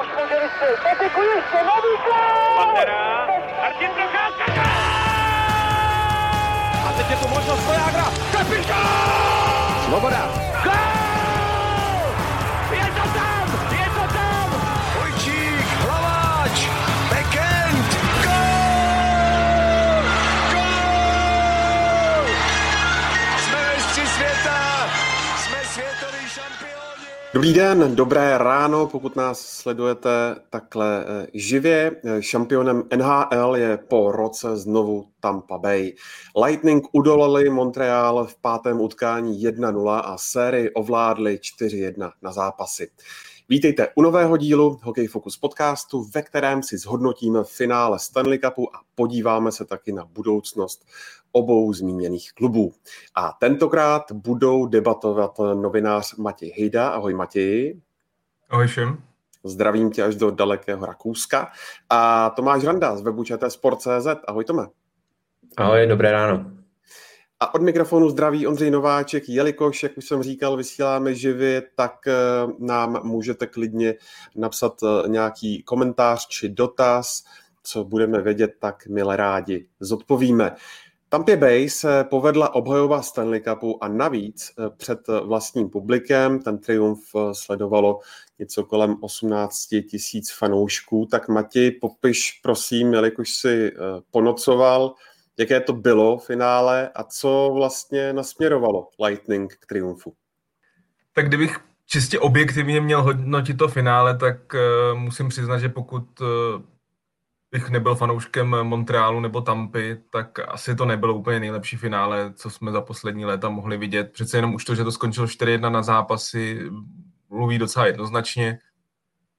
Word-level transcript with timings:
Už 0.00 0.06
může 0.06 0.40
vystřelit. 0.40 0.80
Patiku 0.82 1.20
ještě, 1.22 1.56
nový 1.56 1.96
gol! 2.04 2.56
Pantera, 2.56 3.26
Martin 3.60 3.90
Procházka! 3.90 4.62
A 6.88 6.92
teď 6.96 7.10
je 7.10 7.16
tu 7.16 7.28
možnost 7.28 7.66
Vojágra. 7.66 8.04
Kapitán! 8.32 9.84
Svoboda. 9.84 10.45
Dobrý 27.36 27.52
den, 27.52 27.96
dobré 27.96 28.38
ráno, 28.38 28.86
pokud 28.86 29.16
nás 29.16 29.40
sledujete 29.40 30.36
takhle 30.50 31.04
eh, 31.04 31.26
živě. 31.34 31.96
Eh, 32.04 32.22
Šampionem 32.22 32.82
NHL 32.96 33.56
je 33.56 33.76
po 33.76 34.12
roce 34.12 34.56
znovu 34.56 35.08
Tampa 35.20 35.58
Bay. 35.58 35.92
Lightning 36.44 36.84
udolali 36.92 37.50
Montreal 37.50 38.24
v 38.24 38.36
pátém 38.36 38.80
utkání 38.80 39.46
1-0 39.46 40.02
a 40.04 40.18
sérii 40.18 40.70
ovládli 40.70 41.38
4-1 41.60 42.12
na 42.22 42.32
zápasy. 42.32 42.90
Vítejte 43.48 43.88
u 43.94 44.02
nového 44.02 44.36
dílu 44.36 44.80
Hockey 44.82 45.06
Focus 45.06 45.36
podcastu, 45.36 46.04
ve 46.14 46.22
kterém 46.22 46.62
si 46.62 46.78
zhodnotíme 46.78 47.44
finále 47.44 47.98
Stanley 47.98 48.38
Cupu 48.38 48.76
a 48.76 48.80
podíváme 48.94 49.52
se 49.52 49.64
taky 49.64 49.92
na 49.92 50.04
budoucnost 50.04 50.86
obou 51.32 51.72
zmíněných 51.72 52.32
klubů. 52.32 52.72
A 53.14 53.32
tentokrát 53.40 54.12
budou 54.12 54.66
debatovat 54.66 55.38
novinář 55.38 56.14
Matěj 56.16 56.52
Hejda. 56.58 56.88
Ahoj 56.88 57.14
Matěji. 57.14 57.80
Ahoj 58.50 58.66
všem. 58.66 59.02
Zdravím 59.44 59.90
tě 59.90 60.02
až 60.02 60.16
do 60.16 60.30
dalekého 60.30 60.86
Rakouska. 60.86 61.52
A 61.90 62.30
Tomáš 62.30 62.64
Randa 62.64 62.96
z 62.96 63.02
webu 63.02 63.24
Sport.cz. 63.48 64.06
Ahoj 64.28 64.44
Tome. 64.44 64.66
Ahoj, 65.56 65.86
dobré 65.86 66.12
ráno. 66.12 66.50
A 67.40 67.54
od 67.54 67.62
mikrofonu 67.62 68.10
zdraví 68.10 68.46
Ondřej 68.46 68.70
Nováček, 68.70 69.28
jelikož, 69.28 69.82
jak 69.82 69.98
už 69.98 70.04
jsem 70.04 70.22
říkal, 70.22 70.56
vysíláme 70.56 71.14
živě, 71.14 71.62
tak 71.74 72.06
eh, 72.06 72.12
nám 72.58 73.00
můžete 73.06 73.46
klidně 73.46 73.94
napsat 74.36 74.74
eh, 74.82 75.08
nějaký 75.08 75.62
komentář 75.62 76.26
či 76.26 76.48
dotaz, 76.48 77.24
co 77.62 77.84
budeme 77.84 78.22
vědět, 78.22 78.50
tak 78.58 78.86
milé 78.86 79.16
rádi 79.16 79.66
zodpovíme. 79.80 80.56
Tampě 81.08 81.36
Bay 81.36 81.68
se 81.68 82.04
povedla 82.04 82.54
obhajoba 82.54 83.02
Stanley 83.02 83.40
Cupu 83.40 83.84
a 83.84 83.88
navíc 83.88 84.52
eh, 84.58 84.70
před 84.76 85.00
vlastním 85.24 85.70
publikem 85.70 86.42
ten 86.42 86.58
triumf 86.58 87.00
sledovalo 87.32 88.00
něco 88.38 88.64
kolem 88.64 88.96
18 89.00 89.66
tisíc 89.90 90.32
fanoušků. 90.32 91.06
Tak 91.10 91.28
Mati, 91.28 91.70
popiš 91.70 92.40
prosím, 92.42 92.92
jelikož 92.92 93.34
si 93.34 93.72
ponocoval, 94.10 94.94
jaké 95.38 95.60
to 95.60 95.72
bylo 95.72 96.18
v 96.18 96.26
finále 96.26 96.88
a 96.88 97.04
co 97.04 97.50
vlastně 97.54 98.12
nasměrovalo 98.12 98.88
Lightning 99.04 99.54
k 99.60 99.66
triumfu? 99.66 100.14
Tak 101.12 101.28
kdybych 101.28 101.58
čistě 101.86 102.18
objektivně 102.18 102.80
měl 102.80 103.02
hodnotit 103.02 103.54
to 103.54 103.68
finále, 103.68 104.16
tak 104.16 104.36
uh, 104.54 104.98
musím 104.98 105.28
přiznat, 105.28 105.58
že 105.58 105.68
pokud 105.68 106.20
uh, 106.20 106.26
bych 107.50 107.70
nebyl 107.70 107.94
fanouškem 107.94 108.48
Montrealu 108.48 109.20
nebo 109.20 109.40
Tampy, 109.40 109.96
tak 110.10 110.38
asi 110.48 110.76
to 110.76 110.84
nebylo 110.84 111.14
úplně 111.14 111.40
nejlepší 111.40 111.76
finále, 111.76 112.32
co 112.34 112.50
jsme 112.50 112.72
za 112.72 112.80
poslední 112.80 113.24
léta 113.24 113.48
mohli 113.48 113.76
vidět. 113.76 114.12
Přece 114.12 114.38
jenom 114.38 114.54
už 114.54 114.64
to, 114.64 114.74
že 114.74 114.84
to 114.84 114.92
skončilo 114.92 115.26
4-1 115.26 115.70
na 115.70 115.82
zápasy, 115.82 116.70
mluví 117.30 117.58
docela 117.58 117.86
jednoznačně. 117.86 118.58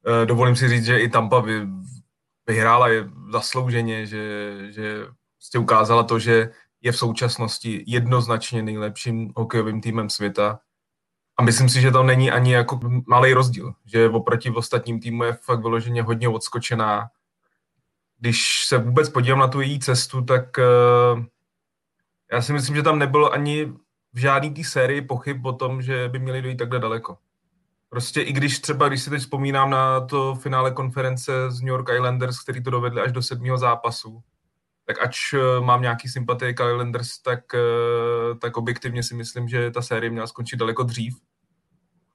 Uh, 0.08 0.26
dovolím 0.26 0.56
si 0.56 0.70
říct, 0.70 0.86
že 0.86 1.00
i 1.00 1.10
Tampa 1.10 1.40
vy, 1.40 1.68
vyhrála 2.48 2.88
zaslouženě, 3.32 4.06
že, 4.06 4.56
že 4.70 5.06
prostě 5.38 5.60
ukázala 5.60 6.04
to, 6.04 6.20
že 6.20 6.50
je 6.82 6.92
v 6.92 6.98
současnosti 6.98 7.84
jednoznačně 7.88 8.64
nejlepším 8.64 9.34
hokejovým 9.36 9.82
týmem 9.82 10.10
světa. 10.10 10.60
A 11.38 11.44
myslím 11.44 11.70
si, 11.70 11.82
že 11.82 11.92
to 11.92 12.04
není 12.04 12.32
ani 12.32 12.54
jako 12.54 12.80
malý 13.08 13.34
rozdíl, 13.34 13.74
že 13.86 14.10
oproti 14.10 14.50
ostatním 14.50 15.00
týmu 15.00 15.24
je 15.24 15.34
fakt 15.34 15.62
vyloženě 15.62 16.04
hodně 16.04 16.30
odskočená. 16.30 17.10
Když 18.20 18.66
se 18.66 18.78
vůbec 18.78 19.10
podívám 19.10 19.40
na 19.40 19.48
tu 19.48 19.62
její 19.62 19.80
cestu, 19.80 20.22
tak 20.22 20.58
uh, 20.58 21.24
já 22.32 22.42
si 22.42 22.54
myslím, 22.54 22.76
že 22.76 22.84
tam 22.84 23.00
nebylo 23.00 23.34
ani 23.34 23.66
v 24.14 24.20
žádný 24.20 24.54
té 24.54 24.64
sérii 24.64 25.02
pochyb 25.02 25.46
o 25.46 25.54
tom, 25.54 25.82
že 25.82 26.10
by 26.10 26.20
měli 26.20 26.42
dojít 26.42 26.58
takhle 26.58 26.80
daleko. 26.80 27.18
Prostě 27.90 28.22
i 28.22 28.34
když 28.34 28.60
třeba, 28.60 28.88
když 28.88 29.02
si 29.02 29.10
teď 29.10 29.20
vzpomínám 29.20 29.70
na 29.70 30.02
to 30.02 30.36
finále 30.36 30.72
konference 30.72 31.52
z 31.52 31.62
New 31.62 31.70
York 31.70 31.90
Islanders, 31.96 32.40
který 32.40 32.64
to 32.64 32.70
dovedli 32.70 33.02
až 33.02 33.12
do 33.12 33.22
sedmého 33.22 33.58
zápasu, 33.58 34.24
tak 34.88 35.02
ač 35.04 35.34
eh, 35.34 35.60
mám 35.60 35.82
nějaký 35.82 36.10
sympatie 36.10 36.54
k 36.54 36.72
Islanders, 36.72 37.20
tak, 37.20 37.54
eh, 37.54 38.36
tak 38.42 38.58
objektivně 38.58 39.04
si 39.04 39.16
myslím, 39.16 39.48
že 39.48 39.72
ta 39.72 39.82
série 39.82 40.10
měla 40.10 40.28
skončit 40.28 40.56
daleko 40.56 40.84
dřív. 40.84 41.18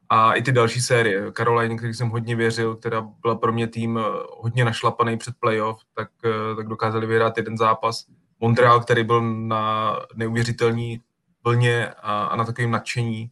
A 0.08 0.32
i 0.32 0.42
ty 0.42 0.52
další 0.52 0.80
série, 0.80 1.32
Caroline, 1.32 1.76
který 1.76 1.94
jsem 1.94 2.08
hodně 2.08 2.36
věřil, 2.36 2.76
která 2.76 3.08
byla 3.22 3.34
pro 3.34 3.52
mě 3.52 3.66
tým 3.66 3.98
eh, 3.98 4.02
hodně 4.38 4.64
našlapaný 4.64 5.18
před 5.18 5.34
playoff, 5.40 5.80
tak, 5.94 6.08
tak 6.56 6.68
dokázali 6.68 7.06
vyhrát 7.06 7.36
jeden 7.36 7.56
zápas. 7.56 8.06
Montreal, 8.40 8.80
který 8.80 9.04
byl 9.04 9.22
na 9.22 9.96
neuvěřitelný 10.14 11.00
vlně 11.44 11.88
a, 11.88 12.24
a 12.24 12.36
na 12.36 12.44
takovém 12.44 12.70
nadšení, 12.70 13.30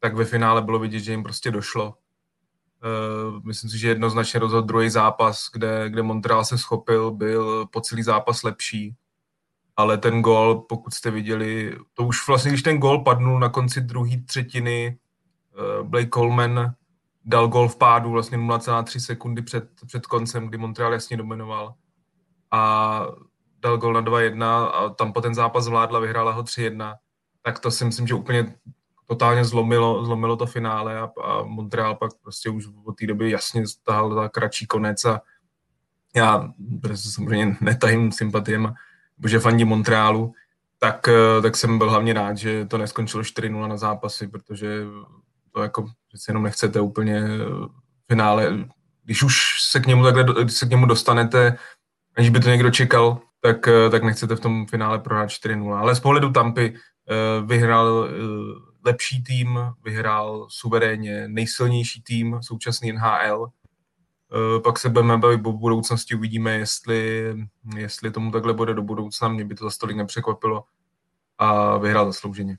tak 0.00 0.14
ve 0.14 0.24
finále 0.24 0.62
bylo 0.62 0.78
vidět, 0.78 1.00
že 1.00 1.12
jim 1.12 1.22
prostě 1.22 1.50
došlo. 1.50 1.94
Uh, 2.84 3.42
myslím 3.44 3.70
si, 3.70 3.78
že 3.78 3.88
jednoznačně 3.88 4.40
rozhodl 4.40 4.66
druhý 4.66 4.90
zápas, 4.90 5.50
kde, 5.52 5.90
kde 5.90 6.02
Montreal 6.02 6.44
se 6.44 6.58
schopil, 6.58 7.10
byl 7.10 7.66
po 7.66 7.80
celý 7.80 8.02
zápas 8.02 8.42
lepší. 8.42 8.96
Ale 9.76 9.98
ten 9.98 10.22
gol, 10.22 10.54
pokud 10.68 10.94
jste 10.94 11.10
viděli, 11.10 11.78
to 11.94 12.04
už 12.04 12.28
vlastně, 12.28 12.50
když 12.50 12.62
ten 12.62 12.78
gol 12.78 12.98
padnul 12.98 13.40
na 13.40 13.48
konci 13.48 13.80
druhé 13.80 14.20
třetiny, 14.26 14.98
uh, 15.80 15.86
Blake 15.86 16.10
Coleman 16.14 16.74
dal 17.24 17.48
gol 17.48 17.68
v 17.68 17.76
pádu 17.76 18.10
vlastně 18.10 18.38
0,3 18.38 18.98
sekundy 18.98 19.42
před, 19.42 19.68
před 19.86 20.06
koncem, 20.06 20.48
kdy 20.48 20.58
Montreal 20.58 20.92
jasně 20.92 21.16
dominoval. 21.16 21.74
A 22.50 23.06
dal 23.60 23.78
gol 23.78 23.92
na 23.92 24.02
2-1 24.02 24.44
a 24.44 24.88
tam 24.88 25.12
po 25.12 25.20
ten 25.20 25.34
zápas 25.34 25.64
zvládla, 25.64 26.00
vyhrála 26.00 26.32
ho 26.32 26.42
3-1. 26.42 26.94
Tak 27.42 27.58
to 27.58 27.70
si 27.70 27.84
myslím, 27.84 28.06
že 28.06 28.14
úplně 28.14 28.54
totálně 29.08 29.44
zlomilo, 29.44 30.04
zlomilo 30.04 30.36
to 30.36 30.46
finále 30.46 30.98
a, 30.98 31.10
a 31.24 31.42
Montreal 31.42 31.94
pak 31.94 32.10
prostě 32.22 32.50
už 32.50 32.66
od 32.84 32.96
té 32.96 33.06
doby 33.06 33.30
jasně 33.30 33.66
stahal 33.66 34.14
za 34.14 34.28
kratší 34.28 34.66
konec 34.66 35.04
a 35.04 35.20
já 36.16 36.52
prostě 36.82 37.08
samozřejmě 37.08 37.56
netajím 37.60 38.12
sympatiem, 38.12 38.74
protože 39.20 39.40
fandím 39.40 39.68
Montrealu, 39.68 40.32
tak, 40.78 41.08
eh, 41.08 41.42
tak 41.42 41.56
jsem 41.56 41.78
byl 41.78 41.90
hlavně 41.90 42.12
rád, 42.12 42.36
že 42.36 42.64
to 42.66 42.78
neskončilo 42.78 43.22
4-0 43.22 43.68
na 43.68 43.76
zápasy, 43.76 44.28
protože 44.28 44.84
to 45.52 45.62
jako 45.62 45.86
přece 46.08 46.30
jenom 46.30 46.42
nechcete 46.42 46.80
úplně 46.80 47.22
v 47.22 47.70
finále, 48.08 48.58
když 49.04 49.22
už 49.22 49.62
se 49.70 49.80
k 49.80 49.86
němu 49.86 50.04
takhle, 50.04 50.24
když 50.42 50.54
se 50.54 50.66
k 50.66 50.70
němu 50.70 50.86
dostanete, 50.86 51.58
aniž 52.16 52.30
by 52.30 52.40
to 52.40 52.48
někdo 52.48 52.70
čekal, 52.70 53.20
tak, 53.40 53.68
eh, 53.68 53.90
tak 53.90 54.02
nechcete 54.02 54.36
v 54.36 54.40
tom 54.40 54.66
finále 54.66 54.98
prohrát 54.98 55.30
4-0. 55.30 55.78
Ale 55.78 55.94
z 55.94 56.00
pohledu 56.00 56.32
Tampy 56.32 56.74
eh, 56.74 57.46
vyhrál 57.46 58.08
lepší 58.84 59.22
tým, 59.22 59.58
vyhrál 59.84 60.46
suverénně 60.50 61.28
nejsilnější 61.28 62.02
tým 62.02 62.38
současný 62.42 62.92
NHL. 62.92 63.50
Eh, 64.32 64.60
pak 64.60 64.78
se 64.78 64.88
budeme 64.88 65.18
bavit 65.18 65.46
o 65.46 65.52
budoucnosti, 65.52 66.14
uvidíme, 66.14 66.54
jestli, 66.54 67.34
jestli 67.76 68.10
tomu 68.10 68.30
takhle 68.30 68.54
bude 68.54 68.74
do 68.74 68.82
budoucna. 68.82 69.28
Mě 69.28 69.44
by 69.44 69.54
to 69.54 69.64
za 69.64 69.70
stolik 69.70 69.96
nepřekvapilo 69.96 70.64
a 71.38 71.78
vyhrál 71.78 72.06
zaslouženě. 72.06 72.56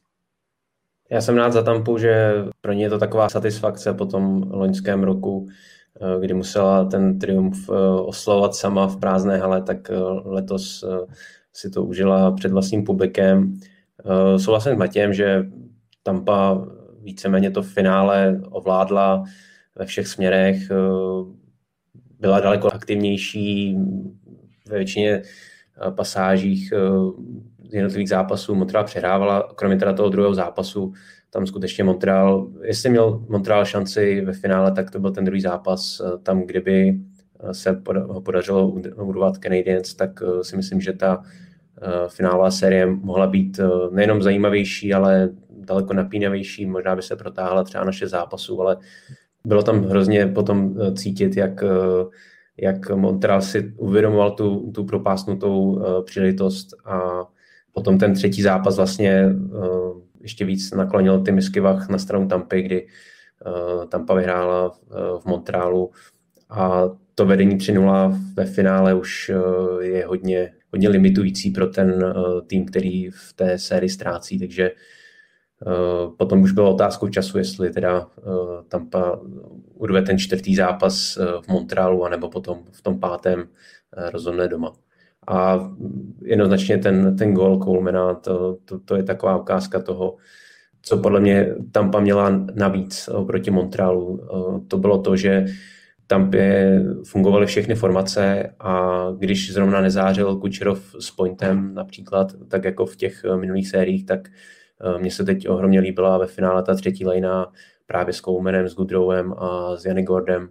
Já 1.12 1.22
jsem 1.22 1.38
rád 1.38 1.54
za 1.54 1.64
Tampu, 1.64 1.98
že 1.98 2.34
pro 2.62 2.74
ně 2.74 2.84
je 2.84 2.90
to 2.90 3.00
taková 3.00 3.30
satisfakce 3.30 3.94
po 3.94 4.06
tom 4.06 4.52
loňském 4.52 5.04
roku, 5.04 5.48
eh, 6.02 6.20
kdy 6.22 6.34
musela 6.34 6.86
ten 6.86 7.20
triumf 7.20 7.70
eh, 7.70 7.74
oslovovat 8.02 8.56
sama 8.56 8.88
v 8.88 8.98
prázdné 8.98 9.38
hale, 9.38 9.62
tak 9.62 9.92
letos 10.26 10.86
si 11.54 11.70
to 11.70 11.84
užila 11.84 12.32
před 12.32 12.52
vlastním 12.52 12.84
publikem. 12.84 13.60
Souhlasím 14.38 14.76
s 14.76 14.78
Matějem, 14.78 15.14
že 15.14 15.44
Tampa 16.04 16.68
víceméně 17.02 17.52
to 17.52 17.62
finále 17.62 18.42
ovládla 18.50 19.24
ve 19.76 19.86
všech 19.86 20.08
směrech, 20.08 20.72
eh, 20.72 20.76
byla 22.20 22.40
daleko 22.40 22.74
aktivnější 22.74 23.78
ve 24.70 24.78
většině 24.78 25.12
eh, 25.12 25.92
pasážích 25.92 26.74
eh, 26.74 26.78
z 27.70 27.74
jednotlivých 27.74 28.10
zápasů. 28.10 28.56
Montreal 28.56 28.84
přehrávala, 28.86 29.54
kromě 29.56 29.78
teda 29.78 29.94
toho 29.94 30.10
druhého 30.10 30.34
zápasu, 30.34 30.94
tam 31.30 31.48
skutečně 31.48 31.84
Montreal, 31.84 32.48
jestli 32.64 32.90
měl 32.90 33.26
Montreal 33.30 33.66
šanci 33.66 34.22
ve 34.22 34.34
finále, 34.34 34.72
tak 34.72 34.92
to 34.92 35.00
byl 35.00 35.12
ten 35.12 35.26
druhý 35.26 35.42
zápas, 35.42 36.02
tam, 36.24 36.42
kdyby 36.42 37.00
se 37.52 37.82
ho 38.08 38.22
podařilo 38.22 38.70
udovat 39.04 39.38
Canadiens, 39.38 39.94
tak 39.94 40.24
si 40.42 40.56
myslím, 40.58 40.82
že 40.82 40.94
ta 40.94 41.24
finálová 42.08 42.52
série 42.52 42.86
mohla 42.86 43.28
být 43.28 43.60
nejenom 43.92 44.22
zajímavější, 44.22 44.94
ale 44.94 45.30
daleko 45.70 45.94
napínavější, 45.94 46.66
možná 46.66 46.96
by 46.96 47.02
se 47.02 47.16
protáhla 47.16 47.64
třeba 47.64 47.84
naše 47.84 48.08
zápasů, 48.08 48.62
ale 48.62 48.78
bylo 49.46 49.64
tam 49.64 49.84
hrozně 49.84 50.28
potom 50.28 50.76
cítit, 50.94 51.38
jak, 51.38 51.64
jak 52.58 52.90
Montreal 52.90 53.42
si 53.42 53.74
uvědomoval 53.78 54.32
tu, 54.32 54.72
tu 54.72 54.84
propásnutou 54.84 55.82
příležitost 56.06 56.68
a 56.86 57.26
potom 57.72 57.98
ten 57.98 58.14
třetí 58.14 58.42
zápas 58.42 58.78
vlastně 58.78 59.26
ještě 60.22 60.46
víc 60.46 60.72
naklonil 60.72 61.22
ty 61.22 61.32
Miskivach 61.32 61.90
na 61.90 61.98
stranu 61.98 62.28
Tampy, 62.28 62.62
kdy 62.62 62.88
Tampa 63.90 64.14
vyhrála 64.14 64.70
v 65.20 65.26
Montrealu. 65.26 65.92
A 66.50 66.84
to 67.16 67.26
vedení 67.26 67.58
3 67.58 67.74
ve 68.36 68.46
finále 68.46 68.94
už 68.94 69.32
je 69.80 70.06
hodně, 70.06 70.54
hodně 70.74 70.90
limitující 70.90 71.52
pro 71.52 71.68
ten 71.68 72.14
tým, 72.48 72.66
který 72.66 73.10
v 73.10 73.34
té 73.36 73.58
sérii 73.58 73.90
ztrácí, 73.90 74.40
takže 74.40 74.72
Eh, 74.72 74.76
potom 76.18 76.42
už 76.42 76.52
bylo 76.52 76.74
otázkou 76.74 77.08
času, 77.08 77.38
jestli 77.38 77.70
teda 77.70 78.08
eh, 78.18 78.22
Tampa 78.68 79.20
urve 79.74 80.02
ten 80.02 80.20
čtvrtý 80.20 80.56
zápas 80.56 81.18
eh, 81.18 81.26
v 81.42 81.48
Montrealu, 81.48 82.06
anebo 82.06 82.30
potom 82.30 82.64
v 82.72 82.82
tom 82.82 83.00
pátém 83.00 83.48
rozhodne 84.12 84.48
doma. 84.48 84.74
A 85.28 85.70
jednoznačně 86.22 86.78
ten, 86.78 87.18
ten 87.18 87.34
gol 87.34 87.60
Colemana, 87.64 88.14
to, 88.14 88.58
to, 88.66 88.80
to 88.80 88.96
je 88.96 89.04
taková 89.04 89.38
ukázka 89.38 89.80
toho, 89.80 90.16
co 90.82 90.98
podle 90.98 91.20
mě 91.20 91.56
Tampa 91.72 92.00
měla 92.00 92.30
navíc 92.56 93.10
proti 93.28 93.52
Montrealu. 93.52 94.20
To 94.68 94.78
bylo 94.78 94.98
to, 94.98 95.16
že 95.16 95.46
Tampě 96.08 96.82
fungovaly 97.04 97.46
všechny 97.46 97.76
formace 97.76 98.54
a 98.60 99.06
když 99.18 99.54
zrovna 99.54 99.82
nezářil 99.82 100.36
Kučerov 100.36 100.96
s 101.00 101.12
pointem 101.12 101.74
například, 101.74 102.34
tak 102.48 102.64
jako 102.64 102.86
v 102.86 102.96
těch 102.96 103.26
minulých 103.40 103.70
sériích, 103.70 104.06
tak 104.06 104.30
Eh, 104.30 104.59
mně 104.98 105.12
se 105.12 105.24
teď 105.24 105.50
ohromně 105.50 105.80
líbila 105.80 106.18
ve 106.18 106.28
finále 106.28 106.64
ta 106.64 106.76
třetí 106.76 107.06
lejna 107.06 107.52
právě 107.88 108.14
s 108.14 108.22
Koumenem, 108.22 108.70
s 108.70 108.76
Goodrowem 108.76 109.34
a 109.38 109.76
s 109.76 109.86
Jany 109.86 110.04
Gordem. 110.04 110.50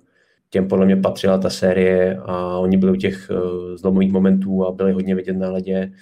Těm 0.50 0.68
podle 0.68 0.86
mě 0.86 0.96
patřila 0.96 1.38
ta 1.38 1.50
série 1.50 2.18
a 2.22 2.58
oni 2.58 2.76
byli 2.76 2.92
u 2.92 2.96
těch 2.96 3.30
eh, 3.30 3.76
zlomových 3.76 4.12
momentů 4.12 4.66
a 4.66 4.72
byli 4.72 4.92
hodně 4.92 5.14
vidět 5.14 5.36
na 5.36 5.50
ledě. 5.50 5.92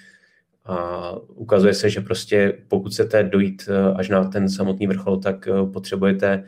A 0.65 1.11
ukazuje 1.27 1.73
se, 1.73 1.89
že 1.89 2.01
prostě 2.01 2.57
pokud 2.67 2.91
chcete 2.91 3.23
dojít 3.23 3.69
eh, 3.69 3.93
až 3.93 4.09
na 4.09 4.23
ten 4.23 4.49
samotný 4.49 4.87
vrchol, 4.87 5.17
tak 5.17 5.47
potřebujete 5.73 6.43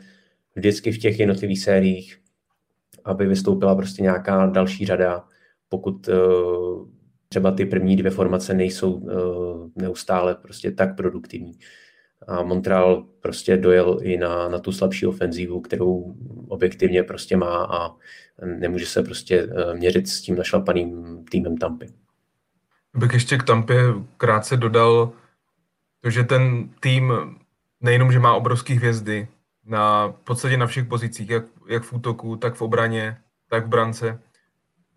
vždycky 0.54 0.92
v 0.92 0.98
těch 0.98 1.20
jednotlivých 1.20 1.62
sériích, 1.62 2.18
aby 3.04 3.26
vystoupila 3.26 3.74
prostě 3.74 4.02
nějaká 4.02 4.46
další 4.46 4.86
řada. 4.86 5.24
Pokud 5.68 6.08
třeba 7.32 7.50
ty 7.50 7.66
první 7.66 7.96
dvě 7.96 8.10
formace 8.10 8.54
nejsou 8.54 8.92
uh, 8.92 9.70
neustále 9.76 10.34
prostě 10.34 10.70
tak 10.70 10.96
produktivní. 10.96 11.52
A 12.28 12.42
Montreal 12.42 13.06
prostě 13.20 13.56
dojel 13.56 13.98
i 14.02 14.16
na, 14.16 14.48
na 14.48 14.58
tu 14.58 14.72
slabší 14.72 15.06
ofenzivu, 15.06 15.60
kterou 15.60 16.14
objektivně 16.48 17.02
prostě 17.02 17.36
má 17.36 17.64
a 17.64 17.90
nemůže 18.44 18.86
se 18.86 19.02
prostě 19.02 19.46
uh, 19.46 19.74
měřit 19.74 20.08
s 20.08 20.20
tím 20.20 20.36
našlapaným 20.36 21.24
týmem 21.30 21.56
Tampy. 21.56 21.86
Bych 22.96 23.12
ještě 23.12 23.36
k 23.38 23.42
Tampě 23.42 23.78
krátce 24.16 24.56
dodal 24.56 25.12
že 26.08 26.24
ten 26.24 26.68
tým 26.80 27.12
nejenom, 27.80 28.12
že 28.12 28.18
má 28.18 28.34
obrovské 28.34 28.74
hvězdy 28.74 29.28
na 29.64 30.08
podstatě 30.08 30.56
na 30.56 30.66
všech 30.66 30.84
pozicích, 30.84 31.30
jak, 31.30 31.44
jak 31.68 31.82
v 31.82 31.92
útoku, 31.92 32.36
tak 32.36 32.54
v 32.54 32.62
obraně, 32.62 33.16
tak 33.48 33.66
v 33.66 33.68
brance, 33.68 34.18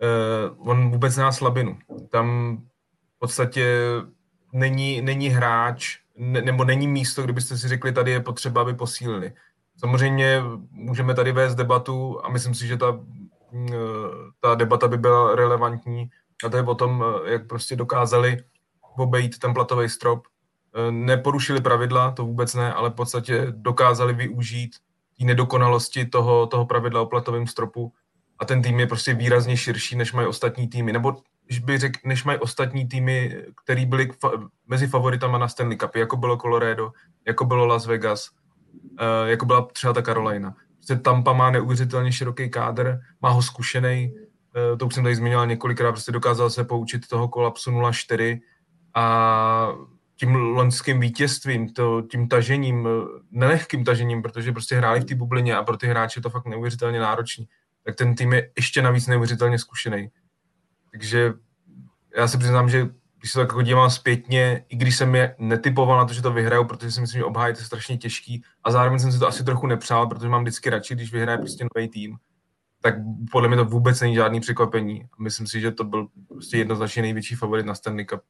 uh, 0.03 0.69
on 0.69 0.91
vůbec 0.91 1.17
nemá 1.17 1.31
slabinu. 1.31 1.77
Tam 2.09 2.57
v 3.15 3.19
podstatě 3.19 3.79
není, 4.53 5.01
není 5.01 5.29
hráč, 5.29 5.99
ne, 6.17 6.41
nebo 6.41 6.63
není 6.63 6.87
místo, 6.87 7.23
kdybyste 7.23 7.57
si 7.57 7.67
řekli, 7.67 7.91
tady 7.91 8.11
je 8.11 8.19
potřeba, 8.19 8.61
aby 8.61 8.73
posílili. 8.73 9.33
Samozřejmě 9.77 10.41
můžeme 10.71 11.13
tady 11.13 11.31
vést 11.31 11.55
debatu 11.55 12.25
a 12.25 12.29
myslím 12.29 12.53
si, 12.53 12.67
že 12.67 12.77
ta, 12.77 12.91
mm, 13.51 13.67
ta 14.39 14.55
debata 14.55 14.87
by 14.87 14.97
byla 14.97 15.35
relevantní 15.35 16.09
a 16.45 16.49
to 16.49 16.57
je 16.57 16.63
o 16.63 16.75
tom, 16.75 17.05
jak 17.25 17.47
prostě 17.47 17.75
dokázali 17.75 18.43
obejít 18.97 19.39
ten 19.39 19.53
platový 19.53 19.89
strop. 19.89 20.27
Eh, 20.75 20.91
neporušili 20.91 21.61
pravidla, 21.61 22.11
to 22.11 22.25
vůbec 22.25 22.53
ne, 22.53 22.73
ale 22.73 22.89
v 22.89 22.93
podstatě 22.93 23.47
dokázali 23.49 24.13
využít 24.13 24.75
té 25.19 25.25
nedokonalosti 25.25 26.05
toho, 26.05 26.47
toho 26.47 26.65
pravidla 26.65 27.01
o 27.01 27.05
platovém 27.05 27.47
stropu 27.47 27.93
a 28.39 28.45
ten 28.45 28.61
tým 28.61 28.79
je 28.79 28.87
prostě 28.87 29.13
výrazně 29.13 29.57
širší, 29.57 29.95
než 29.95 30.13
mají 30.13 30.27
ostatní 30.27 30.67
týmy. 30.67 30.93
Nebo 30.93 31.15
bych 31.63 31.79
řekl, 31.79 31.99
než 32.05 32.23
mají 32.23 32.39
ostatní 32.39 32.87
týmy, 32.87 33.37
který 33.63 33.85
byly 33.85 34.11
fa- 34.11 34.47
mezi 34.67 34.87
favoritama 34.87 35.37
na 35.37 35.47
Stanley 35.47 35.77
Cup, 35.77 35.95
jako 35.95 36.17
bylo 36.17 36.37
Colorado, 36.37 36.91
jako 37.27 37.45
bylo 37.45 37.65
Las 37.65 37.85
Vegas, 37.85 38.29
uh, 38.73 39.29
jako 39.29 39.45
byla 39.45 39.67
třeba 39.73 39.93
ta 39.93 40.01
Carolina. 40.01 40.55
Prostě 40.75 40.95
Tampa 40.95 41.33
má 41.33 41.51
neuvěřitelně 41.51 42.11
široký 42.11 42.49
kádr, 42.49 42.99
má 43.21 43.29
ho 43.29 43.41
zkušený, 43.41 44.13
uh, 44.71 44.77
to 44.77 44.85
už 44.85 44.93
jsem 44.93 45.03
tady 45.03 45.15
zmiňoval 45.15 45.47
několikrát, 45.47 45.91
prostě 45.91 46.11
dokázal 46.11 46.49
se 46.49 46.63
poučit 46.63 47.07
toho 47.07 47.27
kolapsu 47.27 47.71
0-4 47.71 48.39
a 48.95 49.69
tím 50.15 50.35
loňským 50.35 50.99
vítězstvím, 50.99 51.73
to, 51.73 52.01
tím 52.01 52.27
tažením, 52.27 52.87
nelehkým 53.31 53.83
tažením, 53.83 54.21
protože 54.21 54.51
prostě 54.51 54.75
hráli 54.75 54.99
v 54.99 55.05
té 55.05 55.15
bublině 55.15 55.55
a 55.55 55.63
pro 55.63 55.77
ty 55.77 55.87
hráče 55.87 56.17
je 56.19 56.23
to 56.23 56.29
fakt 56.29 56.45
neuvěřitelně 56.45 56.99
náročný 56.99 57.47
tak 57.83 57.95
ten 57.95 58.15
tým 58.15 58.33
je 58.33 58.51
ještě 58.57 58.81
navíc 58.81 59.07
neuvěřitelně 59.07 59.59
zkušený. 59.59 60.09
Takže 60.91 61.33
já 62.17 62.27
si 62.27 62.37
přiznám, 62.37 62.69
že 62.69 62.87
když 63.19 63.31
se 63.31 63.39
tak 63.39 63.49
jako 63.49 63.61
dívám 63.61 63.89
zpětně, 63.89 64.65
i 64.69 64.75
když 64.75 64.97
jsem 64.97 65.15
je 65.15 65.35
netypoval 65.39 65.97
na 65.97 66.05
to, 66.05 66.13
že 66.13 66.21
to 66.21 66.33
vyhrajou, 66.33 66.65
protože 66.65 66.91
si 66.91 67.01
myslím, 67.01 67.19
že 67.19 67.25
obhájit 67.25 67.57
je 67.57 67.65
strašně 67.65 67.97
těžký 67.97 68.43
a 68.63 68.71
zároveň 68.71 68.99
jsem 68.99 69.11
si 69.11 69.19
to 69.19 69.27
asi 69.27 69.43
trochu 69.43 69.67
nepřál, 69.67 70.07
protože 70.07 70.29
mám 70.29 70.41
vždycky 70.41 70.69
radši, 70.69 70.95
když 70.95 71.13
vyhraje 71.13 71.37
prostě 71.37 71.65
nový 71.75 71.89
tým, 71.89 72.17
tak 72.81 72.95
podle 73.31 73.47
mě 73.47 73.57
to 73.57 73.65
vůbec 73.65 74.01
není 74.01 74.15
žádný 74.15 74.39
překvapení. 74.39 75.07
Myslím 75.19 75.47
si, 75.47 75.61
že 75.61 75.71
to 75.71 75.83
byl 75.83 76.07
prostě 76.27 76.57
jednoznačně 76.57 77.01
největší 77.01 77.35
favorit 77.35 77.65
na 77.65 77.75
Stanley 77.75 78.05
Cup 78.05 78.21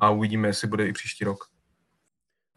a 0.00 0.10
uvidíme, 0.10 0.48
jestli 0.48 0.68
bude 0.68 0.86
i 0.86 0.92
příští 0.92 1.24
rok. 1.24 1.44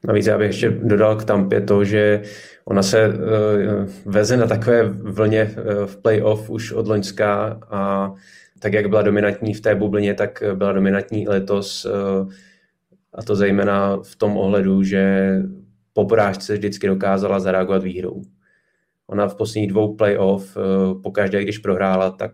Navíc 0.07 0.27
já 0.27 0.37
bych 0.37 0.47
ještě 0.47 0.69
dodal 0.69 1.15
k 1.15 1.23
Tampě 1.23 1.61
to, 1.61 1.83
že 1.83 2.21
ona 2.65 2.83
se 2.83 3.07
uh, 3.07 3.13
veze 4.05 4.37
na 4.37 4.47
takové 4.47 4.83
vlně 4.89 5.43
uh, 5.43 5.85
v 5.85 5.97
playoff 5.97 6.49
už 6.49 6.71
od 6.71 6.87
Loňska 6.87 7.59
a 7.69 8.13
tak, 8.59 8.73
jak 8.73 8.89
byla 8.89 9.01
dominantní 9.01 9.53
v 9.53 9.61
té 9.61 9.75
bublině, 9.75 10.13
tak 10.13 10.43
byla 10.53 10.71
dominantní 10.71 11.27
letos 11.27 11.85
uh, 11.85 12.31
a 13.13 13.23
to 13.23 13.35
zejména 13.35 13.97
v 14.03 14.15
tom 14.15 14.37
ohledu, 14.37 14.83
že 14.83 15.33
po 15.93 16.05
porážce 16.05 16.53
vždycky 16.53 16.87
dokázala 16.87 17.39
zareagovat 17.39 17.83
výhrou. 17.83 18.21
Ona 19.07 19.27
v 19.27 19.35
posledních 19.35 19.69
dvou 19.69 19.95
playoff, 19.95 20.57
pokaždé, 21.03 21.43
když 21.43 21.57
prohrála, 21.57 22.11
tak 22.11 22.31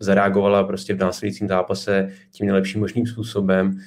zareagovala 0.00 0.64
prostě 0.64 0.94
v 0.94 0.98
následujícím 0.98 1.48
zápase 1.48 2.08
tím 2.30 2.46
nejlepším 2.46 2.80
možným 2.80 3.06
způsobem 3.06 3.78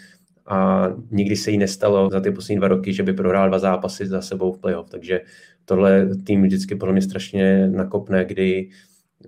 a 0.51 0.88
nikdy 1.12 1.36
se 1.36 1.51
jí 1.51 1.58
nestalo 1.58 2.10
za 2.10 2.20
ty 2.20 2.31
poslední 2.31 2.58
dva 2.58 2.67
roky, 2.67 2.93
že 2.93 3.03
by 3.03 3.13
prohrál 3.13 3.50
dva 3.50 3.60
zápasy 3.60 4.08
za 4.08 4.22
sebou 4.22 4.53
v 4.53 4.60
playoff, 4.60 4.89
takže 4.89 5.22
tohle 5.65 6.10
tým 6.25 6.43
vždycky 6.43 6.75
pro 6.75 6.91
mě 6.91 7.01
strašně 7.01 7.67
nakopne, 7.67 8.25
kdy 8.25 8.70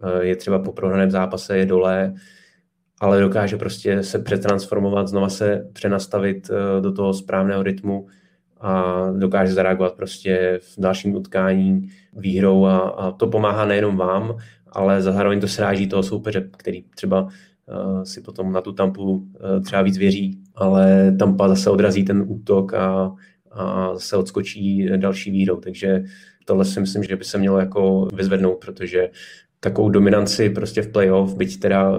eh, 0.03 0.25
je 0.25 0.35
třeba 0.35 0.59
po 0.59 0.71
prohraném 0.71 1.11
zápase 1.11 1.57
je 1.57 1.65
dole, 1.65 2.13
ale 2.99 3.21
dokáže 3.21 3.57
prostě 3.57 4.03
se 4.03 4.19
přetransformovat, 4.19 5.07
znova 5.07 5.29
se 5.29 5.69
přenastavit 5.73 6.49
eh, 6.49 6.81
do 6.81 6.91
toho 6.91 7.13
správného 7.13 7.63
rytmu 7.63 8.07
a 8.61 9.03
dokáže 9.17 9.53
zareagovat 9.53 9.95
prostě 9.95 10.59
v 10.61 10.81
dalším 10.81 11.15
utkání 11.15 11.89
výhrou 12.13 12.65
a, 12.65 12.77
a 12.77 13.11
to 13.11 13.27
pomáhá 13.27 13.65
nejenom 13.65 13.97
vám, 13.97 14.37
ale 14.67 15.01
zároveň 15.01 15.39
to 15.39 15.47
sráží 15.47 15.87
toho 15.87 16.03
soupeře, 16.03 16.49
který 16.57 16.83
třeba 16.95 17.27
si 18.03 18.21
potom 18.21 18.51
na 18.51 18.61
tu 18.61 18.71
tampu 18.71 19.03
uh, 19.03 19.25
třeba 19.63 19.81
víc 19.81 19.97
věří 19.97 20.43
ale 20.55 21.11
Tampa 21.19 21.47
zase 21.47 21.69
odrazí 21.69 22.03
ten 22.03 22.23
útok 22.27 22.73
a, 22.73 23.15
a 23.51 23.95
se 23.99 24.17
odskočí 24.17 24.89
další 24.97 25.31
vírou. 25.31 25.59
Takže 25.59 26.03
tohle 26.45 26.65
si 26.65 26.79
myslím, 26.79 27.03
že 27.03 27.15
by 27.15 27.23
se 27.23 27.37
mělo 27.37 27.59
jako 27.59 28.07
vyzvednout, 28.13 28.55
protože 28.65 29.09
takovou 29.59 29.89
dominanci 29.89 30.49
prostě 30.49 30.81
v 30.81 30.91
playoff, 30.91 31.35
byť 31.35 31.59
teda 31.59 31.91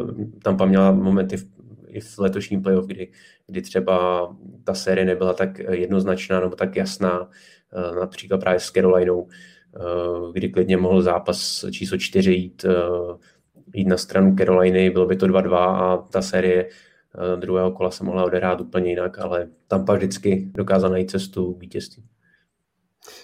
Tampa 0.43 0.67
měla 0.67 0.93
momenty 0.93 1.37
v, 1.37 1.47
i 1.89 2.01
v 2.01 2.19
letošním 2.19 2.63
playoff, 2.63 2.87
kdy, 2.87 3.09
kdy 3.47 3.63
třeba 3.63 4.29
ta 4.65 4.75
série 4.75 5.05
nebyla 5.05 5.33
tak 5.33 5.59
jednoznačná 5.59 6.41
nebo 6.41 6.57
tak 6.57 6.77
jasná, 6.77 7.29
eh, 7.73 8.01
například 8.01 8.39
právě 8.39 8.61
s 8.61 8.71
Carolinou, 8.71 9.29
eh, 9.77 10.33
kdy 10.33 10.49
klidně 10.49 10.77
mohl 10.77 11.03
zápas 11.03 11.65
číslo 11.71 11.99
4 11.99 12.33
jít, 12.33 12.65
eh, 12.65 12.71
jít 13.75 13.89
na 13.89 13.97
stranu 13.97 14.37
Caroliny, 14.39 14.91
bylo 14.91 15.07
by 15.07 15.17
to 15.17 15.27
2-2 15.27 15.57
a 15.57 15.97
ta 15.97 16.23
série 16.23 16.69
Eh, 17.19 17.37
druhého 17.37 17.73
kola 17.73 17.91
se 17.91 18.05
mohla 18.05 18.25
odehrát 18.25 18.61
úplně 18.61 18.91
jinak, 18.91 19.19
ale 19.19 19.49
tam 19.69 19.85
pak 19.85 19.97
vždycky 19.97 20.51
dokázal 20.55 20.91
najít 20.91 21.11
cestu 21.11 21.53
vítězství. 21.53 22.05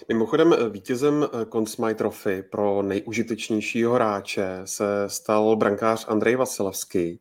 Mimochodem 0.07 0.53
eh, 0.53 0.69
vítězem 0.69 1.23
eh, 1.23 1.45
Consmite 1.45 1.95
Trophy 1.95 2.43
pro 2.43 2.81
nejužitečnějšího 2.81 3.93
hráče 3.93 4.61
se 4.65 5.03
stal 5.07 5.55
brankář 5.55 6.05
Andrej 6.07 6.35
Vasilevský. 6.35 7.19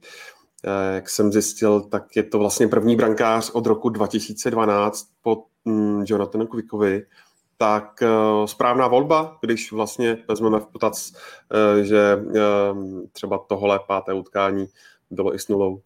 Jak 0.95 1.11
jsem 1.11 1.33
zjistil, 1.33 1.81
tak 1.81 2.17
je 2.17 2.23
to 2.23 2.39
vlastně 2.39 2.69
první 2.69 2.97
brankář 2.97 3.51
od 3.51 3.67
roku 3.67 3.89
2012 3.89 5.09
po 5.23 5.45
mm, 5.65 6.05
Jonathanu 6.07 6.47
Quickovi. 6.47 7.07
Tak 7.61 8.03
správná 8.47 8.89
volba, 8.89 9.39
když 9.41 9.73
vlastně 9.73 10.19
vezmeme 10.29 10.61
v 10.61 10.67
potaz, 10.67 11.13
že 11.83 12.19
třeba 13.13 13.39
tohle 13.49 13.81
páté 13.87 14.13
utkání 14.13 14.67
bylo 15.11 15.35
i 15.35 15.39
s 15.39 15.49
nulou. 15.49 15.81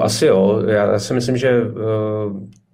Asi 0.00 0.26
jo. 0.26 0.62
Já 0.66 0.98
si 0.98 1.14
myslím, 1.14 1.36
že 1.36 1.62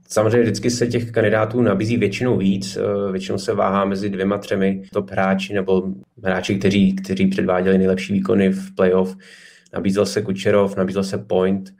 Samozřejmě 0.08 0.42
vždycky 0.42 0.70
se 0.70 0.86
těch 0.86 1.10
kandidátů 1.10 1.62
nabízí 1.62 1.96
většinou 1.96 2.36
víc, 2.36 2.76
eh, 2.76 3.12
většinou 3.12 3.38
se 3.38 3.54
váhá 3.54 3.84
mezi 3.84 4.10
dvěma, 4.10 4.38
třemi 4.38 4.82
top 4.92 5.10
hráči 5.10 5.54
nebo 5.54 5.82
hráči, 6.24 6.58
kteří, 6.58 6.96
kteří 6.96 7.26
předváděli 7.26 7.78
nejlepší 7.78 8.12
výkony 8.12 8.48
v 8.48 8.74
playoff. 8.74 9.16
Nabízel 9.72 10.06
se 10.06 10.22
Kučerov, 10.22 10.76
nabízel 10.76 11.04
se 11.04 11.18
Point. 11.18 11.74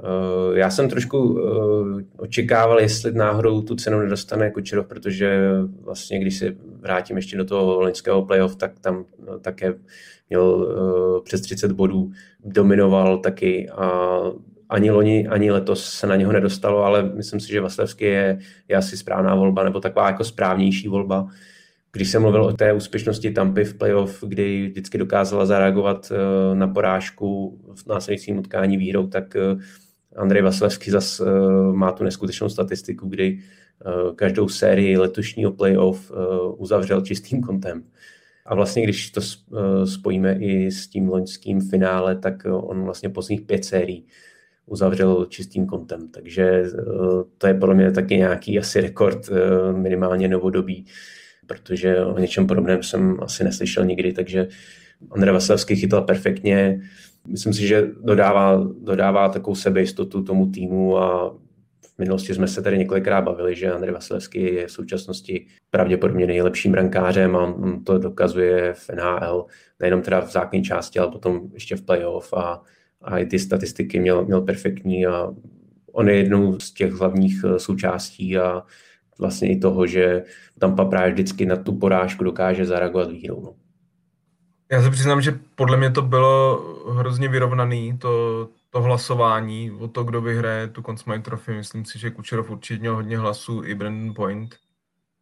Eh, 0.00 0.58
já 0.58 0.70
jsem 0.70 0.88
trošku 0.88 1.38
eh, 1.38 2.04
očekával, 2.16 2.80
jestli 2.80 3.12
náhodou 3.12 3.62
tu 3.62 3.74
cenu 3.74 4.00
nedostane 4.00 4.50
Kučerov, 4.50 4.86
protože 4.86 5.50
vlastně, 5.80 6.20
když 6.20 6.38
se 6.38 6.54
vrátím 6.80 7.16
ještě 7.16 7.36
do 7.36 7.44
toho 7.44 7.80
loňského 7.80 8.24
playoff, 8.24 8.56
tak 8.56 8.78
tam 8.78 9.04
no, 9.26 9.38
také 9.38 9.74
měl 10.30 10.68
přes 11.24 11.40
30 11.40 11.72
bodů, 11.72 12.10
dominoval 12.44 13.18
taky 13.18 13.68
a 13.70 14.20
ani 14.68 14.90
loni, 14.90 15.28
ani 15.28 15.50
letos 15.50 15.84
se 15.84 16.06
na 16.06 16.16
něho 16.16 16.32
nedostalo, 16.32 16.84
ale 16.84 17.02
myslím 17.02 17.40
si, 17.40 17.48
že 17.48 17.60
Vaslevský 17.60 18.04
je, 18.04 18.38
je 18.68 18.76
asi 18.76 18.96
správná 18.96 19.34
volba, 19.34 19.64
nebo 19.64 19.80
taková 19.80 20.06
jako 20.06 20.24
správnější 20.24 20.88
volba. 20.88 21.28
Když 21.92 22.10
jsem 22.10 22.22
mluvil 22.22 22.44
o 22.44 22.52
té 22.52 22.72
úspěšnosti 22.72 23.30
Tampy 23.30 23.64
v 23.64 23.74
playoff, 23.74 24.24
kdy 24.26 24.68
vždycky 24.68 24.98
dokázala 24.98 25.46
zareagovat 25.46 26.12
eh, 26.12 26.54
na 26.54 26.68
porážku 26.68 27.60
v 27.74 27.86
následujícím 27.86 28.38
utkání 28.38 28.76
výhrou, 28.76 29.06
tak 29.06 29.36
eh, 29.36 29.40
Andrej 30.16 30.42
Vaslevský 30.42 30.90
zase 30.90 31.24
má 31.72 31.92
tu 31.92 32.04
neskutečnou 32.04 32.48
statistiku, 32.48 33.08
kdy 33.08 33.38
eh, 33.38 34.14
každou 34.14 34.48
sérii 34.48 34.98
letošního 34.98 35.52
playoff 35.52 36.12
uzavřel 36.56 37.00
čistým 37.00 37.42
kontem. 37.42 37.84
A 38.46 38.54
vlastně, 38.54 38.82
když 38.82 39.10
to 39.10 39.20
spojíme 39.84 40.36
i 40.40 40.70
s 40.70 40.88
tím 40.88 41.08
loňským 41.08 41.60
finále, 41.60 42.16
tak 42.16 42.34
on 42.50 42.84
vlastně 42.84 43.08
posledních 43.08 43.46
pět 43.46 43.64
sérií 43.64 44.06
uzavřel 44.66 45.26
čistým 45.28 45.66
kontem. 45.66 46.08
Takže 46.08 46.44
eh, 46.44 46.72
to 47.38 47.46
je 47.46 47.54
podle 47.54 47.74
mě 47.74 47.92
taky 47.92 48.16
nějaký 48.16 48.58
asi 48.58 48.80
rekord 48.80 49.28
eh, 49.28 49.72
minimálně 49.72 50.28
novodobí, 50.28 50.86
protože 51.46 52.04
o 52.04 52.18
něčem 52.18 52.46
podobném 52.46 52.82
jsem 52.82 53.16
asi 53.22 53.44
neslyšel 53.44 53.84
nikdy, 53.84 54.12
takže 54.12 54.48
Andrej 55.10 55.32
Vasilevský 55.32 55.76
chytal 55.76 56.02
perfektně. 56.02 56.80
Myslím 57.28 57.52
si, 57.52 57.66
že 57.66 57.88
dodává, 58.02 58.66
dodává 58.80 59.28
takovou 59.28 59.54
sebejistotu 59.54 60.22
tomu 60.22 60.46
týmu 60.46 60.98
a 60.98 61.30
v 61.94 61.98
minulosti 61.98 62.34
jsme 62.34 62.48
se 62.48 62.62
tady 62.62 62.78
několikrát 62.78 63.20
bavili, 63.20 63.56
že 63.56 63.72
Andrej 63.72 63.92
Vasilevský 63.92 64.42
je 64.54 64.66
v 64.66 64.72
současnosti 64.72 65.46
pravděpodobně 65.70 66.26
nejlepším 66.26 66.72
brankářem 66.72 67.36
a 67.36 67.54
on 67.54 67.84
to 67.84 67.98
dokazuje 67.98 68.74
v 68.74 68.90
NHL, 68.90 69.46
nejenom 69.80 70.02
teda 70.02 70.20
v 70.20 70.32
základní 70.32 70.64
části, 70.64 70.98
ale 70.98 71.10
potom 71.10 71.40
ještě 71.54 71.76
v 71.76 71.82
playoff 71.82 72.32
a 72.32 72.62
a 73.02 73.18
i 73.18 73.26
ty 73.26 73.38
statistiky 73.38 74.00
měl, 74.00 74.24
měl 74.24 74.40
perfektní 74.40 75.06
a 75.06 75.34
on 75.92 76.08
je 76.08 76.16
jednou 76.16 76.60
z 76.60 76.72
těch 76.72 76.92
hlavních 76.92 77.44
eh, 77.44 77.58
součástí 77.58 78.38
a 78.38 78.62
vlastně 79.22 79.52
i 79.52 79.58
toho, 79.58 79.86
že 79.86 80.24
Tampa 80.58 80.84
právě 80.84 81.12
vždycky 81.12 81.46
na 81.46 81.56
tu 81.56 81.78
porážku 81.78 82.24
dokáže 82.24 82.66
zareagovat 82.66 83.10
výhrou. 83.10 83.42
No. 83.42 83.54
Já 84.72 84.82
se 84.82 84.90
přiznám, 84.90 85.20
že 85.20 85.38
podle 85.54 85.76
mě 85.76 85.90
to 85.90 86.02
bylo 86.02 86.58
hrozně 86.92 87.28
vyrovnaný, 87.28 87.98
to, 87.98 88.48
to 88.70 88.82
hlasování 88.82 89.70
o 89.70 89.88
to, 89.88 90.04
kdo 90.04 90.20
vyhraje 90.20 90.68
tu 90.68 90.82
Consmite 90.82 91.22
Trophy. 91.22 91.54
Myslím 91.54 91.84
si, 91.84 91.98
že 91.98 92.10
Kučerov 92.10 92.50
určitě 92.50 92.80
měl 92.80 92.94
hodně 92.94 93.18
hlasů 93.18 93.62
i 93.64 93.74
Brandon 93.74 94.14
Point. 94.14 94.54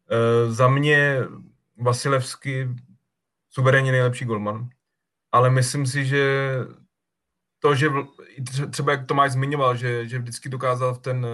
E, 0.09 0.51
za 0.51 0.67
mě 0.67 1.19
Vasilevsky 1.77 2.69
suverénně 3.49 3.91
nejlepší 3.91 4.25
golman, 4.25 4.69
ale 5.31 5.49
myslím 5.49 5.85
si, 5.85 6.05
že 6.05 6.55
to, 7.59 7.75
že 7.75 7.89
třeba 8.69 8.91
jak 8.91 9.05
Tomáš 9.05 9.31
zmiňoval, 9.31 9.75
že, 9.75 10.07
že 10.07 10.19
vždycky 10.19 10.49
dokázal 10.49 10.93
v 10.93 10.99
ten, 10.99 11.27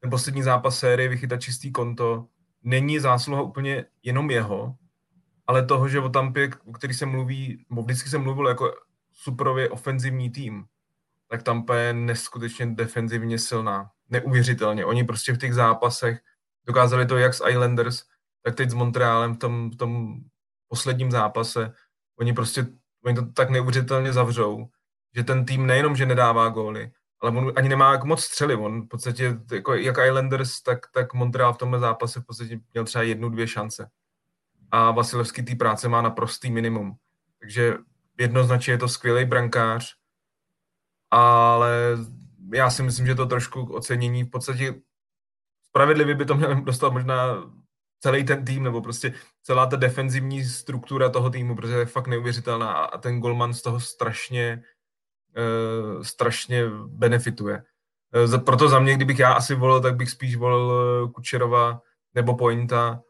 ten 0.00 0.10
poslední 0.10 0.42
zápas 0.42 0.78
série 0.78 1.08
vychytat 1.08 1.40
čistý 1.40 1.72
konto, 1.72 2.26
není 2.62 2.98
zásluha 2.98 3.42
úplně 3.42 3.84
jenom 4.02 4.30
jeho, 4.30 4.76
ale 5.46 5.66
toho, 5.66 5.88
že 5.88 6.00
o 6.00 6.08
Tampě, 6.08 6.50
o 6.64 6.72
který 6.72 6.94
se 6.94 7.06
mluví, 7.06 7.66
nebo 7.70 7.82
vždycky 7.82 8.08
se 8.08 8.18
mluvil 8.18 8.48
jako 8.48 8.74
superově 9.12 9.68
ofenzivní 9.68 10.30
tým, 10.30 10.64
tak 11.28 11.42
Tampa 11.42 11.74
je 11.74 11.92
neskutečně 11.92 12.66
defenzivně 12.66 13.38
silná. 13.38 13.90
Neuvěřitelně. 14.10 14.84
Oni 14.84 15.04
prostě 15.04 15.32
v 15.32 15.38
těch 15.38 15.54
zápasech 15.54 16.20
dokázali 16.66 17.06
to 17.06 17.16
jak 17.16 17.34
s 17.34 17.48
Islanders, 17.48 18.02
tak 18.42 18.54
teď 18.54 18.70
s 18.70 18.74
Montrealem 18.74 19.34
v 19.34 19.38
tom, 19.38 19.70
v 19.70 19.76
tom 19.76 20.20
posledním 20.68 21.10
zápase. 21.10 21.72
Oni 22.18 22.32
prostě 22.32 22.66
oni 23.04 23.14
to 23.14 23.26
tak 23.32 23.50
neuvěřitelně 23.50 24.12
zavřou 24.12 24.68
že 25.14 25.24
ten 25.24 25.44
tým 25.44 25.66
nejenom, 25.66 25.96
že 25.96 26.06
nedává 26.06 26.48
góly, 26.48 26.90
ale 27.20 27.30
on 27.30 27.52
ani 27.56 27.68
nemá 27.68 27.92
jak 27.92 28.04
moc 28.04 28.24
střely. 28.24 28.54
On 28.54 28.82
v 28.82 28.88
podstatě, 28.88 29.36
jako, 29.52 29.74
jak 29.74 29.96
Islanders, 30.06 30.62
tak, 30.62 30.78
tak 30.94 31.14
Montreal 31.14 31.54
v 31.54 31.58
tomhle 31.58 31.80
zápase 31.80 32.20
v 32.20 32.24
podstatě 32.24 32.60
měl 32.72 32.84
třeba 32.84 33.02
jednu, 33.02 33.28
dvě 33.28 33.48
šance. 33.48 33.90
A 34.70 34.90
Vasilevský 34.90 35.42
té 35.42 35.54
práce 35.54 35.88
má 35.88 36.02
naprostý 36.02 36.50
minimum. 36.50 36.96
Takže 37.40 37.74
jednoznačně 38.18 38.72
je 38.72 38.78
to 38.78 38.88
skvělý 38.88 39.24
brankář, 39.24 39.94
ale 41.10 41.96
já 42.54 42.70
si 42.70 42.82
myslím, 42.82 43.06
že 43.06 43.14
to 43.14 43.26
trošku 43.26 43.74
ocenění 43.74 44.24
v 44.24 44.30
podstatě 44.30 44.74
spravedlivě 45.68 46.14
by 46.14 46.24
to 46.24 46.34
měl 46.34 46.60
dostat 46.60 46.92
možná 46.92 47.16
celý 48.00 48.24
ten 48.24 48.44
tým, 48.44 48.62
nebo 48.62 48.82
prostě 48.82 49.14
celá 49.42 49.66
ta 49.66 49.76
defenzivní 49.76 50.44
struktura 50.44 51.08
toho 51.08 51.30
týmu, 51.30 51.56
protože 51.56 51.74
je 51.74 51.86
fakt 51.86 52.06
neuvěřitelná 52.06 52.72
a 52.72 52.98
ten 52.98 53.20
golman 53.20 53.54
z 53.54 53.62
toho 53.62 53.80
strašně 53.80 54.62
strašně 56.02 56.64
benefituje. 56.86 57.62
Uh, 58.26 58.38
proto 58.38 58.68
za 58.68 58.80
mě, 58.80 58.96
kdybych 58.96 59.18
já 59.18 59.32
asi 59.32 59.54
volil, 59.54 59.80
tak 59.80 59.96
bych 59.96 60.10
spíš 60.10 60.36
volil 60.36 60.64
uh, 61.04 61.12
Kučerova 61.12 61.80
nebo 62.14 62.36
Pointa. 62.36 63.02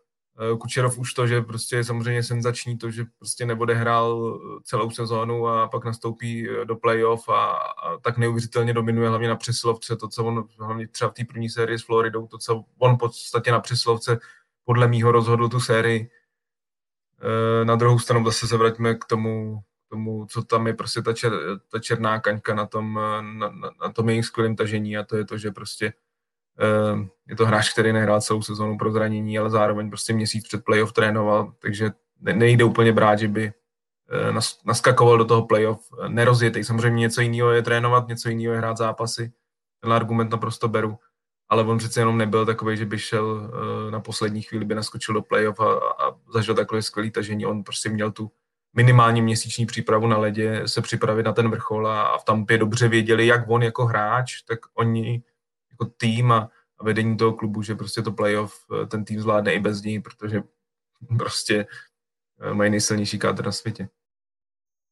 Kučerov 0.60 0.98
už 0.98 1.14
to, 1.14 1.26
že 1.26 1.40
prostě 1.40 1.76
je 1.76 1.84
samozřejmě 1.84 2.22
senzační 2.22 2.78
to, 2.78 2.90
že 2.90 3.04
prostě 3.18 3.46
nebude 3.46 3.74
hrál 3.74 4.40
celou 4.64 4.90
sezónu 4.90 5.48
a 5.48 5.68
pak 5.68 5.84
nastoupí 5.84 6.48
do 6.64 6.76
playoff 6.76 7.28
a, 7.28 7.52
a 7.52 7.98
tak 8.02 8.18
neuvěřitelně 8.18 8.74
dominuje 8.74 9.08
hlavně 9.08 9.28
na 9.28 9.36
přesilovce, 9.36 9.96
to, 9.96 10.08
co 10.08 10.24
on 10.24 10.44
hlavně 10.58 10.88
třeba 10.88 11.10
v 11.10 11.14
té 11.14 11.24
první 11.24 11.48
sérii 11.48 11.78
s 11.78 11.84
Floridou, 11.84 12.26
to, 12.26 12.38
co 12.38 12.64
on 12.78 12.94
v 12.94 12.98
podstatě 12.98 13.52
na 13.52 13.60
přesilovce 13.60 14.18
podle 14.64 14.88
mýho 14.88 15.12
rozhodl 15.12 15.48
tu 15.48 15.60
sérii. 15.60 16.10
Na 17.64 17.76
druhou 17.76 17.98
stranu 17.98 18.24
zase 18.24 18.48
se 18.48 18.56
vraťme 18.56 18.94
k 18.94 19.04
tomu 19.04 19.60
tomu, 19.88 20.26
co 20.26 20.42
tam 20.42 20.66
je 20.66 20.74
prostě 20.74 21.02
ta, 21.02 21.12
čer, 21.12 21.32
ta 21.72 21.78
černá 21.78 22.20
kaňka 22.20 22.54
na 22.54 22.66
tom, 22.66 22.94
na, 22.94 23.22
na, 23.22 23.70
na 23.80 23.92
tom 23.92 24.08
jejich 24.08 24.24
skvělém 24.24 24.56
tažení 24.56 24.98
a 24.98 25.04
to 25.04 25.16
je 25.16 25.24
to, 25.24 25.38
že 25.38 25.50
prostě 25.50 25.92
uh, 26.92 27.00
je 27.28 27.36
to 27.36 27.46
hráč, 27.46 27.72
který 27.72 27.92
nehrál 27.92 28.20
celou 28.20 28.42
sezónu 28.42 28.78
pro 28.78 28.92
zranění, 28.92 29.38
ale 29.38 29.50
zároveň 29.50 29.90
prostě 29.90 30.12
měsíc 30.12 30.48
před 30.48 30.64
playoff 30.64 30.92
trénoval, 30.92 31.52
takže 31.58 31.90
ne, 32.20 32.32
nejde 32.32 32.64
úplně 32.64 32.92
brát, 32.92 33.18
že 33.18 33.28
by 33.28 33.52
nas, 34.32 34.60
naskakoval 34.64 35.18
do 35.18 35.24
toho 35.24 35.46
playoff 35.46 35.80
nerozjetý. 36.08 36.64
Samozřejmě 36.64 37.00
něco 37.00 37.20
jiného 37.20 37.50
je 37.50 37.62
trénovat, 37.62 38.08
něco 38.08 38.28
jiného 38.28 38.52
je 38.52 38.58
hrát 38.58 38.76
zápasy. 38.76 39.32
Ten 39.80 39.92
argument 39.92 40.30
naprosto 40.30 40.68
beru, 40.68 40.98
ale 41.48 41.62
on 41.62 41.78
přece 41.78 42.00
jenom 42.00 42.18
nebyl 42.18 42.46
takový, 42.46 42.76
že 42.76 42.86
by 42.86 42.98
šel 42.98 43.50
na 43.90 44.00
poslední 44.00 44.42
chvíli, 44.42 44.64
by 44.64 44.74
naskočil 44.74 45.14
do 45.14 45.22
playoff 45.22 45.60
a, 45.60 45.74
a 45.74 46.16
zažil 46.32 46.54
takové 46.54 46.82
skvělé 46.82 47.10
tažení. 47.10 47.46
On 47.46 47.64
prostě 47.64 47.88
měl 47.88 48.12
tu 48.12 48.30
minimálně 48.76 49.22
měsíční 49.22 49.66
přípravu 49.66 50.06
na 50.06 50.18
ledě 50.18 50.62
se 50.66 50.82
připravit 50.82 51.22
na 51.22 51.32
ten 51.32 51.50
vrchol 51.50 51.88
a, 51.88 52.02
a 52.02 52.18
v 52.18 52.24
Tampě 52.24 52.58
dobře 52.58 52.88
věděli, 52.88 53.26
jak 53.26 53.44
on 53.48 53.62
jako 53.62 53.86
hráč, 53.86 54.42
tak 54.42 54.58
oni 54.74 55.22
jako 55.70 55.92
tým 55.96 56.32
a, 56.32 56.50
a 56.78 56.84
vedení 56.84 57.16
toho 57.16 57.32
klubu, 57.32 57.62
že 57.62 57.74
prostě 57.74 58.02
to 58.02 58.12
playoff 58.12 58.54
eh, 58.82 58.86
ten 58.86 59.04
tým 59.04 59.20
zvládne 59.20 59.54
i 59.54 59.60
bez 59.60 59.82
ní, 59.82 60.02
protože 60.02 60.42
prostě 61.18 61.66
eh, 62.40 62.54
mají 62.54 62.70
nejsilnější 62.70 63.18
kádr 63.18 63.46
na 63.46 63.52
světě. 63.52 63.88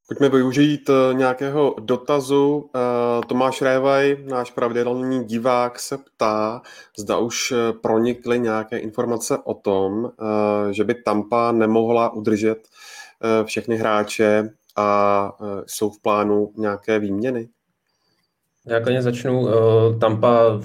Pojďme 0.08 0.28
využít 0.28 0.90
eh, 0.90 1.14
nějakého 1.14 1.76
dotazu. 1.80 2.70
Tomáš 3.26 3.62
Révaj, 3.62 4.16
náš 4.24 4.50
pravidelný 4.50 5.24
divák, 5.24 5.78
se 5.78 5.98
ptá, 5.98 6.62
zda 6.98 7.18
už 7.18 7.54
pronikly 7.82 8.38
nějaké 8.38 8.78
informace 8.78 9.38
o 9.44 9.54
tom, 9.54 10.10
že 10.70 10.84
by 10.84 10.94
Tampa 10.94 11.52
nemohla 11.52 12.12
udržet 12.12 12.68
všechny 13.44 13.76
hráče 13.76 14.50
a 14.76 15.32
eh, 15.40 15.62
jsou 15.66 15.90
v 15.90 16.02
plánu 16.02 16.52
nějaké 16.56 16.98
výměny? 16.98 17.48
Já 18.66 18.80
klidně 18.80 19.02
začnu. 19.02 19.48
Eh, 19.48 19.98
Tampa 19.98 20.60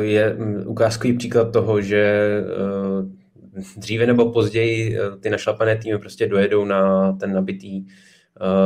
je 0.00 0.36
ukázkový 0.66 1.16
příklad 1.16 1.52
toho, 1.52 1.80
že 1.80 2.30
dříve 3.76 4.06
nebo 4.06 4.32
později 4.32 4.98
ty 5.20 5.30
našlapané 5.30 5.76
týmy 5.76 5.98
prostě 5.98 6.26
dojedou 6.26 6.64
na 6.64 7.12
ten 7.12 7.32
nabitý 7.32 7.84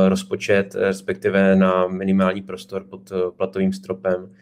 rozpočet, 0.07 0.75
respektive 0.75 1.55
na 1.55 1.87
minimální 1.87 2.41
prostor 2.41 2.83
pod 2.89 3.11
platovým 3.37 3.73
stropem. 3.73 4.33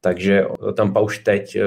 takže 0.00 0.44
Tampa 0.76 1.00
už 1.00 1.18
teď 1.18 1.58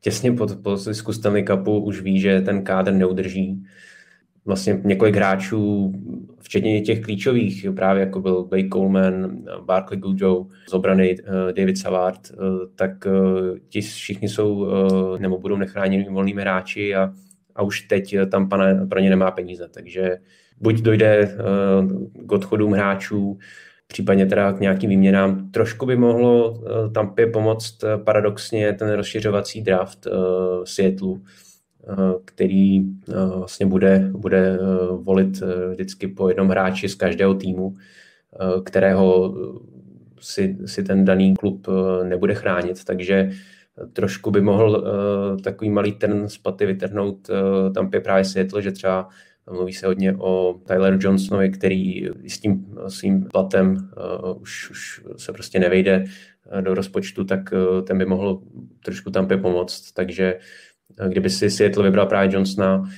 těsně 0.00 0.32
po, 0.32 0.46
po 0.62 0.76
zisku 0.76 1.12
Stanley 1.12 1.44
Cupu 1.44 1.80
už 1.80 2.00
ví, 2.00 2.20
že 2.20 2.40
ten 2.40 2.64
kádr 2.64 2.92
neudrží. 2.92 3.64
Vlastně 4.44 4.80
několik 4.84 5.16
hráčů, 5.16 5.92
včetně 6.38 6.80
těch 6.80 7.00
klíčových, 7.00 7.66
právě 7.76 8.00
jako 8.00 8.20
byl 8.20 8.44
Blake 8.44 8.68
Coleman, 8.72 9.38
Barkley 9.64 10.00
z 10.68 10.72
obrany 10.72 11.16
David 11.56 11.78
Savard, 11.78 12.20
tak 12.74 12.90
ti 13.68 13.80
všichni 13.80 14.28
jsou 14.28 14.66
nebo 15.18 15.38
budou 15.38 15.56
nechráněni 15.56 16.08
volnými 16.10 16.40
hráči 16.40 16.94
a, 16.94 17.12
a 17.54 17.62
už 17.62 17.80
teď 17.80 18.16
tam 18.30 18.48
pana, 18.48 18.86
pro 18.86 19.00
ně 19.00 19.10
nemá 19.10 19.30
peníze. 19.30 19.68
Takže 19.74 20.18
buď 20.60 20.80
dojde 20.80 21.36
k 22.26 22.32
odchodům 22.32 22.72
hráčů, 22.72 23.38
případně 23.86 24.26
teda 24.26 24.52
k 24.52 24.60
nějakým 24.60 24.90
výměnám. 24.90 25.50
Trošku 25.50 25.86
by 25.86 25.96
mohlo 25.96 26.62
Tampě 26.94 27.26
pomoct 27.26 27.84
paradoxně 28.04 28.72
ten 28.72 28.90
rozšiřovací 28.92 29.62
draft 29.62 30.06
Seattle, 30.64 31.08
uh, 31.08 31.18
který 32.24 32.80
uh, 32.80 33.38
vlastně 33.38 33.66
bude, 33.66 34.10
bude 34.12 34.58
uh, 34.58 35.04
volit 35.04 35.42
vždycky 35.70 36.08
po 36.08 36.28
jednom 36.28 36.48
hráči 36.48 36.88
z 36.88 36.94
každého 36.94 37.34
týmu, 37.34 37.76
kterého 38.64 39.34
si, 40.20 40.58
si 40.66 40.82
ten 40.82 41.04
daný 41.04 41.34
klub 41.34 41.68
nebude 42.02 42.34
chránit, 42.34 42.84
takže 42.84 43.30
trošku 43.92 44.30
by 44.30 44.40
mohl 44.40 44.84
takový 45.44 45.70
malý 45.70 45.92
ten 45.92 46.28
spaty 46.28 46.66
vytrhnout 46.66 47.28
uh, 47.28 47.72
Tampě 47.72 48.00
právě 48.00 48.24
Seattle, 48.24 48.62
že 48.62 48.72
třeba 48.72 49.08
Mluví 49.50 49.72
se 49.72 49.86
hodně 49.86 50.16
o 50.16 50.60
Tyler 50.66 50.98
Johnsonovi, 51.00 51.50
který 51.50 52.08
s 52.28 52.40
tím 52.40 52.78
svým 52.88 53.24
platem 53.24 53.90
uh, 54.22 54.42
už, 54.42 54.70
už 54.70 55.04
se 55.16 55.32
prostě 55.32 55.58
nevejde 55.58 56.04
do 56.60 56.74
rozpočtu, 56.74 57.24
tak 57.24 57.52
uh, 57.52 57.84
ten 57.84 57.98
by 57.98 58.06
mohl 58.06 58.42
trošku 58.84 59.10
tam 59.10 59.28
pomoct. 59.28 59.92
Takže 59.92 60.38
kdyby 61.08 61.30
si 61.30 61.50
Seattle 61.50 61.84
vybral 61.84 62.06
právě 62.06 62.34
Johnsona, 62.34 62.90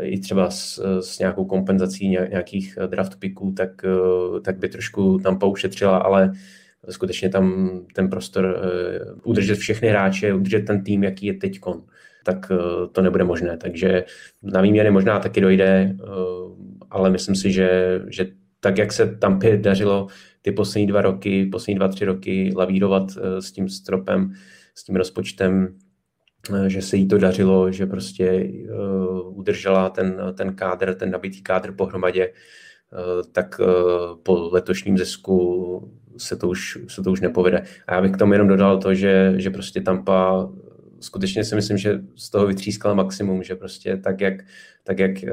i 0.00 0.20
třeba 0.20 0.50
s, 0.50 1.00
s 1.00 1.18
nějakou 1.18 1.44
kompenzací 1.44 2.08
nějakých 2.08 2.78
draft 2.86 3.18
picků, 3.18 3.52
tak, 3.56 3.70
tak 4.44 4.58
by 4.58 4.68
trošku 4.68 5.18
tam 5.18 5.38
poušetřila, 5.38 5.98
ale 5.98 6.32
skutečně 6.88 7.28
tam 7.28 7.70
ten 7.94 8.10
prostor 8.10 8.60
udržet 9.24 9.58
všechny 9.58 9.88
hráče, 9.88 10.34
udržet 10.34 10.60
ten 10.66 10.84
tým, 10.84 11.04
jaký 11.04 11.26
je 11.26 11.34
teď 11.34 11.60
tak 12.24 12.52
eh, 12.52 12.88
to 12.92 13.02
nebude 13.02 13.24
možné. 13.24 13.56
Takže 13.56 14.04
na 14.42 14.60
výměny 14.60 14.90
možná 14.90 15.18
taky 15.18 15.40
dojde, 15.40 15.94
eh, 15.94 16.06
ale 16.90 17.10
myslím 17.10 17.36
si, 17.36 17.52
že, 17.52 18.00
že 18.08 18.26
tak, 18.60 18.78
jak 18.78 18.92
se 18.92 19.16
tam 19.16 19.40
dařilo 19.56 20.06
ty 20.42 20.52
poslední 20.52 20.86
dva 20.86 21.02
roky, 21.02 21.46
poslední 21.46 21.74
dva, 21.74 21.88
tři 21.88 22.04
roky 22.04 22.52
lavírovat 22.56 23.02
eh, 23.16 23.42
s 23.42 23.52
tím 23.52 23.68
stropem, 23.68 24.32
s 24.74 24.84
tím 24.84 24.96
rozpočtem, 24.96 25.74
že 26.66 26.82
se 26.82 26.96
jí 26.96 27.08
to 27.08 27.18
dařilo, 27.18 27.72
že 27.72 27.86
prostě 27.86 28.52
udržela 29.24 29.90
ten, 29.90 30.22
ten 30.34 30.54
kádr, 30.54 30.94
ten 30.94 31.10
nabitý 31.10 31.42
kádr 31.42 31.72
pohromadě, 31.72 32.32
tak 33.32 33.60
po 34.22 34.48
letošním 34.52 34.98
zisku 34.98 35.92
se 36.16 36.36
to 36.36 36.48
už, 36.48 36.78
se 36.88 37.02
to 37.02 37.12
už 37.12 37.20
nepovede. 37.20 37.62
A 37.86 37.94
já 37.94 38.02
bych 38.02 38.12
k 38.12 38.16
tomu 38.16 38.32
jenom 38.32 38.48
dodal 38.48 38.78
to, 38.78 38.94
že, 38.94 39.34
že 39.36 39.50
prostě 39.50 39.80
Tampa 39.80 40.50
skutečně 41.00 41.44
si 41.44 41.54
myslím, 41.54 41.78
že 41.78 42.00
z 42.16 42.30
toho 42.30 42.46
vytřískala 42.46 42.94
maximum, 42.94 43.42
že 43.42 43.54
prostě 43.54 43.96
tak, 43.96 44.20
jak, 44.20 44.34
tak, 44.84 44.98
jak 44.98 45.10
uh, 45.22 45.28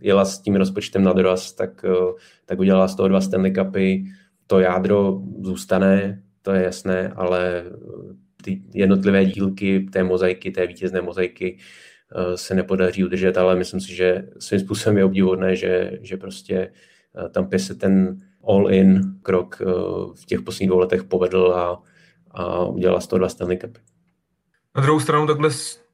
jela 0.00 0.24
s 0.24 0.40
tím 0.40 0.56
rozpočtem 0.56 1.02
na 1.02 1.12
doraz, 1.12 1.52
tak, 1.52 1.84
uh, 1.84 2.12
tak 2.46 2.58
udělala 2.58 2.88
z 2.88 2.94
toho 2.94 3.08
dva 3.08 3.20
Stanley 3.20 3.52
Cupy. 3.52 4.04
To 4.46 4.60
jádro 4.60 5.22
zůstane, 5.40 6.22
to 6.42 6.52
je 6.52 6.62
jasné, 6.62 7.12
ale 7.16 7.64
ty 8.46 8.62
jednotlivé 8.74 9.24
dílky 9.24 9.80
té 9.80 10.04
mozaiky, 10.04 10.50
té 10.50 10.66
vítězné 10.66 11.02
mozaiky 11.02 11.58
uh, 11.58 12.34
se 12.34 12.54
nepodaří 12.54 13.04
udržet, 13.04 13.38
ale 13.38 13.56
myslím 13.56 13.80
si, 13.80 13.94
že 13.94 14.28
svým 14.38 14.60
způsobem 14.60 14.98
je 14.98 15.04
obdivodné, 15.04 15.56
že, 15.56 15.98
že 16.02 16.16
prostě 16.16 16.72
uh, 17.22 17.28
tam 17.28 17.48
se 17.56 17.74
ten 17.74 18.16
all-in 18.48 19.18
krok 19.22 19.60
uh, 19.60 20.14
v 20.14 20.26
těch 20.26 20.40
posledních 20.40 20.68
dvou 20.68 20.78
letech 20.78 21.04
povedl 21.04 21.52
a, 21.56 21.82
a 22.30 22.64
udělala 22.64 23.00
z 23.00 23.06
toho 23.06 23.18
dva 23.18 23.28
Stanley 23.28 23.58
Cupy. 23.58 23.80
Na 24.76 24.82
druhou 24.82 25.00
stranu 25.00 25.26
takhle 25.26 25.50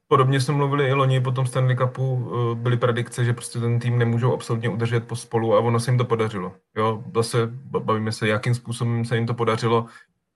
podobně 0.07 0.41
jsme 0.41 0.53
mluvili 0.53 0.87
i 0.87 0.93
loni 0.93 1.21
po 1.21 1.31
tom 1.31 1.45
Stanley 1.45 1.77
Cupu, 1.77 2.31
eh, 2.31 2.55
byly 2.55 2.77
predikce, 2.77 3.25
že 3.25 3.33
prostě 3.33 3.59
ten 3.59 3.79
tým 3.79 3.97
nemůžou 3.99 4.33
absolutně 4.33 4.69
udržet 4.69 5.07
po 5.07 5.15
spolu 5.15 5.55
a 5.55 5.59
ono 5.59 5.79
se 5.79 5.91
jim 5.91 5.97
to 5.97 6.05
podařilo. 6.05 6.53
Jo, 6.77 7.03
zase 7.15 7.37
bavíme 7.79 8.11
se, 8.11 8.27
jakým 8.27 8.55
způsobem 8.55 9.05
se 9.05 9.15
jim 9.15 9.27
to 9.27 9.33
podařilo 9.33 9.85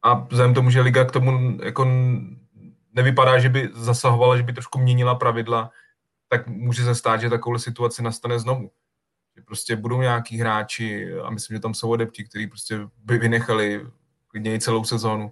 a 0.08 0.14
vzhledem 0.14 0.54
tomu, 0.54 0.70
že 0.70 0.82
liga 0.82 1.06
k 1.06 1.12
tomu 1.12 1.58
jako 1.64 1.88
nevypadá, 2.94 3.40
že 3.40 3.50
by 3.50 3.70
zasahovala, 3.74 4.38
že 4.38 4.44
by 4.44 4.54
trošku 4.54 4.80
měnila 4.80 5.16
pravidla, 5.16 5.72
tak 6.30 6.48
může 6.48 6.84
se 6.84 6.96
stát, 6.96 7.22
že 7.22 7.30
takovou 7.30 7.58
situaci 7.58 8.04
nastane 8.04 8.40
znovu. 8.40 8.72
Že 9.36 9.42
prostě 9.42 9.76
budou 9.76 10.02
nějaký 10.02 10.38
hráči, 10.38 11.14
a 11.20 11.30
myslím, 11.30 11.58
že 11.58 11.62
tam 11.62 11.74
jsou 11.74 11.94
adepti, 11.94 12.24
kteří 12.24 12.48
prostě 12.48 12.80
by 12.98 13.18
vynechali 13.18 13.88
klidně 14.28 14.56
i 14.56 14.60
celou 14.60 14.84
sezónu, 14.84 15.32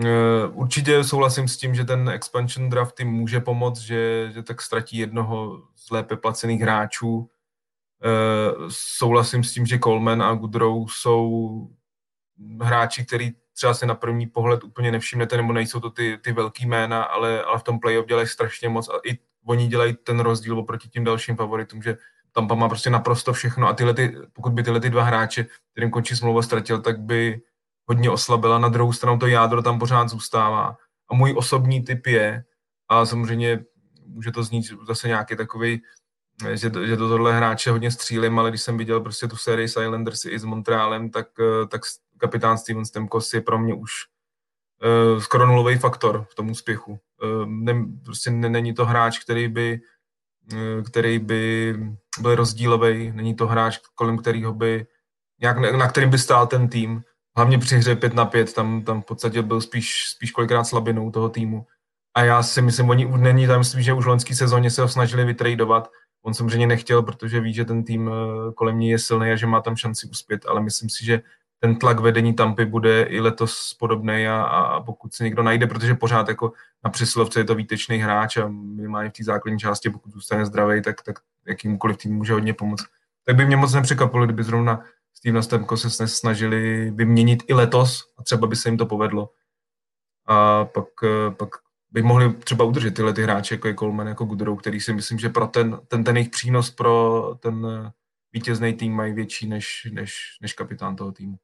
Eh, 0.00 0.46
určitě 0.52 1.04
souhlasím 1.04 1.48
s 1.48 1.56
tím, 1.56 1.74
že 1.74 1.84
ten 1.84 2.08
expansion 2.08 2.70
draft 2.70 3.00
jim 3.00 3.08
může 3.08 3.40
pomoct, 3.40 3.78
že, 3.78 4.30
že 4.32 4.42
tak 4.42 4.62
ztratí 4.62 4.96
jednoho 4.96 5.62
z 5.74 5.90
lépe 5.90 6.16
placených 6.16 6.60
hráčů. 6.60 7.30
Eh, 8.04 8.54
souhlasím 8.68 9.44
s 9.44 9.52
tím, 9.52 9.66
že 9.66 9.78
Coleman 9.78 10.22
a 10.22 10.34
Goodrow 10.34 10.86
jsou 10.88 11.68
hráči, 12.60 13.04
který 13.06 13.32
třeba 13.54 13.74
si 13.74 13.86
na 13.86 13.94
první 13.94 14.26
pohled 14.26 14.64
úplně 14.64 14.92
nevšimnete, 14.92 15.36
nebo 15.36 15.52
nejsou 15.52 15.80
to 15.80 15.90
ty, 15.90 16.18
ty 16.22 16.32
velký 16.32 16.66
jména, 16.66 17.02
ale, 17.02 17.42
ale 17.42 17.58
v 17.58 17.62
tom 17.62 17.80
playoff 17.80 18.06
dělají 18.06 18.28
strašně 18.28 18.68
moc 18.68 18.88
a 18.88 18.92
i 19.04 19.18
oni 19.46 19.66
dělají 19.66 19.94
ten 20.04 20.20
rozdíl 20.20 20.58
oproti 20.58 20.88
tím 20.88 21.04
dalším 21.04 21.36
favoritům, 21.36 21.82
že 21.82 21.96
tam 22.32 22.58
má 22.58 22.68
prostě 22.68 22.90
naprosto 22.90 23.32
všechno 23.32 23.68
a 23.68 23.72
tyhle 23.72 23.94
ty, 23.94 24.16
pokud 24.32 24.52
by 24.52 24.62
tyhle 24.62 24.80
ty 24.80 24.90
dva 24.90 25.02
hráče, 25.02 25.46
kterým 25.72 25.90
končí 25.90 26.16
smlouva, 26.16 26.42
ztratil, 26.42 26.80
tak 26.80 27.00
by 27.00 27.40
hodně 27.86 28.10
oslabila, 28.10 28.58
na 28.58 28.68
druhou 28.68 28.92
stranu 28.92 29.18
to 29.18 29.26
jádro 29.26 29.62
tam 29.62 29.78
pořád 29.78 30.08
zůstává. 30.08 30.76
A 31.10 31.14
můj 31.14 31.34
osobní 31.36 31.84
typ 31.84 32.06
je, 32.06 32.44
a 32.88 33.06
samozřejmě 33.06 33.64
může 34.06 34.32
to 34.32 34.42
znít 34.42 34.66
zase 34.86 35.08
nějaký 35.08 35.36
takový, 35.36 35.82
že, 36.48 36.70
že 36.86 36.96
to 36.96 37.08
tohle 37.08 37.36
hráče 37.36 37.70
hodně 37.70 37.90
střílím, 37.90 38.38
ale 38.38 38.50
když 38.50 38.62
jsem 38.62 38.78
viděl 38.78 39.00
prostě 39.00 39.28
tu 39.28 39.36
sérii 39.36 39.64
Islanders 39.64 40.24
i 40.24 40.38
s 40.38 40.44
Montrealem, 40.44 41.10
tak, 41.10 41.26
tak 41.68 41.80
kapitán 42.18 42.58
Steven 42.58 42.84
Stemkos 42.84 43.34
je 43.34 43.40
pro 43.40 43.58
mě 43.58 43.74
už 43.74 43.90
uh, 45.14 45.20
skoro 45.20 45.46
nulový 45.46 45.76
faktor 45.76 46.26
v 46.30 46.34
tom 46.34 46.50
úspěchu. 46.50 46.98
Uh, 47.22 47.46
ne, 47.46 47.86
prostě 48.04 48.30
ne, 48.30 48.48
není 48.48 48.74
to 48.74 48.86
hráč, 48.86 49.18
který 49.18 49.48
by, 49.48 49.80
uh, 50.52 50.82
který 50.82 51.18
by 51.18 51.74
byl 52.20 52.34
rozdílový, 52.34 53.12
není 53.12 53.34
to 53.34 53.46
hráč, 53.46 53.78
kolem 53.94 54.18
kterého 54.18 54.54
by, 54.54 54.86
nějak, 55.40 55.58
na 55.58 55.88
kterým 55.88 56.10
by 56.10 56.18
stál 56.18 56.46
ten 56.46 56.68
tým 56.68 57.02
hlavně 57.36 57.58
při 57.58 57.76
hře 57.76 57.96
5 57.96 58.14
na 58.14 58.24
5, 58.24 58.52
tam, 58.52 58.82
tam 58.82 59.02
v 59.02 59.04
podstatě 59.04 59.42
byl 59.42 59.60
spíš, 59.60 60.08
spíš 60.08 60.30
kolikrát 60.30 60.64
slabinou 60.64 61.10
toho 61.10 61.28
týmu. 61.28 61.66
A 62.16 62.24
já 62.24 62.42
si 62.42 62.62
myslím, 62.62 62.90
oni 62.90 63.06
není 63.16 63.46
tam, 63.46 63.58
myslím, 63.58 63.82
že 63.82 63.92
už 63.92 64.04
v 64.04 64.08
loňské 64.08 64.34
sezóně 64.34 64.70
se 64.70 64.82
ho 64.82 64.88
snažili 64.88 65.24
vytradovat. 65.24 65.90
On 66.24 66.34
samozřejmě 66.34 66.66
nechtěl, 66.66 67.02
protože 67.02 67.40
ví, 67.40 67.54
že 67.54 67.64
ten 67.64 67.84
tým 67.84 68.10
kolem 68.54 68.78
ní 68.78 68.90
je 68.90 68.98
silný 68.98 69.30
a 69.30 69.36
že 69.36 69.46
má 69.46 69.60
tam 69.60 69.76
šanci 69.76 70.06
uspět, 70.06 70.46
ale 70.46 70.60
myslím 70.60 70.90
si, 70.90 71.04
že 71.04 71.22
ten 71.64 71.76
tlak 71.76 72.00
vedení 72.00 72.34
Tampy 72.34 72.64
bude 72.64 73.02
i 73.02 73.20
letos 73.20 73.76
podobný 73.78 74.26
a, 74.28 74.42
a 74.42 74.80
pokud 74.80 75.14
se 75.14 75.24
někdo 75.24 75.42
najde, 75.42 75.66
protože 75.66 75.94
pořád 75.94 76.28
jako 76.28 76.52
na 76.84 76.90
přesilovce 76.90 77.40
je 77.40 77.44
to 77.44 77.54
výtečný 77.54 77.98
hráč 77.98 78.36
a 78.36 78.48
minimálně 78.48 79.10
v 79.10 79.12
té 79.12 79.24
základní 79.24 79.58
části, 79.58 79.90
pokud 79.90 80.12
zůstane 80.12 80.46
zdravý, 80.46 80.82
tak, 80.82 81.02
tak 81.02 81.18
jakýmkoliv 81.46 81.96
tým 81.96 82.14
může 82.14 82.32
hodně 82.32 82.54
pomoct. 82.54 82.84
Tak 83.24 83.36
by 83.36 83.46
mě 83.46 83.56
moc 83.56 83.72
nepřekvapilo, 83.74 84.24
kdyby 84.24 84.42
zrovna 84.42 84.84
Steve 85.14 85.42
Stemko 85.42 85.76
se 85.76 86.08
snažili 86.08 86.90
vyměnit 86.90 87.42
i 87.46 87.54
letos 87.54 88.12
a 88.18 88.22
třeba 88.22 88.46
by 88.46 88.56
se 88.56 88.68
jim 88.68 88.78
to 88.78 88.86
povedlo. 88.86 89.30
A 90.26 90.64
pak, 90.64 90.88
eh, 91.04 91.30
pak 91.30 91.48
by 91.90 92.02
mohli 92.02 92.32
třeba 92.32 92.64
udržet 92.64 92.94
tyhle 92.94 93.12
ty 93.12 93.22
hráče, 93.22 93.54
jako 93.54 93.68
je 93.68 93.74
Coleman, 93.74 94.06
jako 94.06 94.24
Goodrow, 94.24 94.58
který 94.58 94.80
si 94.80 94.92
myslím, 94.92 95.18
že 95.18 95.28
pro 95.28 95.46
ten, 95.46 95.80
ten, 95.88 96.04
ten 96.04 96.16
jejich 96.16 96.30
přínos 96.30 96.70
pro 96.70 97.22
ten 97.40 97.66
eh, 97.66 97.90
vítězný 98.32 98.72
tým 98.72 98.92
mají 98.92 99.12
větší 99.12 99.48
než, 99.48 99.88
než, 99.92 100.14
než 100.42 100.52
kapitán 100.52 100.96
toho 100.96 101.12
týmu. 101.12 101.38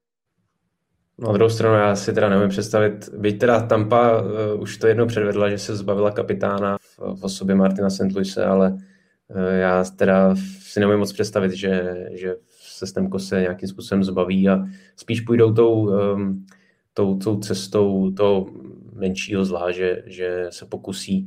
Na 1.20 1.32
druhou 1.32 1.50
stranu 1.50 1.74
já 1.74 1.96
si 1.96 2.12
teda 2.12 2.28
nevím 2.28 2.48
představit, 2.48 3.08
byť 3.18 3.38
teda 3.38 3.60
Tampa 3.60 4.22
uh, 4.22 4.60
už 4.60 4.76
to 4.76 4.86
jednou 4.86 5.06
předvedla, 5.06 5.50
že 5.50 5.58
se 5.58 5.76
zbavila 5.76 6.10
kapitána 6.10 6.78
v, 6.78 6.98
v 6.98 7.24
osobě 7.24 7.54
Martina 7.54 7.90
St. 7.90 8.12
Louise, 8.14 8.44
ale 8.44 8.70
uh, 8.70 9.42
já 9.52 9.84
teda 9.84 10.34
si 10.60 10.80
nevím 10.80 10.98
moc 10.98 11.12
představit, 11.12 11.52
že, 11.52 11.96
že 12.12 12.36
se 12.60 12.86
Stemko 12.86 13.18
se 13.18 13.40
nějakým 13.40 13.68
způsobem 13.68 14.04
zbaví 14.04 14.48
a 14.48 14.64
spíš 14.96 15.20
půjdou 15.20 15.52
tou, 15.52 15.90
um, 16.14 16.46
tou, 16.94 17.18
tou 17.18 17.38
cestou 17.38 18.10
toho 18.10 18.46
menšího 18.92 19.44
zla, 19.44 19.70
že, 19.70 20.02
že 20.06 20.46
se 20.50 20.66
pokusí 20.66 21.26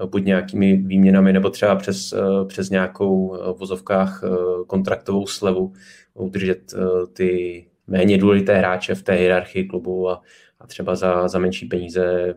uh, 0.00 0.06
buď 0.10 0.24
nějakými 0.24 0.76
výměnami 0.76 1.32
nebo 1.32 1.50
třeba 1.50 1.76
přes, 1.76 2.14
přes 2.46 2.70
nějakou 2.70 3.36
v 3.54 3.58
vozovkách 3.58 4.22
kontraktovou 4.66 5.26
slevu 5.26 5.72
udržet 6.14 6.74
ty 7.12 7.64
méně 7.88 8.18
důležité 8.18 8.58
hráče 8.58 8.94
v 8.94 9.02
té 9.02 9.12
hierarchii 9.12 9.64
klubu 9.64 10.10
a, 10.10 10.22
a 10.60 10.66
třeba 10.66 10.94
za, 10.94 11.28
za 11.28 11.38
menší 11.38 11.66
peníze 11.66 12.34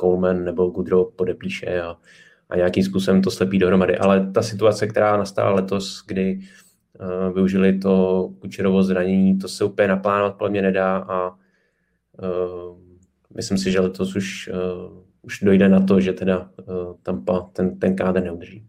Coleman 0.00 0.44
nebo 0.44 0.66
Goodrow 0.66 1.06
podepíše 1.16 1.82
a, 1.82 1.96
a 2.50 2.56
nějakým 2.56 2.84
způsobem 2.84 3.22
to 3.22 3.30
slepí 3.30 3.58
dohromady. 3.58 3.98
Ale 3.98 4.30
ta 4.32 4.42
situace, 4.42 4.86
která 4.86 5.16
nastala 5.16 5.50
letos, 5.50 6.04
kdy 6.06 6.38
uh, 7.00 7.34
využili 7.34 7.78
to 7.78 8.28
Kučerovo 8.40 8.82
zranění, 8.82 9.38
to 9.38 9.48
se 9.48 9.64
úplně 9.64 9.88
naplánovat 9.88 10.34
podle 10.34 10.50
mě 10.50 10.62
nedá 10.62 10.96
a 10.96 11.28
uh, 11.30 11.36
myslím 13.36 13.58
si, 13.58 13.70
že 13.70 13.80
letos 13.80 14.16
už, 14.16 14.50
uh, 14.52 15.02
už 15.22 15.40
dojde 15.42 15.68
na 15.68 15.80
to, 15.80 16.00
že 16.00 16.12
teda 16.12 16.38
uh, 16.38 16.94
Tampa 17.02 17.50
ten, 17.52 17.78
ten 17.78 17.96
kádr 17.96 18.22
neudrží. 18.22 18.66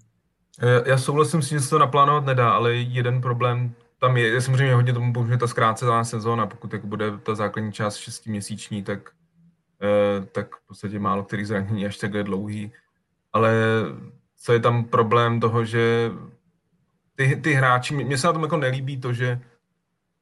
Já 0.86 0.97
souhlasím 0.97 1.41
s 1.41 1.49
tím, 1.49 1.58
že 1.58 1.63
se 1.63 1.69
to 1.69 1.79
naplánovat 1.79 2.25
nedá, 2.25 2.51
ale 2.51 2.75
jeden 2.75 3.21
problém 3.21 3.73
tam 3.99 4.17
je, 4.17 4.27
je 4.27 4.41
samozřejmě 4.41 4.73
hodně 4.75 4.93
tomu 4.93 5.13
pomůže 5.13 5.38
ta 5.38 5.47
zkrácená 5.47 6.03
sezóna, 6.03 6.47
pokud 6.47 6.73
jako 6.73 6.88
bude 6.88 7.17
ta 7.17 7.35
základní 7.35 7.71
část 7.71 7.95
šestiměsíční, 7.95 8.83
tak, 8.83 9.09
eh, 9.81 10.25
tak 10.25 10.55
v 10.55 10.67
podstatě 10.67 10.99
málo 10.99 11.23
který 11.23 11.45
zranění 11.45 11.85
až 11.85 11.97
takhle 11.97 12.23
dlouhý. 12.23 12.71
Ale 13.33 13.53
co 14.38 14.53
je 14.53 14.59
tam 14.59 14.83
problém 14.83 15.39
toho, 15.39 15.65
že 15.65 16.12
ty, 17.15 17.35
ty 17.35 17.53
hráči, 17.53 17.93
mně 17.93 18.17
se 18.17 18.27
na 18.27 18.33
tom 18.33 18.43
jako 18.43 18.57
nelíbí 18.57 19.01
to, 19.01 19.13
že 19.13 19.39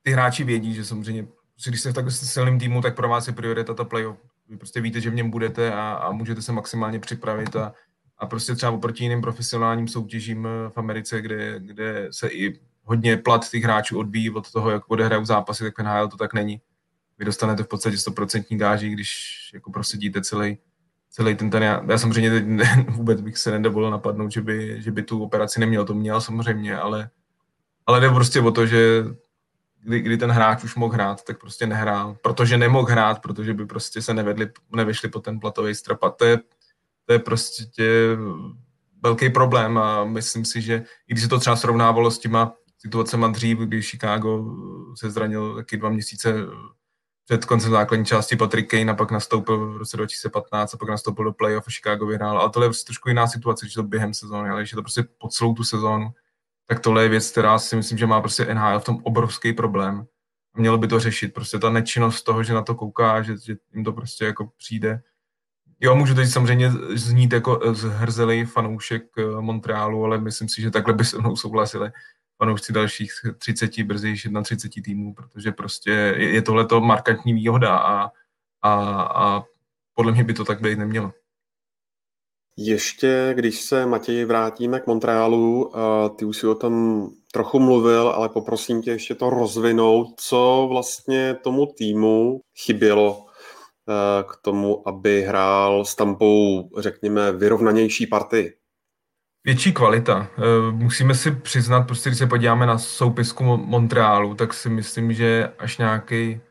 ty 0.01 0.11
hráči 0.11 0.43
vědí, 0.43 0.73
že 0.73 0.85
samozřejmě, 0.85 1.27
když 1.67 1.79
jste 1.79 1.91
v 1.91 1.93
takhle 1.93 2.11
silným 2.11 2.59
týmu, 2.59 2.81
tak 2.81 2.95
pro 2.95 3.09
vás 3.09 3.27
je 3.27 3.33
priorita 3.33 3.73
ta 3.73 3.83
playoff. 3.83 4.17
Vy 4.49 4.57
prostě 4.57 4.81
víte, 4.81 5.01
že 5.01 5.09
v 5.09 5.15
něm 5.15 5.29
budete 5.29 5.73
a, 5.73 5.91
a 5.91 6.11
můžete 6.11 6.41
se 6.41 6.51
maximálně 6.51 6.99
připravit 6.99 7.55
a, 7.55 7.73
a 8.17 8.25
prostě 8.25 8.55
třeba 8.55 8.71
oproti 8.71 9.03
jiným 9.03 9.21
profesionálním 9.21 9.87
soutěžím 9.87 10.47
v 10.69 10.77
Americe, 10.77 11.21
kde, 11.21 11.59
kde 11.59 12.07
se 12.11 12.27
i 12.27 12.59
hodně 12.88 13.17
plat 13.17 13.50
těch 13.50 13.63
hráčů 13.63 14.00
odbíjí 14.00 14.30
od 14.30 14.52
toho, 14.52 14.69
jak 14.69 14.84
odehrajou 14.88 15.26
zápasy, 15.26 15.63
tak 15.63 15.78
v 15.78 15.84
NHL 15.84 16.08
to 16.08 16.17
tak 16.17 16.34
není. 16.34 16.62
Vy 17.19 17.26
dostanete 17.26 17.63
v 17.63 17.67
podstatě 17.67 17.95
100% 17.95 18.58
gáží, 18.58 18.89
když 18.89 19.39
jako 19.54 19.71
prosedíte 19.71 20.21
celý, 20.21 20.58
celý 21.10 21.36
ten 21.36 21.50
ten, 21.50 21.63
já, 21.63 21.84
já 21.89 21.97
samozřejmě 21.97 22.30
teď 22.30 22.45
ne, 22.45 22.86
vůbec 22.89 23.21
bych 23.21 23.38
se 23.38 23.52
nedovolil 23.52 23.91
napadnout, 23.91 24.32
že 24.32 24.41
by, 24.41 24.82
že 24.82 24.91
by 24.91 25.04
tu 25.04 25.23
operaci 25.23 25.60
neměl, 25.60 25.86
to 25.86 25.93
měl 25.93 26.21
samozřejmě, 26.21 26.78
ale, 26.78 27.10
ale 27.86 28.00
jde 28.00 28.10
prostě 28.10 28.41
o 28.41 28.52
to, 28.52 28.65
že 28.65 29.04
kdy, 29.84 30.02
kdy 30.02 30.17
ten 30.17 30.32
hráč 30.32 30.63
už 30.63 30.76
mohl 30.76 30.93
hrát, 30.93 31.23
tak 31.23 31.39
prostě 31.39 31.67
nehrál, 31.67 32.17
protože 32.23 32.58
nemohl 32.58 32.88
hrát, 32.88 33.21
protože 33.21 33.54
by 33.54 33.65
prostě 33.65 34.02
se 34.02 34.13
nevedli, 34.13 34.50
nevyšli 34.76 35.10
po 35.10 35.19
ten 35.19 35.39
platový 35.39 35.76
strop. 35.76 36.04
A 36.04 36.10
to 36.10 36.26
je, 36.26 36.38
to 37.06 37.13
je 37.13 37.19
prostě 37.19 38.17
velký 39.04 39.30
problém 39.30 39.78
a 39.78 40.04
myslím 40.04 40.45
si, 40.45 40.62
že 40.62 40.84
i 41.08 41.13
když 41.13 41.23
se 41.23 41.30
to 41.30 41.39
třeba 41.39 41.56
srovnávalo 41.56 42.12
s 42.12 42.19
těma 42.19 42.54
situacema 42.77 43.27
dřív, 43.27 43.57
kdy 43.57 43.81
Chicago 43.81 44.55
se 44.95 45.11
zranil 45.11 45.55
taky 45.55 45.77
dva 45.77 45.89
měsíce 45.89 46.33
před 47.25 47.45
koncem 47.45 47.71
základní 47.71 48.05
části 48.05 48.35
Patrick 48.35 48.71
Kane 48.71 48.91
a 48.91 48.95
pak 48.95 49.11
nastoupil 49.11 49.73
v 49.73 49.77
roce 49.77 49.97
2015 49.97 50.73
a 50.73 50.77
pak 50.77 50.89
nastoupil 50.89 51.25
do 51.25 51.33
playoff 51.33 51.67
a 51.67 51.71
Chicago 51.71 52.05
vyhrál. 52.05 52.39
Ale 52.39 52.49
tohle 52.49 52.65
je 52.65 52.69
prostě 52.69 52.87
trošku 52.87 53.09
jiná 53.09 53.27
situace, 53.27 53.65
když 53.65 53.73
to 53.73 53.83
během 53.83 54.13
sezóny, 54.13 54.49
ale 54.49 54.61
když 54.61 54.71
je 54.71 54.75
to 54.75 54.81
prostě 54.81 55.03
po 55.17 55.27
celou 55.27 55.53
tu 55.53 55.63
sezónu, 55.63 56.09
tak 56.67 56.79
tohle 56.79 57.03
je 57.03 57.09
věc, 57.09 57.31
která 57.31 57.59
si 57.59 57.75
myslím, 57.75 57.97
že 57.97 58.07
má 58.07 58.21
prostě 58.21 58.55
NHL 58.55 58.79
v 58.79 58.85
tom 58.85 58.99
obrovský 59.03 59.53
problém. 59.53 60.07
A 60.55 60.59
mělo 60.59 60.77
by 60.77 60.87
to 60.87 60.99
řešit. 60.99 61.33
Prostě 61.33 61.59
ta 61.59 61.69
nečinnost 61.69 62.23
toho, 62.23 62.43
že 62.43 62.53
na 62.53 62.61
to 62.61 62.75
kouká, 62.75 63.21
že, 63.21 63.37
že 63.37 63.55
jim 63.73 63.83
to 63.83 63.93
prostě 63.93 64.25
jako 64.25 64.51
přijde. 64.57 65.01
Jo, 65.79 65.95
můžu 65.95 66.15
teď 66.15 66.29
samozřejmě 66.29 66.71
znít 66.93 67.33
jako 67.33 67.61
zhrzelý 67.73 68.45
fanoušek 68.45 69.03
eh, 69.17 69.41
Montrealu, 69.41 70.03
ale 70.03 70.17
myslím 70.17 70.49
si, 70.49 70.61
že 70.61 70.71
takhle 70.71 70.93
by 70.93 71.05
se 71.05 71.17
mnou 71.17 71.35
souhlasili 71.35 71.91
fanoušci 72.38 72.73
dalších 72.73 73.12
30, 73.38 73.84
brzy 73.84 74.15
31 74.43 74.84
týmů, 74.86 75.13
protože 75.13 75.52
prostě 75.52 75.91
je, 75.91 76.30
je 76.34 76.41
tohleto 76.41 76.82
markantní 76.82 77.34
výhoda 77.34 77.78
a, 77.78 78.12
a, 78.62 79.02
a 79.02 79.43
podle 79.93 80.12
mě 80.12 80.23
by 80.23 80.34
to 80.34 80.45
tak 80.45 80.62
být 80.62 80.80
nemělo. 80.80 81.13
Ještě, 82.60 83.32
když 83.36 83.62
se 83.62 83.86
Matěji 83.86 84.26
vrátíme 84.26 84.80
k 84.80 84.88
Montrealu, 84.88 85.71
ty 86.15 86.26
už 86.26 86.38
si 86.38 86.47
o 86.47 86.56
tom 86.56 87.08
trochu 87.32 87.60
mluvil, 87.60 88.10
ale 88.10 88.30
poprosím 88.30 88.82
tě 88.82 88.91
ještě 88.91 89.15
to 89.15 89.30
rozvinout, 89.30 90.08
co 90.21 90.67
vlastně 90.69 91.34
tomu 91.43 91.65
týmu 91.65 92.41
chybělo 92.65 93.26
k 94.23 94.38
tomu, 94.41 94.88
aby 94.88 95.21
hrál 95.21 95.86
s 95.86 95.95
Tampou, 95.95 96.69
řekněme, 96.78 97.32
vyrovnanější 97.32 98.08
partii. 98.08 98.54
Větší 99.47 99.73
kvalita. 99.73 100.27
Eh, 100.38 100.71
musíme 100.71 101.15
si 101.15 101.31
přiznat, 101.31 101.81
prostě 101.81 102.10
když 102.10 102.19
se 102.19 102.27
podíváme 102.27 102.65
na 102.65 102.77
soupisku 102.77 103.43
Montrealu, 103.43 104.36
tak 104.36 104.53
si 104.53 104.69
myslím, 104.69 105.13
že 105.13 105.53
až 105.60 105.77
nějaký 105.77 106.41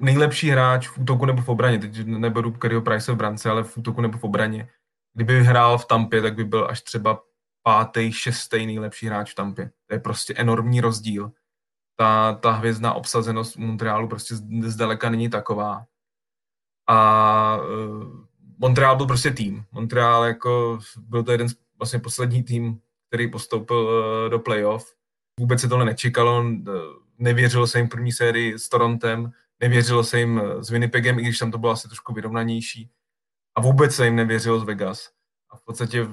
nejlepší 0.00 0.50
hráč 0.50 0.88
v 0.88 0.98
útoku 0.98 1.24
nebo 1.24 1.42
v 1.42 1.48
obraně, 1.48 1.78
teď 1.78 2.06
neberu 2.06 2.52
Kerryho 2.52 2.82
Price 2.82 3.12
v 3.12 3.16
brance, 3.16 3.50
ale 3.50 3.64
v 3.64 3.76
útoku 3.76 4.00
nebo 4.00 4.18
v 4.18 4.24
obraně, 4.24 4.68
kdyby 5.14 5.44
hrál 5.44 5.78
v 5.78 5.84
Tampě, 5.84 6.22
tak 6.22 6.34
by 6.34 6.44
byl 6.44 6.66
až 6.70 6.82
třeba 6.82 7.22
pátý, 7.62 8.12
šestý 8.12 8.66
nejlepší 8.66 9.06
hráč 9.06 9.32
v 9.32 9.34
Tampě. 9.34 9.70
To 9.86 9.94
je 9.94 10.00
prostě 10.00 10.34
enormní 10.34 10.80
rozdíl. 10.80 11.32
Ta, 11.98 12.32
ta 12.32 12.50
hvězdná 12.52 12.94
obsazenost 12.94 13.56
Montrealu 13.56 14.08
prostě 14.08 14.34
zdaleka 14.62 15.10
není 15.10 15.28
taková. 15.28 15.84
A 16.88 17.56
uh, 17.56 18.26
Montreal 18.58 18.96
byl 18.96 19.06
prostě 19.06 19.30
tým. 19.30 19.64
Montreal 19.72 20.24
jako 20.24 20.78
byl 20.96 21.22
to 21.22 21.32
jeden 21.32 21.48
z 21.48 21.65
vlastně 21.78 21.98
poslední 21.98 22.42
tým, 22.42 22.80
který 23.08 23.30
postoupil 23.30 23.90
eh, 23.90 24.30
do 24.30 24.38
playoff. 24.38 24.94
Vůbec 25.40 25.60
se 25.60 25.68
tohle 25.68 25.84
nečekalo, 25.84 26.44
nevěřilo 27.18 27.66
se 27.66 27.78
jim 27.78 27.88
první 27.88 28.12
sérii 28.12 28.58
s 28.58 28.68
Torontem, 28.68 29.32
nevěřilo 29.60 30.04
se 30.04 30.18
jim 30.18 30.42
eh, 30.44 30.64
s 30.64 30.70
Winnipegem, 30.70 31.18
i 31.18 31.22
když 31.22 31.38
tam 31.38 31.50
to 31.50 31.58
bylo 31.58 31.72
asi 31.72 31.88
trošku 31.88 32.12
vyrovnanější. 32.12 32.90
A 33.54 33.60
vůbec 33.60 33.94
se 33.94 34.04
jim 34.04 34.16
nevěřilo 34.16 34.60
z 34.60 34.64
Vegas. 34.64 35.10
A 35.50 35.56
v 35.56 35.60
podstatě, 35.64 36.06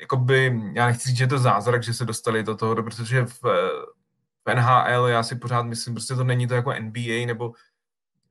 jakoby, 0.00 0.60
já 0.74 0.86
nechci 0.86 1.08
říct, 1.08 1.16
že 1.16 1.24
je 1.24 1.28
to 1.28 1.38
zázrak, 1.38 1.82
že 1.82 1.94
se 1.94 2.04
dostali 2.04 2.42
do 2.42 2.56
toho, 2.56 2.82
protože 2.82 3.24
v, 3.24 3.42
v 4.48 4.54
NHL 4.54 5.06
já 5.06 5.22
si 5.22 5.36
pořád 5.36 5.62
myslím, 5.62 5.94
prostě 5.94 6.14
to 6.14 6.24
není 6.24 6.46
to 6.46 6.54
jako 6.54 6.72
NBA 6.80 7.26
nebo 7.26 7.52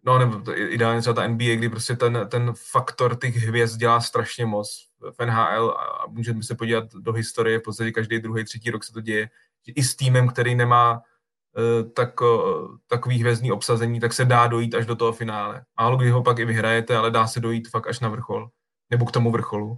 No, 0.04 0.20
nebo 0.20 0.40
to 0.40 0.58
ideálně 0.58 1.02
třeba 1.02 1.14
ta 1.14 1.28
NBA, 1.28 1.56
kdy 1.56 1.70
prostě 1.70 1.96
ten, 1.96 2.28
ten 2.32 2.54
faktor 2.72 3.20
těch 3.20 3.36
hvězd 3.36 3.80
dělá 3.80 4.02
strašně 4.02 4.46
moc 4.46 4.89
v 5.20 5.26
NHL 5.26 5.70
a 5.70 6.08
můžeme 6.08 6.44
se 6.44 6.56
podívat 6.56 6.94
do 6.94 7.14
historie, 7.14 7.60
v 7.60 7.64
podstatě 7.64 7.92
každý 7.92 8.20
druhý, 8.20 8.46
třetí 8.46 8.72
rok 8.72 8.84
se 8.84 8.94
to 8.94 9.02
děje, 9.02 9.30
že 9.68 9.74
i 9.76 9.84
s 9.84 9.96
týmem, 9.96 10.28
který 10.28 10.56
nemá 10.56 10.94
uh, 10.94 11.92
tak, 11.92 12.22
uh, 12.22 12.78
takový 12.88 13.20
hvězdný 13.20 13.52
obsazení, 13.52 14.00
tak 14.00 14.14
se 14.14 14.26
dá 14.26 14.48
dojít 14.48 14.76
až 14.76 14.86
do 14.86 14.96
toho 14.96 15.14
finále. 15.14 15.66
Málo 15.80 15.98
kdy 15.98 16.10
ho 16.10 16.24
pak 16.24 16.40
i 16.40 16.46
vyhrajete, 16.46 16.98
ale 16.98 17.12
dá 17.12 17.28
se 17.28 17.40
dojít 17.40 17.70
fakt 17.70 17.88
až 17.88 18.00
na 18.00 18.10
vrchol, 18.10 18.50
nebo 18.90 19.06
k 19.06 19.12
tomu 19.12 19.32
vrcholu. 19.32 19.78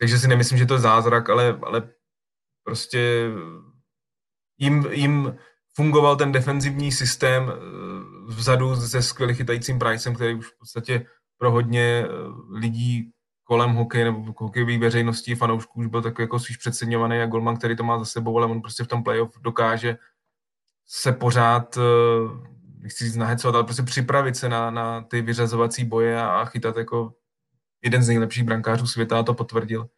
Takže 0.00 0.18
si 0.18 0.28
nemyslím, 0.28 0.58
že 0.58 0.66
to 0.66 0.74
je 0.74 0.80
zázrak, 0.80 1.30
ale, 1.30 1.58
ale 1.62 1.88
prostě 2.64 3.30
jim, 4.58 4.86
jim 4.90 5.38
fungoval 5.74 6.16
ten 6.16 6.32
defenzivní 6.32 6.92
systém 6.92 7.50
eh, 7.50 7.56
vzadu 8.32 8.76
se 8.76 9.02
skvěle 9.02 9.34
chytajícím 9.34 9.78
Pricem, 9.78 10.14
který 10.14 10.34
už 10.34 10.46
v 10.46 10.58
podstatě 10.58 11.06
pro 11.38 11.50
hodně 11.50 12.06
lidí 12.50 13.12
kolem 13.46 13.74
hokeje 13.74 14.04
nebo 14.04 14.34
hokejové 14.38 14.78
veřejnosti, 14.78 15.34
fanoušků 15.34 15.80
už 15.80 15.86
byl 15.86 16.02
takový 16.02 16.22
jako 16.22 16.38
spíš 16.38 16.56
přeceňovaný 16.56 17.18
a 17.18 17.26
Golman, 17.26 17.56
který 17.56 17.76
to 17.76 17.84
má 17.84 17.98
za 17.98 18.04
sebou, 18.04 18.38
ale 18.38 18.46
on 18.46 18.60
prostě 18.60 18.84
v 18.84 18.86
tom 18.86 19.04
playoff 19.04 19.40
dokáže 19.40 19.96
se 20.86 21.12
pořád, 21.12 21.76
eh, 21.76 21.80
nechci 22.78 23.04
říct 23.04 23.16
nahecovat, 23.16 23.54
ale 23.54 23.64
prostě 23.64 23.82
připravit 23.82 24.36
se 24.36 24.48
na, 24.48 24.70
na 24.70 25.00
ty 25.00 25.22
vyřazovací 25.22 25.84
boje 25.84 26.20
a, 26.20 26.28
a 26.28 26.44
chytat 26.44 26.76
jako 26.76 27.14
jeden 27.82 28.02
z 28.02 28.08
nejlepších 28.08 28.44
brankářů 28.44 28.86
světa 28.86 29.18
a 29.18 29.22
to 29.22 29.34
potvrdil. 29.34 29.88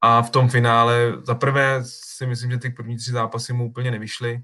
A 0.00 0.22
v 0.22 0.30
tom 0.30 0.48
finále 0.48 1.12
za 1.22 1.34
prvé 1.34 1.84
si 1.84 2.26
myslím, 2.26 2.50
že 2.50 2.58
ty 2.58 2.70
první 2.70 2.96
tři 2.96 3.10
zápasy 3.10 3.52
mu 3.52 3.70
úplně 3.70 3.90
nevyšly 3.90 4.42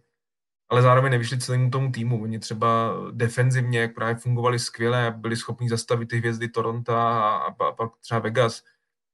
ale 0.69 0.83
zároveň 0.83 1.11
nevyšli 1.11 1.39
celému 1.39 1.71
tomu 1.71 1.93
týmu. 1.93 2.23
Oni 2.23 2.39
třeba 2.39 2.93
defenzivně, 3.11 3.81
jak 3.81 3.95
právě 3.95 4.15
fungovali 4.15 4.59
skvěle, 4.59 5.15
byli 5.17 5.37
schopni 5.37 5.69
zastavit 5.69 6.09
ty 6.09 6.19
hvězdy 6.19 6.49
Toronto 6.49 6.97
a, 6.97 7.37
a 7.37 7.53
pak 7.73 7.91
třeba 8.01 8.21
Vegas, 8.21 8.63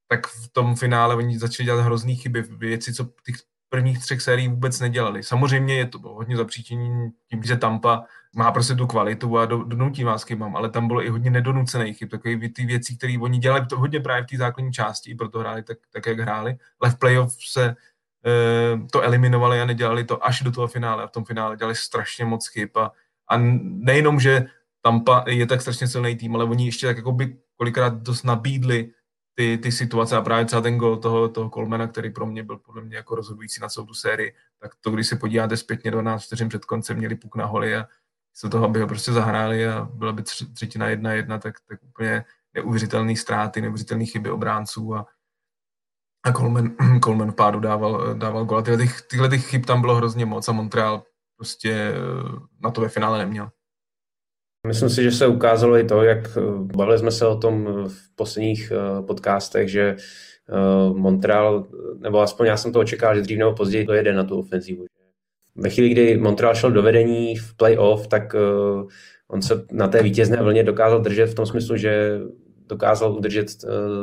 tak 0.08 0.26
v 0.26 0.48
tom 0.52 0.76
finále 0.76 1.14
oni 1.14 1.38
začali 1.38 1.64
dělat 1.64 1.84
hrozný 1.84 2.16
chyby, 2.16 2.42
věci, 2.42 2.94
co 2.94 3.04
těch 3.04 3.36
prvních 3.68 3.98
třech 3.98 4.22
sérií 4.22 4.48
vůbec 4.48 4.80
nedělali. 4.80 5.22
Samozřejmě 5.22 5.74
je 5.74 5.86
to 5.86 5.98
hodně 5.98 6.36
zapříčení 6.36 7.10
tím, 7.30 7.42
že 7.42 7.56
Tampa 7.56 8.04
má 8.36 8.52
prostě 8.52 8.74
tu 8.74 8.86
kvalitu 8.86 9.38
a 9.38 9.46
do, 9.46 9.64
donutí 9.64 10.04
vás 10.04 10.22
chybám, 10.22 10.56
ale 10.56 10.70
tam 10.70 10.86
bylo 10.86 11.04
i 11.04 11.08
hodně 11.08 11.30
nedonucených 11.30 11.98
chyb, 11.98 12.10
takové 12.10 12.48
ty 12.48 12.66
věci, 12.66 12.96
které 12.96 13.18
oni 13.20 13.38
dělali 13.38 13.66
to 13.66 13.78
hodně 13.78 14.00
právě 14.00 14.22
v 14.22 14.26
té 14.26 14.36
základní 14.36 14.72
části, 14.72 15.10
i 15.10 15.14
proto 15.14 15.38
hráli 15.38 15.62
tak, 15.62 15.78
tak, 15.92 16.06
jak 16.06 16.18
hráli, 16.20 16.56
ale 16.80 16.90
v 16.90 16.98
playoff 16.98 17.34
se 17.48 17.76
to 18.92 19.02
eliminovali 19.02 19.60
a 19.60 19.64
nedělali 19.64 20.04
to 20.04 20.26
až 20.26 20.42
do 20.42 20.52
toho 20.52 20.66
finále. 20.66 21.04
A 21.04 21.06
v 21.06 21.10
tom 21.10 21.24
finále 21.24 21.56
dělali 21.56 21.74
strašně 21.74 22.24
moc 22.24 22.48
chyb. 22.48 22.70
A, 22.76 22.92
a 23.28 23.36
nejenom, 23.62 24.20
že 24.20 24.46
Tampa 24.82 25.24
je 25.28 25.46
tak 25.46 25.60
strašně 25.60 25.88
silný 25.88 26.16
tým, 26.16 26.34
ale 26.34 26.44
oni 26.44 26.66
ještě 26.66 26.86
tak 26.86 26.96
jako 26.96 27.12
by 27.12 27.36
kolikrát 27.56 27.94
dost 27.94 28.22
nabídli 28.22 28.90
ty, 29.34 29.58
ty 29.58 29.72
situace 29.72 30.16
a 30.16 30.20
právě 30.20 30.44
třeba 30.44 30.62
ten 30.62 30.78
gol 30.78 30.96
toho, 30.96 31.28
toho 31.28 31.50
Kolmena, 31.50 31.86
který 31.86 32.10
pro 32.10 32.26
mě 32.26 32.42
byl 32.42 32.58
podle 32.58 32.82
mě 32.82 32.96
jako 32.96 33.14
rozhodující 33.14 33.60
na 33.60 33.68
celou 33.68 33.86
tu 33.86 33.94
sérii, 33.94 34.34
tak 34.60 34.72
to, 34.80 34.90
když 34.90 35.06
se 35.06 35.16
podíváte 35.16 35.56
zpětně 35.56 35.90
12 35.90 36.24
vteřin 36.24 36.48
před 36.48 36.64
koncem, 36.64 36.96
měli 36.96 37.14
puk 37.14 37.36
na 37.36 37.46
holy 37.46 37.76
a, 37.76 37.88
místo 38.34 38.48
toho, 38.48 38.64
aby 38.64 38.80
ho 38.80 38.86
prostě 38.86 39.12
zahráli 39.12 39.68
a 39.68 39.88
byla 39.94 40.12
by 40.12 40.22
třetina 40.54 40.88
jedna 40.88 41.12
jedna, 41.12 41.38
tak, 41.38 41.54
tak 41.68 41.82
úplně 41.82 42.24
neuvěřitelné 42.54 43.16
ztráty, 43.16 43.60
neuvěřitelné 43.60 44.04
chyby 44.04 44.30
obránců 44.30 44.94
a, 44.94 45.06
a 46.24 46.32
Coleman, 46.32 46.70
Coleman 47.04 47.32
v 47.32 47.34
pádu 47.34 47.60
dával, 47.60 48.14
dával 48.14 48.44
gol. 48.44 48.62
Tyhle, 48.62 48.78
těch, 48.78 49.02
tyhle 49.10 49.28
těch 49.28 49.46
chyb 49.46 49.64
tam 49.66 49.80
bylo 49.80 49.94
hrozně 49.94 50.26
moc 50.26 50.48
a 50.48 50.52
Montreal 50.52 51.02
prostě 51.36 51.72
eh, 51.72 51.94
na 52.62 52.70
to 52.70 52.80
ve 52.80 52.88
finále 52.88 53.18
neměl. 53.18 53.48
Myslím 54.66 54.90
si, 54.90 55.02
že 55.02 55.12
se 55.12 55.26
ukázalo 55.26 55.76
i 55.76 55.84
to, 55.84 56.02
jak 56.02 56.36
eh, 56.36 56.40
bavili 56.76 56.98
jsme 56.98 57.10
se 57.10 57.26
o 57.26 57.36
tom 57.36 57.64
v 57.88 58.14
posledních 58.14 58.72
eh, 58.72 59.02
podcastech, 59.02 59.68
že 59.68 59.96
Montreal, 60.94 61.66
nebo 61.98 62.20
aspoň 62.20 62.46
já 62.46 62.56
jsem 62.56 62.72
to 62.72 62.80
očekával, 62.80 63.16
že 63.16 63.22
dřív 63.22 63.38
nebo 63.38 63.54
později 63.54 63.86
dojede 63.86 64.12
na 64.12 64.24
tu 64.24 64.38
ofenzivu. 64.38 64.84
Ve 65.56 65.70
chvíli, 65.70 65.88
kdy 65.88 66.16
Montreal 66.16 66.54
šel 66.54 66.70
do 66.70 66.82
vedení 66.82 67.36
v 67.36 67.56
playoff, 67.56 68.06
tak 68.06 68.36
on 69.28 69.42
se 69.42 69.64
na 69.72 69.88
té 69.88 70.02
vítězné 70.02 70.42
vlně 70.42 70.62
dokázal 70.62 71.00
držet 71.00 71.26
v 71.26 71.34
tom 71.34 71.46
smyslu, 71.46 71.76
že 71.76 72.20
dokázal 72.68 73.16
udržet 73.16 73.46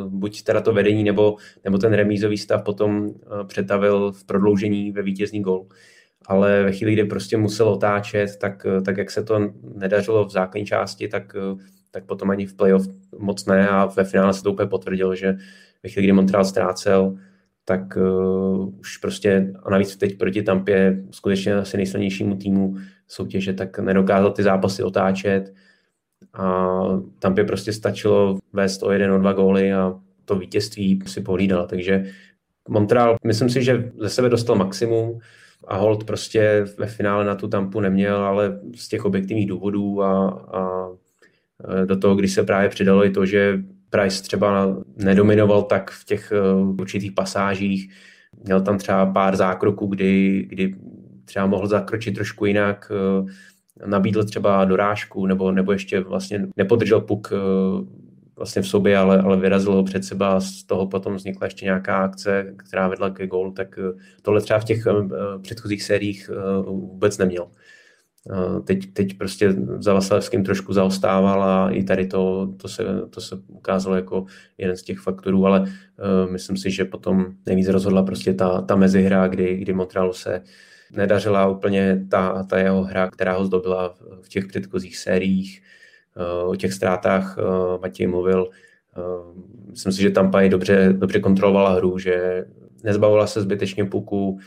buď 0.08 0.44
teda 0.44 0.62
to 0.62 0.74
vedení, 0.74 1.04
nebo, 1.04 1.36
nebo 1.64 1.78
ten 1.78 1.94
remízový 1.94 2.38
stav 2.38 2.64
potom 2.64 3.10
přetavil 3.48 4.12
v 4.12 4.24
prodloužení 4.26 4.92
ve 4.92 5.02
vítězný 5.02 5.42
gol 5.42 5.68
ale 6.26 6.64
ve 6.64 6.72
chvíli, 6.72 6.94
kdy 6.94 7.04
prostě 7.04 7.38
musel 7.38 7.70
otáčet, 7.70 8.38
tak, 8.38 8.66
tak 8.86 8.98
jak 8.98 9.12
se 9.12 9.24
to 9.24 9.40
nedařilo 9.76 10.26
v 10.26 10.32
základní 10.32 10.66
části, 10.66 11.08
tak, 11.08 11.36
tak 11.92 12.06
potom 12.06 12.30
ani 12.30 12.46
v 12.46 12.54
playoff 12.54 12.88
moc 13.20 13.46
ne. 13.46 13.70
A 13.70 13.86
ve 13.86 14.04
finále 14.04 14.34
se 14.34 14.44
to 14.44 14.52
úplně 14.52 14.70
potvrdilo, 14.70 15.16
že 15.16 15.38
ve 15.84 15.90
chvíli, 15.90 16.08
kdy 16.08 16.14
Montreal 16.14 16.46
ztrácel, 16.46 17.16
tak 17.66 17.98
uh, 17.98 18.80
už 18.80 18.98
prostě, 18.98 19.54
a 19.64 19.70
navíc 19.70 19.98
teď 19.98 20.18
proti 20.18 20.44
Tampě, 20.44 21.04
skutečně 21.12 21.56
asi 21.56 21.78
nejsilnějšímu 21.78 22.36
týmu 22.36 22.76
soutěže, 23.08 23.54
tak 23.54 23.80
nedokázal 23.80 24.32
ty 24.32 24.44
zápasy 24.44 24.84
otáčet 24.84 25.54
a 26.34 26.80
Tampě 27.20 27.44
prostě 27.44 27.74
stačilo 27.74 28.40
vést 28.54 28.84
o 28.84 28.92
jeden, 28.92 29.12
o 29.12 29.18
dva 29.18 29.34
góly 29.34 29.74
a 29.74 30.00
to 30.26 30.36
vítězství 30.36 31.04
si 31.08 31.22
pohlídal, 31.22 31.68
takže 31.68 32.06
Montreal, 32.70 33.16
myslím 33.26 33.50
si, 33.50 33.64
že 33.64 33.92
ze 34.00 34.10
sebe 34.10 34.30
dostal 34.30 34.56
maximum, 34.56 35.20
a 35.68 35.78
hold 35.78 36.04
prostě 36.04 36.66
ve 36.78 36.88
finále 36.88 37.26
na 37.26 37.36
tu 37.36 37.48
tampu 37.48 37.80
neměl, 37.80 38.16
ale 38.16 38.60
z 38.76 38.88
těch 38.88 39.06
objektivních 39.06 39.48
důvodů 39.48 40.04
a, 40.04 40.30
a 40.30 40.90
e, 41.82 41.86
do 41.86 41.98
toho, 41.98 42.16
když 42.16 42.34
se 42.34 42.44
právě 42.44 42.70
přidalo 42.70 43.06
i 43.06 43.10
to, 43.10 43.26
že 43.26 43.60
Price 43.90 44.24
třeba 44.24 44.78
nedominoval 44.98 45.64
tak 45.64 45.92
v 45.92 46.06
těch 46.06 46.32
e, 46.32 46.54
určitých 46.80 47.12
pasážích, 47.12 47.94
měl 48.44 48.62
tam 48.62 48.78
třeba 48.78 49.06
pár 49.06 49.36
zákroků, 49.36 49.88
kdy, 49.88 50.46
kdy 50.50 50.76
třeba 51.26 51.46
mohl 51.46 51.68
zakročit 51.68 52.16
trošku 52.16 52.46
jinak, 52.46 52.92
e, 52.92 53.32
nabídl 53.86 54.24
třeba 54.24 54.66
dorážku 54.66 55.26
nebo, 55.26 55.52
nebo 55.52 55.72
ještě 55.72 56.00
vlastně 56.00 56.48
nepodržel 56.58 57.02
puk 57.02 57.34
vlastně 58.42 58.62
v 58.62 58.68
sobě, 58.68 58.98
ale, 58.98 59.22
ale 59.22 59.38
vyrazil 59.38 59.74
ho 59.74 59.84
před 59.84 60.06
seba 60.06 60.40
z 60.40 60.64
toho 60.64 60.88
potom 60.88 61.16
vznikla 61.16 61.46
ještě 61.46 61.66
nějaká 61.66 61.98
akce, 61.98 62.54
která 62.58 62.88
vedla 62.88 63.10
ke 63.10 63.28
gólu, 63.28 63.52
tak 63.52 63.80
eh, 63.80 63.94
tohle 64.22 64.42
třeba 64.42 64.60
v 64.60 64.64
těch 64.64 64.88
eh, 64.88 64.94
předchozích 65.42 65.84
sériích 65.84 66.30
eh, 66.34 66.62
vůbec 66.66 67.18
neměl. 67.18 67.48
Teď, 68.66 68.94
teď 68.94 69.18
prostě 69.18 69.56
za 69.80 69.94
Vasilevským 69.94 70.44
trošku 70.44 70.74
zaostával 70.74 71.44
a 71.44 71.70
i 71.70 71.84
tady 71.84 72.08
to, 72.08 72.54
to, 72.58 72.68
se, 72.68 72.84
to 73.10 73.22
se 73.22 73.36
ukázalo 73.48 73.96
jako 73.96 74.26
jeden 74.58 74.78
z 74.78 74.84
těch 74.84 75.00
faktorů, 75.00 75.46
ale 75.46 75.66
myslím 76.32 76.58
si, 76.58 76.72
že 76.72 76.86
potom 76.86 77.26
nejvíc 77.46 77.68
rozhodla 77.68 78.04
prostě 78.04 78.34
ta, 78.34 78.62
ta 78.62 78.76
mezihra, 78.76 79.28
kdy, 79.28 79.58
kdy 79.58 79.74
Montrealu 79.74 80.14
se 80.14 80.44
nedařila 80.92 81.48
úplně 81.48 82.06
ta, 82.10 82.44
ta 82.44 82.60
jeho 82.60 82.84
hra, 82.84 83.10
která 83.10 83.34
ho 83.34 83.46
zdobila 83.46 83.96
v 84.22 84.30
těch 84.30 84.46
předchozích 84.46 84.98
sériích. 84.98 85.62
Eh, 86.18 86.44
o 86.44 86.56
těch 86.56 86.74
ztrátách 86.74 87.38
eh, 87.38 87.78
Matěj 87.82 88.08
mluvil. 88.08 88.50
Eh, 88.98 89.02
myslím 89.70 89.94
si, 89.94 90.02
že 90.02 90.10
Tampa 90.10 90.42
i 90.42 90.50
dobře, 90.50 90.94
dobře 90.94 91.20
kontrolovala 91.20 91.74
hru, 91.74 91.98
že 91.98 92.46
nezbavila 92.84 93.28
se 93.28 93.42
zbytečně 93.42 93.86
puku, 93.86 94.40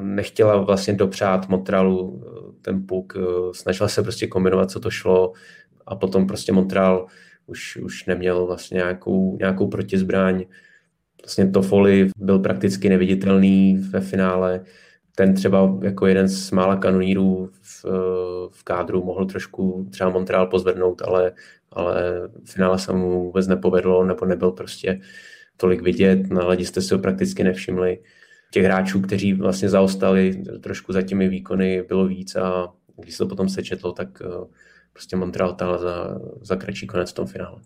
nechtěla 0.00 0.56
vlastně 0.56 0.94
dopřát 0.94 1.48
Montrealu 1.48 2.24
ten 2.62 2.86
puk, 2.86 3.16
snažila 3.52 3.88
se 3.88 4.02
prostě 4.02 4.26
kombinovat, 4.26 4.70
co 4.70 4.80
to 4.80 4.90
šlo 4.90 5.32
a 5.86 5.96
potom 5.96 6.26
prostě 6.26 6.52
Montreal 6.52 7.06
už, 7.46 7.76
už 7.76 8.06
neměl 8.06 8.46
vlastně 8.46 8.76
nějakou, 8.76 9.36
nějakou 9.40 9.66
protizbraň. 9.66 10.44
Vlastně 11.22 11.50
Toffoli 11.50 12.10
byl 12.18 12.38
prakticky 12.38 12.88
neviditelný 12.88 13.78
ve 13.90 14.00
finále 14.00 14.64
ten 15.16 15.34
třeba 15.34 15.78
jako 15.82 16.06
jeden 16.06 16.28
z 16.28 16.50
mála 16.50 16.76
kanonírů 16.76 17.50
v, 17.60 17.84
v 18.50 18.64
kádru 18.64 19.04
mohl 19.04 19.26
trošku 19.26 19.88
třeba 19.90 20.10
Montreal 20.10 20.46
pozvednout, 20.46 21.02
ale, 21.02 21.32
ale 21.70 22.28
v 22.44 22.52
finále 22.52 22.78
se 22.78 22.92
mu 22.92 23.24
vůbec 23.24 23.46
nepovedlo, 23.46 24.04
nebo 24.04 24.26
nebyl 24.26 24.50
prostě 24.50 25.00
tolik 25.56 25.82
vidět, 25.82 26.30
na 26.30 26.46
ledi 26.46 26.64
jste 26.64 26.80
si 26.80 26.94
ho 26.94 27.00
prakticky 27.00 27.44
nevšimli. 27.44 27.98
Těch 28.50 28.64
hráčů, 28.64 29.00
kteří 29.00 29.32
vlastně 29.32 29.68
zaostali 29.68 30.42
trošku 30.60 30.92
za 30.92 31.02
těmi 31.02 31.28
výkony, 31.28 31.82
bylo 31.88 32.06
víc 32.06 32.36
a 32.36 32.72
když 33.02 33.14
se 33.14 33.18
to 33.18 33.28
potom 33.28 33.48
sečetlo, 33.48 33.92
tak 33.92 34.22
eh, 34.22 34.46
prostě 34.92 35.16
Montreal 35.16 35.54
táhl 35.54 35.78
za, 35.78 36.18
za 36.40 36.56
kratší 36.56 36.86
konec 36.86 37.10
v 37.10 37.14
tom 37.14 37.26
finále. 37.26 37.60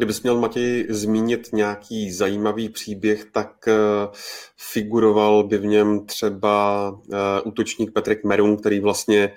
Kdybys 0.00 0.22
měl, 0.22 0.40
Matěj, 0.40 0.86
zmínit 0.88 1.52
nějaký 1.52 2.12
zajímavý 2.12 2.68
příběh, 2.68 3.24
tak 3.24 3.68
eh, 3.68 3.74
figuroval 4.56 5.44
by 5.44 5.58
v 5.58 5.64
něm 5.64 6.06
třeba 6.06 6.88
eh, 7.12 7.40
útočník 7.40 7.92
Patrick 7.92 8.24
Merun, 8.24 8.56
který 8.56 8.80
vlastně 8.80 9.32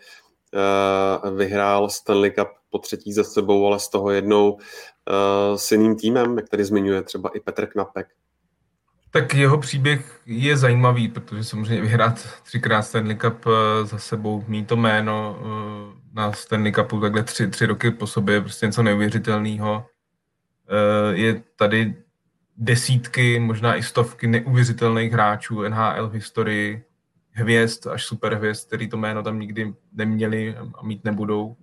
eh, 0.53 1.31
vyhrál 1.31 1.89
Stanley 1.89 2.31
Cup 2.31 2.47
po 2.69 2.77
třetí 2.77 3.13
za 3.13 3.23
sebou, 3.23 3.67
ale 3.67 3.79
z 3.79 3.89
toho 3.89 4.11
jednou 4.11 4.57
s 5.55 5.71
jiným 5.71 5.95
týmem, 5.95 6.37
jak 6.37 6.49
tady 6.49 6.63
zmiňuje 6.63 7.01
třeba 7.01 7.29
i 7.29 7.39
Petr 7.39 7.65
Knapek. 7.65 8.07
Tak 9.11 9.33
jeho 9.33 9.57
příběh 9.57 10.19
je 10.25 10.57
zajímavý, 10.57 11.07
protože 11.07 11.43
samozřejmě 11.43 11.81
vyhrát 11.81 12.27
třikrát 12.43 12.81
Stanley 12.81 13.15
Cup 13.15 13.45
za 13.83 13.97
sebou, 13.97 14.43
mít 14.47 14.67
to 14.67 14.75
jméno 14.75 15.39
na 16.13 16.31
Stanley 16.31 16.71
Cupu 16.71 17.01
takhle 17.01 17.23
tři, 17.23 17.47
tři 17.47 17.65
roky 17.65 17.91
po 17.91 18.07
sobě 18.07 18.35
je 18.35 18.41
prostě 18.41 18.65
něco 18.65 18.83
neuvěřitelného. 18.83 19.85
Eh, 20.69 21.15
je 21.15 21.43
tady 21.55 21.95
desítky, 22.57 23.39
možná 23.39 23.75
i 23.75 23.83
stovky 23.83 24.27
neuvěřitelných 24.27 25.13
hráčů 25.13 25.61
NHL 25.61 26.09
v 26.09 26.13
historii, 26.13 26.83
hvězd 27.31 27.87
až 27.87 28.05
superhvězd, 28.05 28.67
který 28.67 28.89
to 28.89 28.97
jméno 28.97 29.23
tam 29.23 29.39
nikdy 29.39 29.73
neměli 29.93 30.55
a 30.75 30.83
mít 30.83 31.03
nebudou. 31.03 31.55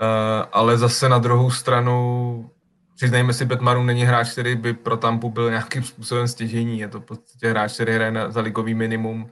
Eh, 0.00 0.46
ale 0.52 0.78
zase 0.78 1.08
na 1.08 1.18
druhou 1.18 1.50
stranu, 1.50 2.50
přiznejme 2.94 3.32
si, 3.32 3.46
Petmaru 3.46 3.82
není 3.82 4.04
hráč, 4.04 4.32
který 4.32 4.56
by 4.56 4.72
pro 4.72 4.96
Tampu 4.96 5.30
byl 5.30 5.50
nějakým 5.50 5.82
způsobem 5.82 6.28
stěžení. 6.28 6.78
Je 6.78 6.88
to 6.88 7.00
v 7.00 7.04
podstatě 7.04 7.50
hráč, 7.50 7.74
který 7.74 7.92
hraje 7.92 8.12
za 8.28 8.40
ligový 8.40 8.74
minimum 8.74 9.30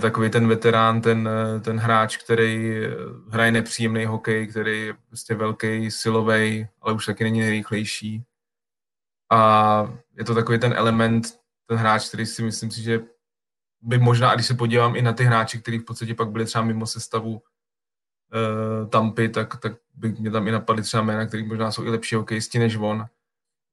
takový 0.00 0.30
ten 0.30 0.48
veterán, 0.48 1.00
ten, 1.00 1.28
eh, 1.28 1.60
ten 1.60 1.78
hráč, 1.78 2.16
který 2.16 2.76
eh, 2.76 2.90
hraje 3.28 3.52
nepříjemný 3.52 4.04
hokej, 4.04 4.46
který 4.46 4.86
je 4.86 4.94
prostě 5.08 5.34
velký, 5.34 5.90
silový, 5.90 6.68
ale 6.80 6.94
už 6.94 7.06
taky 7.06 7.24
není 7.24 7.40
nejrychlejší. 7.40 8.24
A 9.30 9.92
je 10.18 10.24
to 10.24 10.34
takový 10.34 10.58
ten 10.58 10.72
element, 10.76 11.26
ten 11.66 11.78
hráč, 11.78 12.08
který 12.08 12.26
si 12.26 12.42
myslím 12.42 12.70
si, 12.70 12.82
že 12.82 13.00
by 13.82 13.98
možná, 13.98 14.30
a 14.30 14.34
když 14.34 14.46
se 14.46 14.54
podívám 14.54 14.96
i 14.96 15.02
na 15.02 15.12
ty 15.12 15.24
hráče, 15.24 15.58
kteří 15.58 15.78
v 15.78 15.84
podstatě 15.84 16.14
pak 16.14 16.30
byli 16.30 16.44
třeba 16.44 16.64
mimo 16.64 16.86
sestavu 16.86 17.32
uh, 17.32 18.88
Tampy, 18.88 19.28
tak, 19.28 19.56
tak 19.60 19.72
by 19.94 20.08
mě 20.08 20.30
tam 20.30 20.48
i 20.48 20.50
napadly 20.50 20.82
třeba 20.82 21.02
jména, 21.02 21.26
který 21.26 21.46
možná 21.46 21.72
jsou 21.72 21.84
i 21.84 21.90
lepší 21.90 22.14
hokejisti 22.14 22.58
než 22.58 22.76
on. 22.76 23.06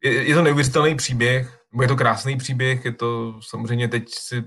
Je, 0.04 0.28
je 0.28 0.36
to 0.36 0.42
neuvěřitelný 0.42 0.96
příběh, 0.96 1.60
je 1.82 1.88
to 1.88 1.96
krásný 1.96 2.38
příběh, 2.38 2.86
je 2.86 2.92
to 2.92 3.40
samozřejmě 3.42 3.88
teď 3.88 4.10
si 4.10 4.44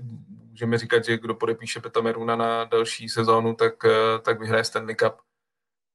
můžeme 0.49 0.77
říkat, 0.77 1.05
že 1.05 1.17
kdo 1.17 1.33
podepíše 1.33 1.79
Peta 1.79 2.01
Meruna 2.01 2.35
na 2.35 2.63
další 2.63 3.09
sezónu, 3.09 3.55
tak, 3.55 3.73
eh, 3.85 4.19
tak 4.21 4.39
vyhraje 4.39 4.63
Stanley 4.63 4.95
Cup. 4.95 5.13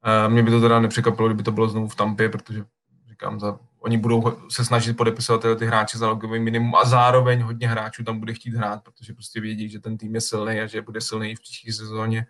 Eh, 0.05 0.29
mě 0.29 0.43
by 0.43 0.51
to 0.51 0.61
teda 0.61 0.81
nepřekvapilo, 0.81 1.29
kdyby 1.29 1.43
to 1.43 1.53
bylo 1.53 1.69
znovu 1.69 1.89
v 1.89 1.97
Tampě, 1.97 2.29
protože 2.29 2.65
říkám, 3.09 3.41
za, 3.41 3.59
oni 3.79 3.99
budou 3.99 4.39
se 4.49 4.65
snažit 4.65 4.97
podepisovat 4.97 5.43
tyhle 5.43 5.57
ty 5.57 5.67
hráče 5.67 5.99
za 5.99 6.09
logový 6.09 6.41
minimum 6.41 6.75
a 6.75 6.85
zároveň 6.85 7.41
hodně 7.41 7.69
hráčů 7.69 8.05
tam 8.05 8.19
bude 8.19 8.35
chtít 8.35 8.55
hrát, 8.55 8.85
protože 8.85 9.13
prostě 9.13 9.41
vědí, 9.41 9.69
že 9.69 9.81
ten 9.81 9.99
tým 9.99 10.15
je 10.15 10.21
silný 10.21 10.61
a 10.61 10.67
že 10.67 10.83
bude 10.83 11.01
silný 11.01 11.35
v 11.35 11.41
příští 11.41 11.73
sezóně. 11.73 12.27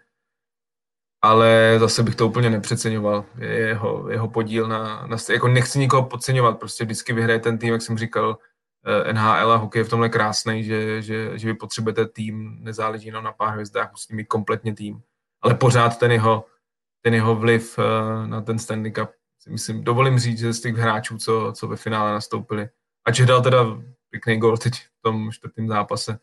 Ale 1.22 1.76
zase 1.79 2.02
bych 2.02 2.14
to 2.14 2.29
úplně 2.29 2.50
nepřeceňoval. 2.50 3.24
Jeho, 3.38 4.11
jeho 4.11 4.29
podíl 4.29 4.68
na, 4.68 5.07
na, 5.07 5.16
jako 5.31 5.48
nechci 5.48 5.79
nikoho 5.79 6.02
podceňovat, 6.02 6.59
prostě 6.59 6.85
vždycky 6.85 7.12
vyhraje 7.12 7.38
ten 7.38 7.59
tým, 7.59 7.72
jak 7.72 7.83
jsem 7.83 7.98
říkal, 7.98 8.38
Eh, 8.88 9.12
NHL 9.12 9.52
a 9.52 9.57
hokej 9.57 9.81
je 9.81 9.85
v 9.85 9.88
tomhle 9.88 10.09
krásný, 10.09 10.64
že, 10.64 11.02
že, 11.02 11.38
že 11.38 11.48
vy 11.48 11.55
potřebujete 11.55 12.07
tým, 12.07 12.59
nezáleží 12.61 13.07
jenom 13.07 13.24
na 13.24 13.33
pár 13.33 13.52
hvězdách, 13.52 13.90
musíte 13.90 14.14
mít 14.14 14.24
kompletně 14.24 14.74
tým. 14.74 15.02
ale 15.42 15.55
pořád 15.55 15.98
ten 15.98 16.12
jeho, 16.12 16.44
ten 17.00 17.14
jeho 17.14 17.37
vliv 17.37 17.79
na 18.26 18.40
ten 18.40 18.59
Stanley 18.59 18.92
Cup 18.92 19.11
si 19.38 19.50
myslím, 19.50 19.85
dovolím 19.85 20.18
říct, 20.18 20.38
že 20.38 20.52
z 20.52 20.61
těch 20.61 20.76
hráčů, 20.76 21.18
co, 21.18 21.52
co 21.57 21.68
ve 21.68 21.76
finále 21.76 22.12
nastoupili, 22.12 22.68
ač 23.05 23.20
dal 23.20 23.42
teda 23.42 23.64
pěkný 24.11 24.38
gol 24.38 24.57
teď 24.59 24.74
v 24.74 25.02
tom 25.02 25.33
čtvrtém 25.33 25.68
zápase, 25.68 26.18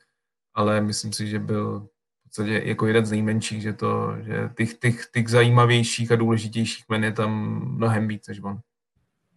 ale 0.53 0.81
myslím 0.81 1.13
si, 1.13 1.27
že 1.27 1.39
byl 1.39 1.87
podstatě 2.35 2.61
jako 2.65 2.87
jeden 2.87 3.05
z 3.05 3.11
nejmenších, 3.11 3.61
že, 3.61 3.73
to, 3.73 4.15
že 4.21 4.49
těch, 4.57 4.73
těch, 4.73 5.05
těch 5.13 5.27
zajímavějších 5.27 6.11
a 6.11 6.15
důležitějších 6.15 6.85
men 6.89 7.03
je 7.03 7.11
tam 7.11 7.61
mnohem 7.75 8.07
víc 8.07 8.27
než 8.27 8.39
on. 8.43 8.59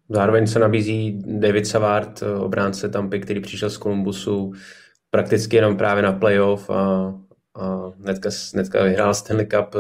Zároveň 0.09 0.47
se 0.47 0.59
nabízí 0.59 1.23
David 1.27 1.67
Savard, 1.67 2.23
obránce 2.23 2.89
Tampy, 2.89 3.21
který 3.21 3.41
přišel 3.41 3.71
z 3.71 3.77
Kolumbusu 3.77 4.53
prakticky 5.11 5.57
jenom 5.57 5.77
právě 5.77 6.03
na 6.03 6.13
playoff 6.13 6.71
a, 6.71 7.15
a 7.55 7.93
hnedka, 8.03 8.31
hnedka 8.55 8.85
vyhrál 8.85 9.15
Stanley 9.15 9.47
Cup 9.47 9.75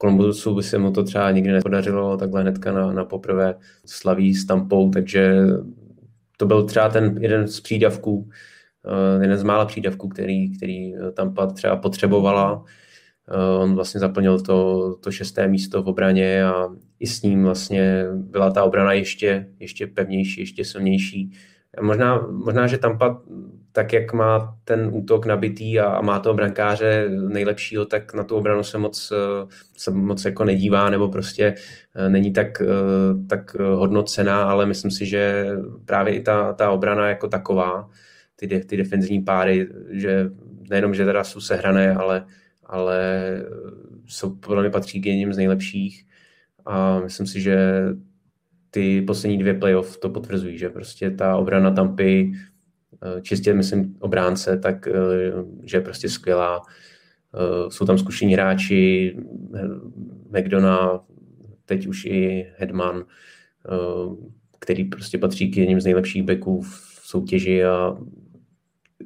Kolumbusu 0.00 0.54
by 0.54 0.62
se 0.62 0.78
mu 0.78 0.92
to 0.92 1.04
třeba 1.04 1.30
nikdy 1.30 1.52
nepodařilo, 1.52 2.16
takhle 2.16 2.40
hnedka 2.40 2.72
na, 2.72 2.92
na 2.92 3.04
poprvé 3.04 3.54
slaví 3.86 4.34
s 4.34 4.44
Tampou, 4.44 4.90
takže 4.90 5.36
to 6.36 6.46
byl 6.46 6.66
třeba 6.66 6.88
ten 6.88 7.18
jeden 7.20 7.48
z 7.48 7.60
přídavků, 7.60 8.30
jeden 9.22 9.38
z 9.38 9.42
mála 9.42 9.64
přídavků, 9.64 10.08
který, 10.08 10.56
který 10.56 10.94
Tampa 11.14 11.46
třeba 11.46 11.76
potřebovala. 11.76 12.52
Uh, 12.54 13.62
on 13.62 13.74
vlastně 13.74 14.00
zaplnil 14.00 14.40
to, 14.40 14.94
to 15.00 15.10
šesté 15.10 15.48
místo 15.48 15.82
v 15.82 15.88
obraně 15.88 16.44
a 16.44 16.68
i 17.00 17.06
s 17.06 17.22
ním 17.22 17.44
vlastně 17.44 18.04
byla 18.14 18.50
ta 18.50 18.64
obrana 18.64 18.92
ještě, 18.92 19.46
ještě 19.58 19.86
pevnější, 19.86 20.40
ještě 20.40 20.64
silnější. 20.64 21.32
Možná, 21.80 22.26
možná, 22.30 22.66
že 22.66 22.78
Tampa 22.78 23.20
tak 23.72 23.92
jak 23.92 24.12
má 24.12 24.58
ten 24.64 24.90
útok 24.92 25.26
nabitý 25.26 25.80
a, 25.80 25.86
a 25.86 26.02
má 26.02 26.18
toho 26.18 26.34
brankáře 26.34 27.08
nejlepšího, 27.28 27.84
tak 27.84 28.14
na 28.14 28.24
tu 28.24 28.36
obranu 28.36 28.62
se 28.62 28.78
moc, 28.78 29.12
eh, 29.12 29.46
se 29.76 29.90
moc 29.90 30.24
jako 30.24 30.44
nedívá 30.44 30.90
nebo 30.90 31.08
prostě 31.08 31.54
eh, 31.94 32.08
není 32.08 32.32
tak, 32.32 32.60
eh, 32.60 32.66
tak 33.28 33.54
hodnocená, 33.54 34.42
ale 34.42 34.66
myslím 34.66 34.90
si, 34.90 35.06
že 35.06 35.50
právě 35.84 36.14
i 36.14 36.20
ta, 36.20 36.52
ta 36.52 36.70
obrana 36.70 37.08
jako 37.08 37.28
taková, 37.28 37.90
ty, 38.40 38.46
de, 38.46 38.64
ty 38.64 38.76
defenzivní 38.76 39.22
páry, 39.22 39.68
že 39.90 40.30
nejenom, 40.70 40.94
že 40.94 41.04
teda 41.04 41.24
jsou 41.24 41.40
sehrané, 41.40 41.94
ale, 41.94 42.26
ale 42.64 43.02
jsou 44.06 44.34
podle 44.34 44.62
mě 44.62 44.70
patří 44.70 45.00
k 45.00 45.06
jedním 45.06 45.32
z 45.32 45.36
nejlepších 45.36 46.06
a 46.66 47.00
myslím 47.00 47.26
si, 47.26 47.40
že 47.40 47.84
ty 48.70 49.02
poslední 49.02 49.38
dvě 49.38 49.54
playoff 49.54 49.96
to 49.96 50.10
potvrzují, 50.10 50.58
že 50.58 50.68
prostě 50.68 51.10
ta 51.10 51.36
obrana 51.36 51.70
Tampy 51.70 52.32
Eh, 53.02 53.20
čistě 53.20 53.54
myslím 53.54 53.96
obránce, 54.00 54.58
tak 54.58 54.88
eh, 54.88 54.92
že 55.64 55.76
je 55.76 55.80
prostě 55.80 56.08
skvělá. 56.08 56.62
Eh, 57.34 57.70
jsou 57.70 57.86
tam 57.86 57.98
zkušení 57.98 58.32
hráči, 58.34 59.16
McDonough, 60.38 61.04
teď 61.64 61.86
už 61.86 62.04
i 62.04 62.46
Hedman, 62.56 63.04
který 64.58 64.84
prostě 64.84 65.18
patří 65.18 65.50
k 65.50 65.56
jedním 65.56 65.80
z 65.80 65.84
nejlepších 65.84 66.22
backů 66.22 66.60
v 66.60 67.00
soutěži 67.02 67.64
a 67.64 67.96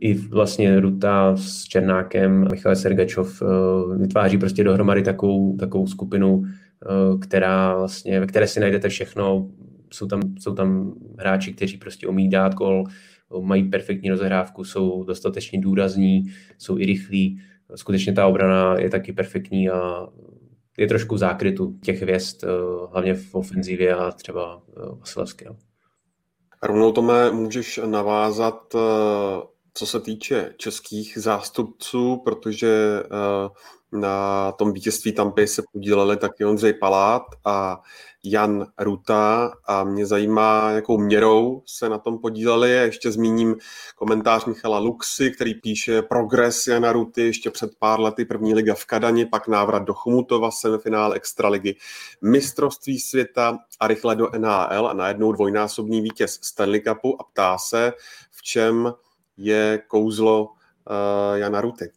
i 0.00 0.14
vlastně 0.14 0.80
Ruta 0.80 1.36
s 1.36 1.64
Černákem, 1.64 2.48
Michal 2.50 2.76
Sergačov 2.76 3.42
vytváří 3.96 4.38
prostě 4.38 4.64
dohromady 4.64 5.02
takovou, 5.02 5.56
takovou 5.56 5.86
skupinu, 5.86 6.42
která 7.20 7.76
vlastně, 7.76 8.20
ve 8.20 8.26
které 8.26 8.46
si 8.46 8.60
najdete 8.60 8.88
všechno. 8.88 9.48
Jsou 9.92 10.06
tam, 10.06 10.20
jsou 10.38 10.54
tam 10.54 10.94
hráči, 11.18 11.52
kteří 11.52 11.76
prostě 11.76 12.06
umí 12.06 12.28
dát 12.28 12.54
gol, 12.54 12.84
mají 13.40 13.62
perfektní 13.62 14.10
rozehrávku, 14.10 14.64
jsou 14.64 15.04
dostatečně 15.04 15.60
důrazní, 15.60 16.24
jsou 16.58 16.78
i 16.78 16.86
rychlí. 16.86 17.40
Skutečně 17.74 18.12
ta 18.12 18.26
obrana 18.26 18.78
je 18.78 18.90
taky 18.90 19.12
perfektní 19.12 19.70
a 19.70 20.06
je 20.78 20.86
trošku 20.86 21.16
zákrytu 21.16 21.78
těch 21.82 22.02
hvězd, 22.02 22.44
eh, 22.44 22.48
hlavně 22.92 23.14
v 23.14 23.34
ofenzivě 23.34 23.94
a 23.94 24.10
třeba 24.10 24.62
eh, 24.68 24.80
Vasilevského. 24.98 25.56
Rovnou 26.62 26.92
Tome, 26.92 27.30
můžeš 27.30 27.80
navázat, 27.86 28.74
eh, 28.74 28.78
co 29.74 29.86
se 29.86 30.00
týče 30.00 30.54
českých 30.56 31.18
zástupců, 31.18 32.22
protože 32.24 33.02
na 33.92 34.52
tom 34.52 34.72
vítězství 34.72 35.12
Tampy 35.12 35.46
se 35.46 35.62
podíleli 35.72 36.16
taky 36.16 36.44
Ondřej 36.44 36.72
Palát 36.72 37.22
a 37.44 37.80
Jan 38.24 38.66
Ruta 38.78 39.52
a 39.66 39.84
mě 39.84 40.06
zajímá, 40.06 40.70
jakou 40.70 40.98
měrou 40.98 41.62
se 41.66 41.88
na 41.88 41.98
tom 41.98 42.18
podíleli. 42.18 42.70
Ještě 42.70 43.12
zmíním 43.12 43.56
komentář 43.96 44.44
Michala 44.44 44.78
Luxy, 44.78 45.30
který 45.30 45.54
píše 45.54 46.02
progres 46.02 46.66
Jana 46.66 46.92
Ruty 46.92 47.22
ještě 47.22 47.50
před 47.50 47.70
pár 47.78 48.00
lety 48.00 48.24
první 48.24 48.54
liga 48.54 48.74
v 48.74 48.84
Kadani, 48.84 49.26
pak 49.26 49.48
návrat 49.48 49.82
do 49.82 49.94
Chumutova, 49.94 50.50
semifinále 50.50 51.16
extraligy, 51.16 51.76
mistrovství 52.22 53.00
světa 53.00 53.58
a 53.80 53.88
rychle 53.88 54.16
do 54.16 54.30
NHL 54.38 54.86
a 54.86 54.92
najednou 54.92 55.32
dvojnásobný 55.32 56.00
vítěz 56.00 56.38
Stanley 56.42 56.80
Cupu 56.80 57.20
a 57.20 57.24
ptá 57.24 57.58
se, 57.58 57.92
v 58.30 58.42
čem 58.42 58.94
je 59.36 59.82
kouzlo 59.88 60.44
uh, 60.44 61.38
Jana 61.38 61.60
Ruty. 61.60 61.90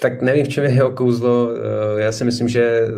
Tak 0.00 0.22
nevím, 0.22 0.44
v 0.44 0.48
čem 0.48 0.64
je 0.64 0.70
jeho 0.70 0.90
kouzlo. 0.90 1.50
Eh, 1.50 2.00
já 2.02 2.12
si 2.12 2.24
myslím, 2.24 2.48
že 2.48 2.62
eh, 2.62 2.90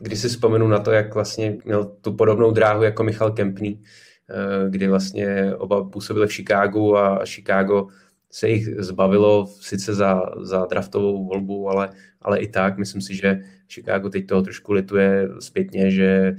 když 0.00 0.18
si 0.18 0.28
vzpomenu 0.28 0.68
na 0.68 0.78
to, 0.78 0.90
jak 0.90 1.14
vlastně 1.14 1.56
měl 1.64 1.84
tu 1.84 2.12
podobnou 2.12 2.50
dráhu 2.50 2.82
jako 2.82 3.04
Michal 3.04 3.30
Kempný, 3.30 3.82
eh, 4.30 4.70
kdy 4.70 4.88
vlastně 4.88 5.54
oba 5.56 5.84
působili 5.84 6.26
v 6.26 6.32
Chicagu 6.32 6.96
a 6.96 7.24
Chicago 7.24 7.88
se 8.30 8.48
jich 8.48 8.68
zbavilo 8.78 9.46
sice 9.46 9.94
za, 9.94 10.22
za 10.40 10.66
draftovou 10.66 11.26
volbu, 11.28 11.68
ale, 11.68 11.88
ale 12.22 12.38
i 12.38 12.48
tak. 12.48 12.78
Myslím 12.78 13.02
si, 13.02 13.14
že 13.14 13.40
Chicago 13.68 14.08
teď 14.08 14.26
toho 14.26 14.42
trošku 14.42 14.72
lituje 14.72 15.28
zpětně, 15.38 15.90
že, 15.90 16.36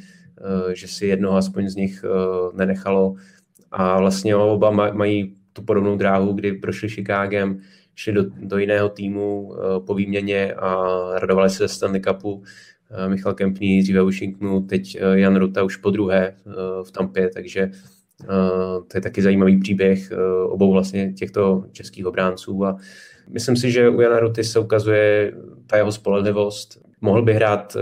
že 0.73 0.87
si 0.87 1.07
jednoho 1.07 1.37
aspoň 1.37 1.69
z 1.69 1.75
nich 1.75 2.05
nenechalo. 2.53 3.15
A 3.71 3.99
vlastně 3.99 4.35
oba 4.35 4.71
mají 4.71 5.35
tu 5.53 5.61
podobnou 5.61 5.97
dráhu, 5.97 6.33
kdy 6.33 6.53
prošli 6.53 6.89
Chicagem, 6.89 7.57
šli 7.95 8.13
do, 8.13 8.23
do 8.37 8.57
jiného 8.57 8.89
týmu 8.89 9.41
uh, 9.41 9.85
po 9.85 9.93
výměně 9.93 10.53
a 10.53 10.85
radovali 11.19 11.49
se 11.49 11.57
ze 11.57 11.67
Stanley 11.67 12.01
Cupu. 12.01 12.33
Uh, 12.33 12.43
Michal 13.07 13.33
Kempný 13.33 13.81
dříve 13.81 14.01
v 14.01 14.05
Washingtonu, 14.05 14.61
teď 14.61 14.97
uh, 15.01 15.13
Jan 15.13 15.35
Ruta 15.35 15.63
už 15.63 15.77
po 15.77 15.89
druhé 15.89 16.35
v 16.83 16.91
Tampě, 16.91 17.29
takže 17.29 17.71
to 18.87 18.97
je 18.97 19.01
taky 19.01 19.21
zajímavý 19.21 19.59
příběh 19.59 20.11
obou 20.47 20.73
vlastně 20.73 21.13
těchto 21.13 21.65
českých 21.71 22.05
obránců 22.05 22.65
a 22.65 22.77
myslím 23.29 23.55
si, 23.55 23.71
že 23.71 23.89
u 23.89 24.01
Jana 24.01 24.19
Ruty 24.19 24.43
se 24.43 24.59
ukazuje 24.59 25.33
ta 25.67 25.77
jeho 25.77 25.91
spolehlivost. 25.91 26.81
Mohl 27.01 27.21
by 27.21 27.33
hrát 27.33 27.77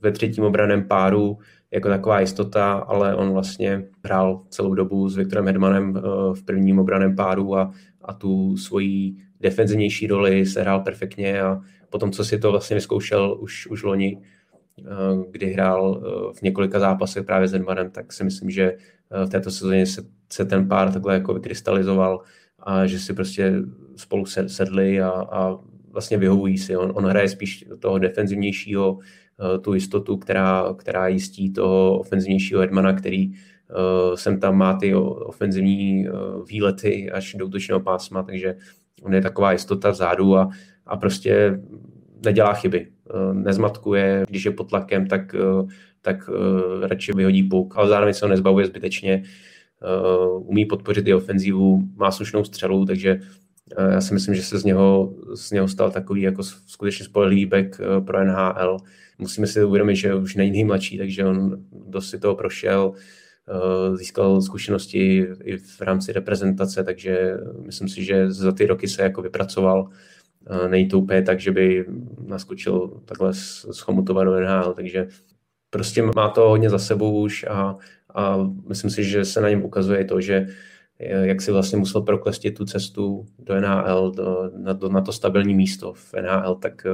ve 0.00 0.12
třetím 0.12 0.44
obraném 0.44 0.84
páru 0.84 1.38
jako 1.74 1.88
taková 1.88 2.20
jistota, 2.20 2.72
ale 2.72 3.14
on 3.14 3.32
vlastně 3.32 3.84
hrál 4.04 4.42
celou 4.48 4.74
dobu 4.74 5.08
s 5.08 5.16
Viktorem 5.16 5.46
Hedmanem 5.46 5.92
v 6.34 6.42
prvním 6.44 6.78
obraném 6.78 7.16
páru 7.16 7.56
a, 7.56 7.72
a 8.02 8.12
tu 8.12 8.56
svoji 8.56 9.16
defenzivnější 9.40 10.06
roli, 10.06 10.46
se 10.46 10.60
hrál 10.60 10.80
perfektně 10.80 11.42
a 11.42 11.60
potom, 11.90 12.12
co 12.12 12.24
si 12.24 12.38
to 12.38 12.50
vlastně 12.50 12.74
vyzkoušel 12.74 13.38
už, 13.40 13.66
už 13.66 13.82
loni, 13.82 14.18
eh, 14.78 14.82
kdy 15.30 15.52
hrál 15.52 16.02
eh, 16.02 16.32
v 16.38 16.42
několika 16.42 16.80
zápasech 16.80 17.24
právě 17.24 17.48
s 17.48 17.54
Edmanem, 17.54 17.90
tak 17.90 18.12
si 18.12 18.24
myslím, 18.24 18.50
že 18.50 18.64
eh, 19.10 19.26
v 19.26 19.28
této 19.28 19.50
sezóně 19.50 19.86
se, 19.86 20.02
se 20.32 20.44
ten 20.44 20.68
pár 20.68 20.92
takhle 20.92 21.14
jako 21.14 21.34
vykrystalizoval 21.34 22.20
a 22.58 22.86
že 22.86 22.98
si 22.98 23.12
prostě 23.12 23.52
spolu 23.96 24.26
sedli 24.46 25.02
a, 25.02 25.10
a 25.10 25.58
vlastně 25.90 26.18
vyhovují 26.18 26.58
si. 26.58 26.76
On, 26.76 26.92
on 26.94 27.04
hraje 27.04 27.28
spíš 27.28 27.64
toho 27.78 27.98
defenzivnějšího, 27.98 28.98
tu 29.60 29.74
jistotu, 29.74 30.16
která, 30.16 30.74
která 30.76 31.08
jistí 31.08 31.52
toho 31.52 31.98
ofenzivnějšího 31.98 32.62
Edmana, 32.62 32.92
který 32.92 33.28
uh, 33.28 33.34
sem 34.14 34.40
tam 34.40 34.56
má 34.56 34.74
ty 34.76 34.94
ofenzivní 34.94 36.08
uh, 36.08 36.46
výlety 36.46 37.10
až 37.10 37.34
do 37.34 37.46
útočného 37.46 37.80
pásma, 37.80 38.22
takže 38.22 38.56
On 39.02 39.14
je 39.14 39.20
taková 39.20 39.52
jistota 39.52 39.90
vzadu 39.90 40.36
a, 40.36 40.50
a 40.86 40.96
prostě 40.96 41.60
nedělá 42.24 42.54
chyby. 42.54 42.86
Eh, 43.10 43.34
nezmatkuje, 43.34 44.24
když 44.28 44.44
je 44.44 44.50
pod 44.50 44.68
tlakem, 44.68 45.06
tak, 45.06 45.34
eh, 45.34 45.66
tak 46.02 46.30
eh, 46.30 46.88
radši 46.88 47.12
vyhodí 47.12 47.42
puk, 47.42 47.76
ale 47.76 47.88
zároveň 47.88 48.14
se 48.14 48.24
ho 48.24 48.28
nezbavuje 48.28 48.66
zbytečně. 48.66 49.22
Umí 50.38 50.66
podpořit 50.66 51.08
i 51.08 51.14
ofenzivu, 51.14 51.82
má 51.96 52.10
slušnou 52.10 52.44
střelu, 52.44 52.84
takže 52.84 53.20
já 53.90 54.00
si 54.00 54.14
myslím, 54.14 54.34
že 54.34 54.42
se 54.42 54.58
z 54.58 54.64
něho, 54.64 55.14
z 55.34 55.50
něho 55.50 55.68
stal 55.68 55.90
takový 55.90 56.22
jako 56.22 56.42
skutečně 56.42 57.04
spolehlivý 57.04 57.46
back 57.46 57.80
pro 58.04 58.24
NHL. 58.24 58.76
Musíme 59.18 59.46
si 59.46 59.64
uvědomit, 59.64 59.96
že 59.96 60.14
už 60.14 60.34
není 60.34 60.50
nejmladší, 60.50 60.98
takže 60.98 61.24
on 61.24 61.64
dost 61.72 62.10
si 62.10 62.18
toho 62.18 62.34
prošel 62.34 62.94
Eh, 63.48 63.96
získal 63.96 64.42
zkušenosti 64.42 65.26
i 65.44 65.56
v 65.56 65.80
rámci 65.80 66.12
reprezentace, 66.12 66.84
takže 66.84 67.36
myslím 67.66 67.88
si, 67.88 68.04
že 68.04 68.32
za 68.32 68.52
ty 68.52 68.66
roky 68.66 68.88
se 68.88 69.02
jako 69.02 69.22
vypracoval. 69.22 69.88
Eh, 70.50 70.68
není 70.68 70.88
to 70.88 70.98
úplně 70.98 71.22
tak, 71.22 71.40
že 71.40 71.52
by 71.52 71.86
naskočil 72.26 73.02
takhle 73.04 73.34
z 73.34 73.66
do 74.04 74.40
NHL, 74.40 74.74
takže 74.74 75.08
prostě 75.70 76.02
má 76.02 76.28
to 76.28 76.48
hodně 76.48 76.70
za 76.70 76.78
sebou 76.78 77.20
už 77.20 77.44
a, 77.50 77.76
a 78.14 78.36
myslím 78.68 78.90
si, 78.90 79.04
že 79.04 79.24
se 79.24 79.40
na 79.40 79.48
něm 79.48 79.64
ukazuje 79.64 80.04
to, 80.04 80.20
že 80.20 80.46
eh, 81.00 81.26
jak 81.26 81.42
si 81.42 81.52
vlastně 81.52 81.78
musel 81.78 82.00
proklestit 82.02 82.50
tu 82.50 82.64
cestu 82.64 83.26
do 83.38 83.60
NHL, 83.60 84.10
do, 84.10 84.50
na, 84.56 84.72
do, 84.72 84.88
na 84.88 85.00
to 85.00 85.12
stabilní 85.12 85.54
místo 85.54 85.92
v 85.92 86.14
NHL, 86.14 86.54
tak 86.54 86.86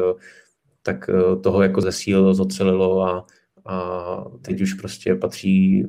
tak 0.82 1.10
toho 1.42 1.62
jako 1.62 1.80
zesílilo, 1.80 2.34
zocelilo 2.34 3.02
a, 3.02 3.26
a 3.66 4.24
teď 4.42 4.60
už 4.60 4.74
prostě 4.74 5.14
patří 5.14 5.86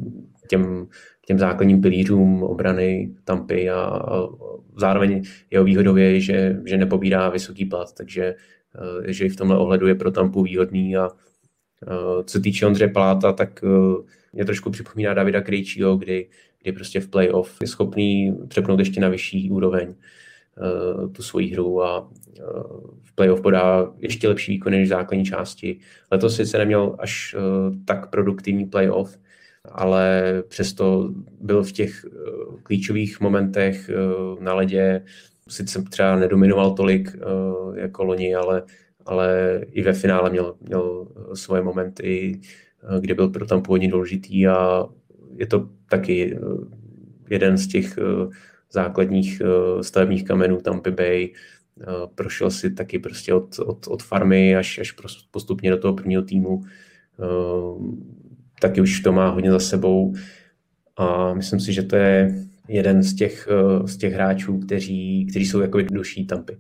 těm, 0.48 0.88
těm 1.26 1.40
základním 1.40 1.82
pilířům 1.82 2.44
obrany 2.44 3.16
Tampy 3.24 3.70
a, 3.70 3.82
a 3.82 4.28
zároveň 4.78 5.24
jeho 5.52 5.64
výhodou 5.64 5.96
je, 5.96 6.20
že, 6.20 6.62
že 6.66 6.78
nepobírá 6.78 7.30
vysoký 7.30 7.66
plat, 7.66 7.94
takže 7.94 8.36
že 9.06 9.26
i 9.26 9.30
v 9.30 9.36
tomhle 9.36 9.58
ohledu 9.58 9.88
je 9.88 9.96
pro 9.96 10.12
Tampu 10.12 10.44
výhodný 10.44 10.98
a 10.98 11.10
co 12.26 12.32
se 12.32 12.40
týče 12.40 12.66
Ondřeje 12.66 12.90
Paláta, 12.90 13.34
tak 13.34 13.64
mě 14.34 14.46
trošku 14.46 14.70
připomíná 14.70 15.14
Davida 15.14 15.42
Krejčího, 15.42 15.98
kdy, 15.98 16.30
kdy 16.62 16.72
prostě 16.72 17.00
v 17.00 17.08
playoff 17.08 17.58
je 17.62 17.68
schopný 17.68 18.38
přepnout 18.48 18.80
ještě 18.80 19.02
na 19.02 19.10
vyšší 19.10 19.52
úroveň 19.52 19.96
tu 21.12 21.24
svoji 21.24 21.54
hru 21.54 21.84
a 21.84 22.10
v 23.04 23.16
playoff 23.16 23.42
podá 23.42 23.94
ještě 23.98 24.28
lepší 24.28 24.52
výkony 24.52 24.78
než 24.78 24.88
v 24.88 24.90
základní 24.90 25.26
části. 25.26 25.80
Letos 26.12 26.36
sice 26.36 26.58
neměl 26.58 26.96
až 27.00 27.36
tak 27.86 28.10
produktivní 28.10 28.66
playoff, 28.66 29.18
ale 29.72 30.34
přesto 30.48 31.10
byl 31.42 31.64
v 31.64 31.72
těch 31.72 32.06
klíčových 32.64 33.20
momentech 33.20 33.90
na 34.40 34.54
ledě, 34.54 35.06
sice 35.50 35.84
třeba 35.90 36.16
nedominoval 36.16 36.74
tolik 36.74 37.16
jako 37.76 38.04
loni, 38.04 38.36
ale, 38.36 38.64
ale 39.06 39.62
i 39.72 39.82
ve 39.82 39.94
finále 39.94 40.30
měl, 40.30 40.56
měl 40.62 41.08
svoje 41.34 41.62
momenty, 41.62 42.40
kde 43.00 43.14
byl 43.14 43.30
pro 43.30 43.46
tam 43.46 43.62
původně 43.62 43.92
důležitý 43.92 44.48
a 44.48 44.86
je 45.36 45.48
to 45.48 45.70
taky 45.90 46.40
jeden 47.30 47.58
z 47.58 47.68
těch 47.68 48.00
základních 48.72 49.42
stavebních 49.82 50.24
kamenů 50.24 50.62
Tampa 50.62 50.92
Bay. 50.92 51.34
Prošel 52.16 52.52
si 52.52 52.70
taky 52.70 53.00
prostě 53.00 53.34
od, 53.34 53.60
od, 53.60 53.88
od 53.88 54.04
farmy 54.04 54.56
až, 54.56 54.80
až 54.80 54.96
postupně 55.32 55.72
do 55.72 55.78
toho 55.78 55.94
prvního 55.94 56.22
týmu. 56.22 56.64
Taky 58.60 58.82
už 58.82 59.00
to 59.00 59.12
má 59.12 59.30
hodně 59.30 59.52
za 59.52 59.60
sebou 59.60 60.14
a 60.98 61.34
myslím 61.34 61.60
si, 61.60 61.74
že 61.74 61.84
to 61.84 61.96
je 61.96 62.36
jeden 62.68 63.04
z 63.04 63.16
těch, 63.16 63.48
z 63.86 63.98
těch 63.98 64.14
hráčů, 64.14 64.60
kteří, 64.60 65.28
kteří 65.30 65.46
jsou 65.46 65.60
jako 65.60 65.82
duší 65.82 66.26
Tampy 66.26 66.58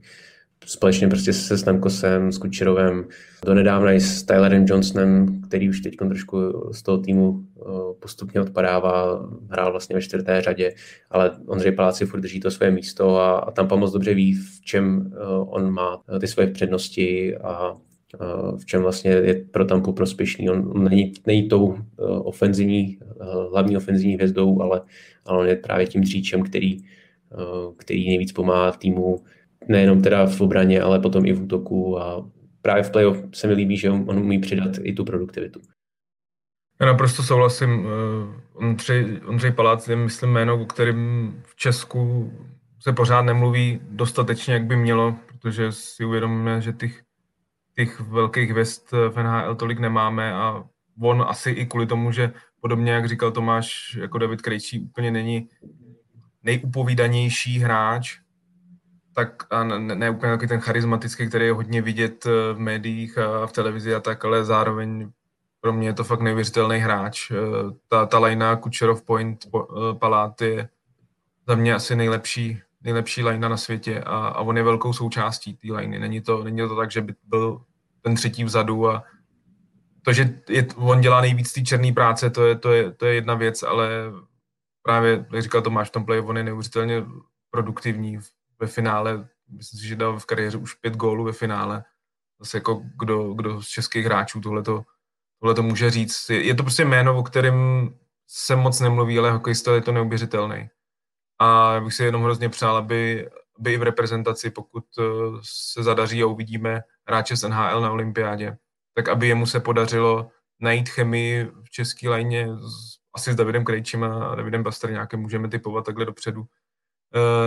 společně 0.66 1.08
prostě 1.08 1.34
se 1.34 1.58
Stamkosem, 1.58 2.32
s 2.32 2.38
Kučerovem, 2.38 3.08
donedávna 3.46 3.92
i 3.92 4.00
s 4.00 4.24
Tylerem 4.24 4.66
Johnsonem, 4.68 5.42
který 5.42 5.70
už 5.70 5.82
teď 5.82 5.96
trošku 5.98 6.38
z 6.72 6.84
toho 6.84 6.98
týmu 6.98 7.40
eh, 7.40 7.62
postupně 8.00 8.42
odpadává, 8.42 9.30
hrál 9.50 9.72
vlastně 9.72 9.96
ve 9.96 10.02
čtvrté 10.02 10.42
řadě, 10.42 10.74
ale 11.10 11.32
Ondřej 11.46 11.72
Paláci 11.72 12.06
furt 12.06 12.20
drží 12.20 12.40
to 12.40 12.52
své 12.52 12.72
místo 12.72 13.18
a, 13.18 13.38
a 13.38 13.52
tam 13.52 13.80
moc 13.80 13.92
dobře 13.92 14.14
ví, 14.14 14.34
v 14.34 14.62
čem 14.62 15.14
eh, 15.14 15.18
on 15.46 15.72
má 15.72 16.02
ty 16.20 16.28
svoje 16.28 16.48
přednosti 16.48 17.38
a 17.38 17.76
eh, 18.14 18.58
v 18.58 18.66
čem 18.66 18.82
vlastně 18.82 19.12
je 19.12 19.46
pro 19.52 19.66
Tampu 19.66 19.94
prospěšný. 19.94 20.50
On 20.50 20.84
není, 20.84 21.14
není 21.28 21.50
tou 21.50 21.78
ofenzivní, 22.24 23.00
hlavní 23.52 23.78
ofenzivní 23.78 24.14
hvězdou, 24.14 24.62
ale, 24.62 24.82
ale 25.26 25.40
on 25.40 25.48
je 25.48 25.56
právě 25.56 25.88
tím 25.88 26.02
dříčem, 26.02 26.44
který, 26.44 26.78
který 27.78 28.08
nejvíc 28.08 28.32
pomáhá 28.32 28.72
týmu 28.72 29.20
nejenom 29.68 30.02
teda 30.02 30.28
v 30.28 30.42
obraně, 30.42 30.82
ale 30.82 31.00
potom 31.00 31.26
i 31.26 31.34
v 31.34 31.44
útoku 31.44 32.00
a 32.00 32.30
právě 32.62 32.84
v 32.84 32.92
playoff 32.92 33.24
se 33.34 33.48
mi 33.48 33.54
líbí, 33.54 33.78
že 33.78 33.90
on, 33.90 34.20
umí 34.20 34.40
přidat 34.40 34.72
i 34.84 34.94
tu 34.94 35.06
produktivitu. 35.06 35.62
Já 36.82 36.88
naprosto 36.88 37.24
souhlasím. 37.24 37.88
Eh, 37.88 38.42
Ondřej, 38.54 39.22
Ondřej 39.26 39.52
Palác 39.52 39.88
je, 39.88 39.96
myslím, 39.96 40.30
jméno, 40.30 40.62
o 40.62 40.66
kterým 40.66 41.34
v 41.46 41.56
Česku 41.56 42.32
se 42.80 42.94
pořád 42.94 43.22
nemluví 43.22 43.80
dostatečně, 43.90 44.54
jak 44.54 44.66
by 44.66 44.76
mělo, 44.76 45.16
protože 45.28 45.72
si 45.72 46.06
uvědomíme, 46.06 46.62
že 46.62 46.74
těch, 46.74 47.02
těch 47.76 48.00
velkých 48.00 48.50
hvězd 48.50 48.92
v 48.92 49.24
NHL 49.24 49.56
tolik 49.56 49.80
nemáme 49.80 50.34
a 50.34 50.64
on 51.02 51.26
asi 51.28 51.52
i 51.52 51.66
kvůli 51.66 51.86
tomu, 51.86 52.12
že 52.12 52.34
podobně, 52.62 52.92
jak 52.92 53.08
říkal 53.08 53.32
Tomáš, 53.32 53.98
jako 54.02 54.18
David 54.18 54.42
Krejčí, 54.42 54.80
úplně 54.80 55.12
není 55.12 55.50
nejupovídanější 56.44 57.60
hráč, 57.60 58.20
tak 59.14 59.54
a 59.54 59.64
ne, 59.64 59.96
ne 59.96 60.10
úplně 60.10 60.32
takový 60.32 60.48
ten 60.48 60.60
charismatický, 60.60 61.28
který 61.28 61.46
je 61.46 61.54
hodně 61.54 61.82
vidět 61.82 62.26
eh, 62.26 62.54
v 62.54 62.60
médiích 62.60 63.18
a 63.18 63.48
v 63.48 63.52
televizi 63.52 63.96
a 63.96 64.00
tak, 64.00 64.26
ale 64.26 64.46
zároveň 64.46 65.12
pro 65.62 65.74
mě 65.74 65.88
je 65.88 65.94
to 65.94 66.04
fakt 66.04 66.22
neuvěřitelný 66.22 66.78
hráč. 66.78 67.32
Eh, 67.32 67.36
ta, 67.88 68.06
ta 68.06 68.20
lajna 68.20 68.56
Kučerov 68.56 69.02
Point 69.04 69.46
eh, 69.46 69.60
Palát 69.94 70.42
je 70.42 70.70
za 71.48 71.56
mě 71.56 71.74
asi 71.74 71.96
nejlepší, 71.96 72.62
nejlepší 72.82 73.24
lajna 73.24 73.50
na 73.50 73.58
světě 73.58 74.04
a, 74.04 74.28
a 74.28 74.42
on 74.42 74.58
je 74.58 74.64
velkou 74.64 74.94
součástí 74.94 75.54
té 75.54 75.74
lajny. 75.74 76.00
Není 76.00 76.22
to, 76.22 76.44
není 76.44 76.58
to 76.58 76.76
tak, 76.76 76.92
že 76.92 77.02
by 77.02 77.14
byl 77.24 77.62
ten 78.02 78.16
třetí 78.16 78.44
vzadu 78.44 78.90
a 78.90 79.04
to, 80.02 80.14
že 80.14 80.40
je, 80.50 80.68
on 80.76 81.02
dělá 81.02 81.22
nejvíc 81.22 81.54
té 81.54 81.62
černé 81.62 81.94
práce, 81.94 82.30
to 82.30 82.46
je, 82.48 82.56
to, 82.56 82.74
je, 82.74 82.92
to 82.92 83.06
je 83.06 83.16
jedna 83.16 83.34
věc, 83.36 83.64
ale 83.64 83.90
právě, 84.84 85.26
jak 85.34 85.44
říkal 85.44 85.62
Tomáš, 85.62 85.90
v 85.90 85.92
tom 85.92 86.06
play 86.06 86.20
on 86.20 86.38
je 86.38 86.44
neuvěřitelně 86.44 87.06
produktivní 87.52 88.20
ve 88.62 88.68
finále, 88.68 89.28
myslím 89.50 89.80
si, 89.80 89.88
že 89.88 89.96
dal 89.96 90.20
v 90.20 90.26
kariéře 90.26 90.58
už 90.58 90.74
pět 90.74 90.96
gólů 90.96 91.24
ve 91.24 91.32
finále. 91.32 91.84
Zase 92.40 92.58
jako 92.58 92.84
kdo, 93.00 93.34
kdo 93.34 93.62
z 93.62 93.68
českých 93.68 94.06
hráčů 94.06 94.42
tohle 94.42 94.64
to 95.56 95.64
může 95.64 95.92
říct. 95.92 96.30
Je, 96.30 96.46
je 96.46 96.56
to 96.56 96.64
prostě 96.64 96.86
jméno, 96.86 97.18
o 97.18 97.24
kterém 97.24 97.90
se 98.28 98.56
moc 98.56 98.80
nemluví, 98.80 99.20
ale 99.20 99.32
hokejista 99.32 99.76
je 99.76 99.82
to 99.82 99.92
neuvěřitelný. 99.92 100.70
A 101.40 101.80
bych 101.84 101.94
si 101.94 102.04
jenom 102.04 102.24
hrozně 102.24 102.50
přál, 102.50 102.78
aby, 102.78 103.30
aby 103.60 103.74
i 103.74 103.78
v 103.78 103.84
reprezentaci, 103.84 104.50
pokud 104.50 104.84
eh, 105.00 105.04
se 105.42 105.84
zadaří 105.84 106.24
a 106.24 106.26
uvidíme 106.26 106.82
hráče 107.08 107.38
z 107.38 107.50
NHL 107.50 107.82
na 107.82 107.92
olympiádě, 107.92 108.58
tak 108.94 109.10
aby 109.10 109.28
jemu 109.28 109.46
se 109.46 109.60
podařilo 109.60 110.32
najít 110.60 110.90
chemii 110.90 111.46
v 111.64 111.70
české 111.70 112.10
lajně 112.10 112.48
asi 113.16 113.34
s 113.34 113.36
Davidem 113.36 113.66
Krejčím 113.66 114.04
a 114.04 114.36
Davidem 114.36 114.64
Basterňákem 114.64 115.20
můžeme 115.20 115.50
typovat 115.50 115.86
takhle 115.86 116.06
dopředu, 116.06 116.46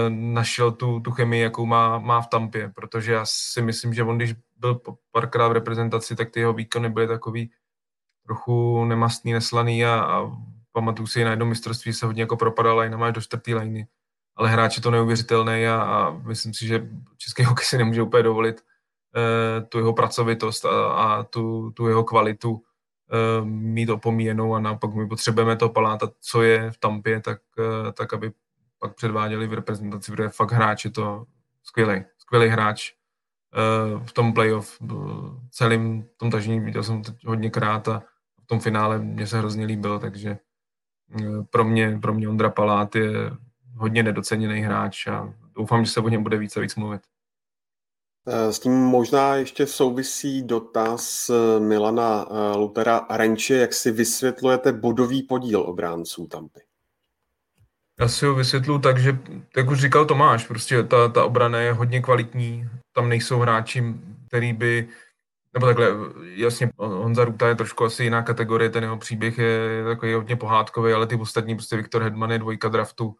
našel 0.08 0.72
tu, 0.72 1.00
tu 1.00 1.10
chemii, 1.10 1.42
jakou 1.42 1.66
má, 1.66 1.98
má 1.98 2.20
v 2.20 2.26
Tampě, 2.26 2.72
protože 2.74 3.12
já 3.12 3.24
si 3.26 3.62
myslím, 3.62 3.94
že 3.94 4.02
on, 4.02 4.16
když 4.16 4.34
byl 4.56 4.80
párkrát 5.12 5.48
v 5.48 5.52
reprezentaci, 5.52 6.16
tak 6.16 6.30
ty 6.30 6.40
jeho 6.40 6.52
výkony 6.52 6.88
byly 6.88 7.06
takový 7.06 7.50
trochu 8.26 8.84
nemastný, 8.84 9.32
neslaný 9.32 9.84
a, 9.84 10.00
a 10.00 10.30
pamatuju 10.72 11.06
si 11.06 11.24
na 11.24 11.30
jednom 11.30 11.48
mistrovství 11.48 11.92
se 11.92 12.06
hodně 12.06 12.22
jako 12.22 12.36
propadal 12.36 12.80
a 12.80 13.06
až 13.06 13.12
do 13.12 13.20
čtvrtý 13.20 13.54
lajny. 13.54 13.86
Ale 14.36 14.48
hráč 14.48 14.76
je 14.76 14.82
to 14.82 14.90
neuvěřitelný 14.90 15.66
a, 15.66 15.82
a 15.82 16.10
myslím 16.10 16.54
si, 16.54 16.66
že 16.66 16.88
český 17.16 17.44
hokej 17.44 17.64
si 17.64 17.78
nemůže 17.78 18.02
úplně 18.02 18.22
dovolit 18.22 18.60
uh, 18.60 19.66
tu 19.68 19.78
jeho 19.78 19.92
pracovitost 19.92 20.64
a, 20.64 20.92
a 20.92 21.22
tu, 21.22 21.70
tu 21.70 21.88
jeho 21.88 22.04
kvalitu 22.04 22.50
uh, 22.52 23.46
mít 23.46 23.90
opomíjenou 23.90 24.54
a 24.54 24.60
naopak 24.60 24.94
my 24.94 25.08
potřebujeme 25.08 25.56
to 25.56 25.68
paláta, 25.68 26.10
co 26.20 26.42
je 26.42 26.70
v 26.70 26.78
Tampě, 26.78 27.20
tak, 27.20 27.38
uh, 27.58 27.92
tak 27.92 28.12
aby 28.12 28.32
pak 28.84 28.94
předváděli 28.94 29.46
v 29.46 29.52
reprezentaci, 29.52 30.12
protože 30.12 30.28
fakt 30.28 30.52
hráč 30.52 30.84
je 30.84 30.90
to 30.90 31.24
skvělý, 31.62 32.04
skvělý 32.18 32.48
hráč 32.48 32.92
uh, 32.92 34.06
v 34.06 34.12
tom 34.12 34.34
playoff, 34.34 34.80
uh, 34.80 34.90
celým 35.50 36.08
tom 36.16 36.30
tažení 36.30 36.60
viděl 36.60 36.82
jsem 36.82 37.02
to 37.02 37.12
hodněkrát 37.26 37.88
a 37.88 38.02
v 38.42 38.46
tom 38.46 38.60
finále 38.60 38.98
mě 38.98 39.26
se 39.26 39.38
hrozně 39.38 39.66
líbil, 39.66 39.98
takže 39.98 40.38
uh, 41.20 41.44
pro 41.50 41.64
mě, 41.64 41.98
pro 42.02 42.14
mě 42.14 42.28
Ondra 42.28 42.50
Palát 42.50 42.96
je 42.96 43.10
hodně 43.76 44.02
nedoceněný 44.02 44.60
hráč 44.60 45.06
a 45.06 45.34
doufám, 45.56 45.84
že 45.84 45.90
se 45.90 46.00
o 46.00 46.08
něm 46.08 46.22
bude 46.22 46.38
více 46.38 46.60
víc 46.60 46.76
mluvit. 46.76 47.02
S 48.26 48.58
tím 48.58 48.72
možná 48.72 49.34
ještě 49.34 49.66
souvisí 49.66 50.42
dotaz 50.42 51.30
Milana 51.58 52.26
Lutera 52.56 53.06
Renče, 53.10 53.54
jak 53.54 53.74
si 53.74 53.90
vysvětlujete 53.90 54.72
bodový 54.72 55.22
podíl 55.22 55.60
obránců 55.60 56.26
Tampy? 56.26 56.60
Já 58.00 58.08
si 58.08 58.26
ho 58.26 58.34
vysvětlu 58.34 58.78
tak, 58.78 58.98
že, 58.98 59.18
jak 59.56 59.70
už 59.70 59.80
říkal 59.80 60.04
Tomáš, 60.04 60.46
prostě 60.46 60.82
ta, 60.82 61.08
ta 61.08 61.24
obrana 61.24 61.58
je 61.58 61.72
hodně 61.72 62.02
kvalitní, 62.02 62.68
tam 62.92 63.08
nejsou 63.08 63.38
hráči, 63.38 63.94
který 64.26 64.52
by, 64.52 64.88
nebo 65.54 65.66
takhle, 65.66 65.86
jasně, 66.34 66.70
Honza 66.76 67.24
Ruta 67.24 67.48
je 67.48 67.54
trošku 67.54 67.84
asi 67.84 68.04
jiná 68.04 68.22
kategorie, 68.22 68.70
ten 68.70 68.82
jeho 68.82 68.96
příběh 68.96 69.38
je 69.38 69.84
takový 69.84 70.14
hodně 70.14 70.36
pohádkový, 70.36 70.92
ale 70.92 71.06
ty 71.06 71.16
ostatní, 71.16 71.54
prostě 71.54 71.76
Viktor 71.76 72.02
Hedman 72.02 72.30
je 72.30 72.38
dvojka 72.38 72.68
draftu, 72.68 73.16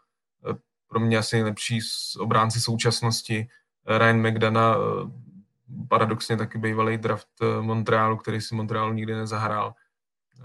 pro 0.89 1.01
mě 1.01 1.19
asi 1.19 1.37
nejlepší 1.37 1.81
obránci 2.19 2.61
současnosti, 2.61 3.49
Ryan 3.87 4.29
McDonough, 4.29 5.11
paradoxně 5.89 6.37
taky 6.37 6.59
bývalý 6.59 6.99
draft 6.99 7.29
Montrealu, 7.61 8.17
který 8.17 8.41
si 8.41 8.55
Montrealu 8.55 8.93
nikdy 8.93 9.15
nezahrál 9.15 9.75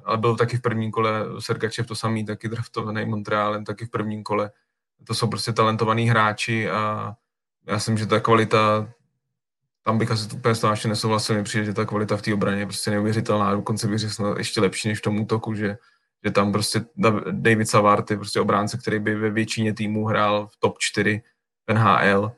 ale 0.04 0.18
byl 0.18 0.36
taky 0.36 0.58
v 0.58 0.62
prvním 0.62 0.92
kole 0.92 1.26
Sergačev 1.40 1.88
to 1.88 1.96
samý, 1.96 2.26
taky 2.26 2.48
draftovaný 2.48 3.06
Montrealem, 3.06 3.66
taky 3.66 3.86
v 3.86 3.90
prvním 3.90 4.24
kole. 4.24 4.52
To 5.04 5.14
jsou 5.14 5.28
prostě 5.28 5.54
talentovaní 5.54 6.10
hráči 6.10 6.70
a 6.70 7.14
já 7.68 7.76
myslím, 7.76 7.98
že 7.98 8.06
ta 8.06 8.20
kvalita, 8.20 8.90
tam 9.84 9.98
bych 9.98 10.12
asi 10.12 10.36
úplně 10.36 10.56
s 10.56 10.70
ještě 10.70 10.88
nesouhlasil, 10.88 11.36
mi 11.36 11.44
přijde, 11.44 11.66
že 11.66 11.74
ta 11.74 11.86
kvalita 11.86 12.18
v 12.18 12.22
té 12.22 12.34
obraně 12.34 12.60
je 12.60 12.66
prostě 12.66 12.92
neuvěřitelná, 12.92 13.56
dokonce 13.56 13.88
bych 13.88 14.00
řekl 14.00 14.36
ještě 14.38 14.62
lepší 14.62 14.88
než 14.88 15.00
v 15.00 15.02
tom 15.02 15.20
útoku, 15.20 15.54
že, 15.54 15.78
že 16.26 16.32
tam 16.32 16.52
prostě 16.52 16.86
David 17.32 17.70
Savard 17.70 18.12
je 18.12 18.18
prostě 18.18 18.40
obránce, 18.40 18.78
který 18.78 19.00
by 19.00 19.16
ve 19.16 19.30
většině 19.30 19.74
týmů 19.74 20.06
hrál 20.06 20.48
v 20.48 20.58
top 20.60 20.80
4 20.80 21.22
NHL 21.74 22.32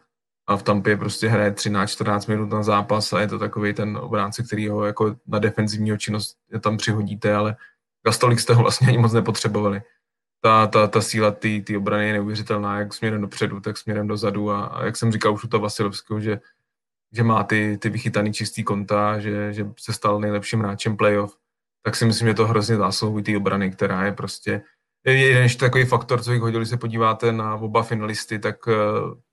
a 0.51 0.57
v 0.57 0.63
Tampě 0.63 0.97
prostě 0.97 1.27
hraje 1.27 1.51
13-14 1.51 2.29
minut 2.29 2.49
na 2.49 2.63
zápas 2.63 3.13
a 3.13 3.21
je 3.21 3.27
to 3.27 3.39
takový 3.39 3.73
ten 3.73 3.97
obránce, 3.97 4.43
který 4.43 4.69
ho 4.69 4.85
jako 4.85 5.15
na 5.27 5.39
defenzivního 5.39 5.97
činnost 5.97 6.37
tam 6.59 6.77
přihodíte, 6.77 7.35
ale 7.35 7.55
za 8.05 8.11
stolik 8.11 8.39
jste 8.39 8.53
ho 8.53 8.61
vlastně 8.61 8.87
ani 8.87 8.97
moc 8.97 9.13
nepotřebovali. 9.13 9.81
Ta, 10.43 10.67
ta, 10.67 10.87
ta 10.87 11.01
síla 11.01 11.31
té 11.31 11.77
obrany 11.77 12.07
je 12.07 12.13
neuvěřitelná, 12.13 12.79
jak 12.79 12.93
směrem 12.93 13.21
dopředu, 13.21 13.59
tak 13.59 13.77
směrem 13.77 14.07
dozadu 14.07 14.51
a, 14.51 14.65
a 14.65 14.85
jak 14.85 14.97
jsem 14.97 15.11
říkal 15.11 15.33
už 15.33 15.43
u 15.43 15.47
toho 15.47 15.61
Vasilevského, 15.61 16.19
že, 16.19 16.39
že 17.11 17.23
má 17.23 17.43
ty, 17.43 17.77
ty 17.81 17.89
vychytaný 17.89 18.33
čistý 18.33 18.63
konta, 18.63 19.19
že, 19.19 19.53
že 19.53 19.67
se 19.79 19.93
stal 19.93 20.19
nejlepším 20.19 20.59
hráčem 20.59 20.97
playoff, 20.97 21.37
tak 21.83 21.95
si 21.95 22.05
myslím, 22.05 22.27
že 22.27 22.33
to 22.33 22.47
hrozně 22.47 22.75
zásluhují 22.75 23.23
té 23.23 23.37
obrany, 23.37 23.71
která 23.71 24.05
je 24.05 24.11
prostě 24.11 24.61
je 25.05 25.27
jeden 25.27 25.43
ještě 25.43 25.59
takový 25.59 25.85
faktor, 25.85 26.23
co 26.23 26.31
bych 26.31 26.41
hodil, 26.41 26.59
když 26.59 26.69
se 26.69 26.77
podíváte 26.77 27.31
na 27.31 27.55
oba 27.55 27.83
finalisty, 27.83 28.39
tak 28.39 28.55
eh, 28.67 28.73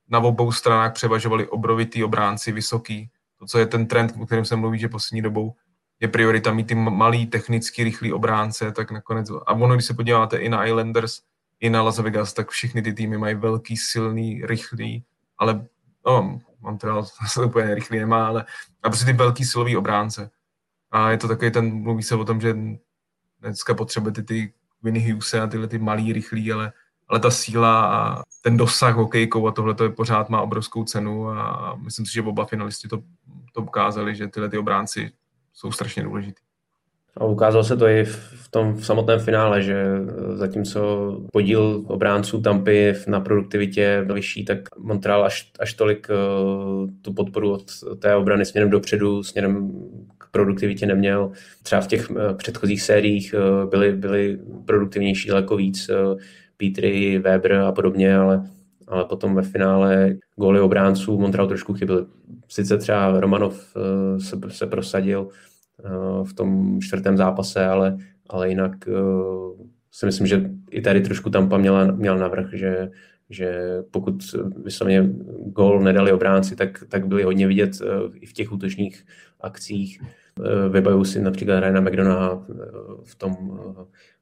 na 0.09 0.19
obou 0.19 0.53
stranách 0.53 0.93
převažovali 0.93 1.49
obrovitý 1.49 2.05
obránci, 2.05 2.53
vysoký. 2.53 3.11
To, 3.39 3.47
co 3.47 3.59
je 3.59 3.67
ten 3.67 3.87
trend, 3.87 4.15
o 4.21 4.27
kterém 4.27 4.45
se 4.45 4.57
mluví, 4.57 4.79
že 4.79 4.89
poslední 4.89 5.23
dobou 5.23 5.55
je 6.01 6.09
priorita 6.09 6.53
mít 6.53 6.67
ty 6.67 6.75
malý, 6.75 7.27
technicky 7.27 7.85
rychlý 7.85 8.13
obránce, 8.13 8.73
tak 8.73 8.91
nakonec, 8.91 9.31
a 9.47 9.53
ono, 9.53 9.75
když 9.75 9.87
se 9.87 9.95
podíváte 9.95 10.37
i 10.37 10.49
na 10.49 10.65
Islanders, 10.65 11.21
i 11.61 11.71
na 11.71 11.83
Las 11.83 11.99
Vegas, 11.99 12.33
tak 12.33 12.49
všechny 12.49 12.83
ty 12.83 12.93
týmy 12.93 13.19
mají 13.19 13.35
velký, 13.35 13.77
silný, 13.77 14.43
rychlý, 14.45 15.05
ale 15.39 15.67
no, 16.07 16.41
Montreal 16.61 17.07
se 17.29 17.45
úplně 17.45 17.75
rychlý 17.75 17.99
nemá, 17.99 18.27
ale 18.27 18.45
a 18.83 18.89
prostě 18.89 19.05
ty 19.05 19.13
velký 19.13 19.45
silový 19.45 19.77
obránce. 19.77 20.31
A 20.91 21.11
je 21.11 21.19
to 21.19 21.29
takový 21.29 21.51
ten, 21.51 21.83
mluví 21.83 22.03
se 22.03 22.15
o 22.15 22.25
tom, 22.25 22.41
že 22.41 22.57
dneska 23.41 23.75
potřebujete 23.75 24.23
ty 24.23 24.53
Vinny 24.83 25.01
Hughese 25.01 25.41
a 25.41 25.47
tyhle 25.47 25.67
ty 25.67 25.79
malý, 25.79 26.13
rychlý, 26.13 26.53
ale, 26.53 26.73
ale 27.09 27.21
ta 27.21 27.31
síla 27.31 27.87
a 27.87 28.23
ten 28.43 28.57
dosah 28.57 28.95
hokejkou 28.95 29.47
a 29.47 29.53
tohle 29.53 29.75
to 29.75 29.85
je 29.85 29.91
pořád 29.91 30.29
má 30.29 30.43
obrovskou 30.43 30.85
cenu 30.85 31.29
a 31.29 31.77
myslím 31.85 32.07
si, 32.07 32.13
že 32.13 32.23
oba 32.23 32.45
finalisti 32.45 32.89
to, 32.89 33.03
to 33.55 33.61
ukázali, 33.63 34.15
že 34.15 34.29
tyhle 34.29 34.49
ty 34.49 34.59
obránci 34.59 35.11
jsou 35.55 35.73
strašně 35.73 36.03
důležitý. 36.03 36.43
A 37.17 37.25
ukázalo 37.25 37.65
se 37.65 37.77
to 37.77 37.87
i 37.87 38.05
v 38.05 38.49
tom 38.51 38.75
v 38.75 38.87
samotném 38.87 39.21
finále, 39.21 39.63
že 39.63 39.85
zatímco 40.35 40.81
podíl 41.33 41.85
obránců 41.87 42.41
Tampy 42.41 42.95
na 43.07 43.21
produktivitě 43.21 44.07
vyšší, 44.13 44.45
tak 44.45 44.59
Montreal 44.79 45.25
až, 45.25 45.53
až 45.61 45.75
tolik 45.75 46.09
uh, 46.11 46.91
tu 47.03 47.13
podporu 47.13 47.53
od 47.53 47.65
té 47.99 48.17
obrany 48.17 48.45
směrem 48.45 48.71
dopředu, 48.71 49.23
směrem 49.23 49.73
k 50.19 50.31
produktivitě 50.31 50.87
neměl. 50.87 51.31
Třeba 51.63 51.81
v 51.81 51.87
těch 51.87 52.11
uh, 52.11 52.17
předchozích 52.37 52.83
sériích 52.83 53.35
uh, 53.35 53.71
byly, 53.71 53.93
byly 53.93 54.39
produktivnější 54.65 55.29
daleko 55.29 55.57
víc 55.57 55.89
uh, 55.89 56.19
Petry, 56.59 57.19
Weber 57.19 57.53
a 57.53 57.73
podobně, 57.73 58.17
ale, 58.17 58.51
ale 58.89 59.05
potom 59.05 59.35
ve 59.35 59.43
finále 59.43 60.17
góly 60.37 60.61
obránců 60.61 61.19
Montreal 61.19 61.49
trošku 61.49 61.75
chyběly. 61.75 62.07
Sice 62.49 62.79
třeba 62.79 63.21
Romanov 63.21 63.77
uh, 63.77 64.19
se, 64.19 64.37
se 64.49 64.67
prosadil, 64.67 65.29
Eh, 65.85 66.25
v 66.25 66.33
tom 66.33 66.81
čtvrtém 66.81 67.17
zápase, 67.17 67.67
ale, 67.67 67.99
ale 68.29 68.49
jinak 68.49 68.89
eh, 68.89 68.93
si 69.93 70.07
myslím, 70.07 70.27
že 70.27 70.51
i 70.71 70.81
tady 70.81 71.01
trošku 71.01 71.31
Tampa 71.31 71.59
měla, 71.59 71.85
měla 71.85 72.17
navrh, 72.17 72.49
že, 72.53 72.91
že 73.31 73.63
pokud 73.91 74.15
vyslovně 74.65 75.11
gol 75.47 75.81
nedali 75.81 76.13
obránci, 76.13 76.57
tak, 76.57 76.85
tak 76.89 77.07
byli 77.07 77.23
hodně 77.23 77.47
vidět 77.47 77.71
eh, 77.83 77.87
i 78.15 78.27
v 78.27 78.33
těch 78.33 78.53
útočních 78.53 79.07
akcích. 79.41 80.03
Vybavuju 80.71 81.05
si 81.05 81.23
například 81.23 81.61
Ryana 81.61 81.81
McDonaha 81.81 82.47
v 83.05 83.15
tom 83.15 83.37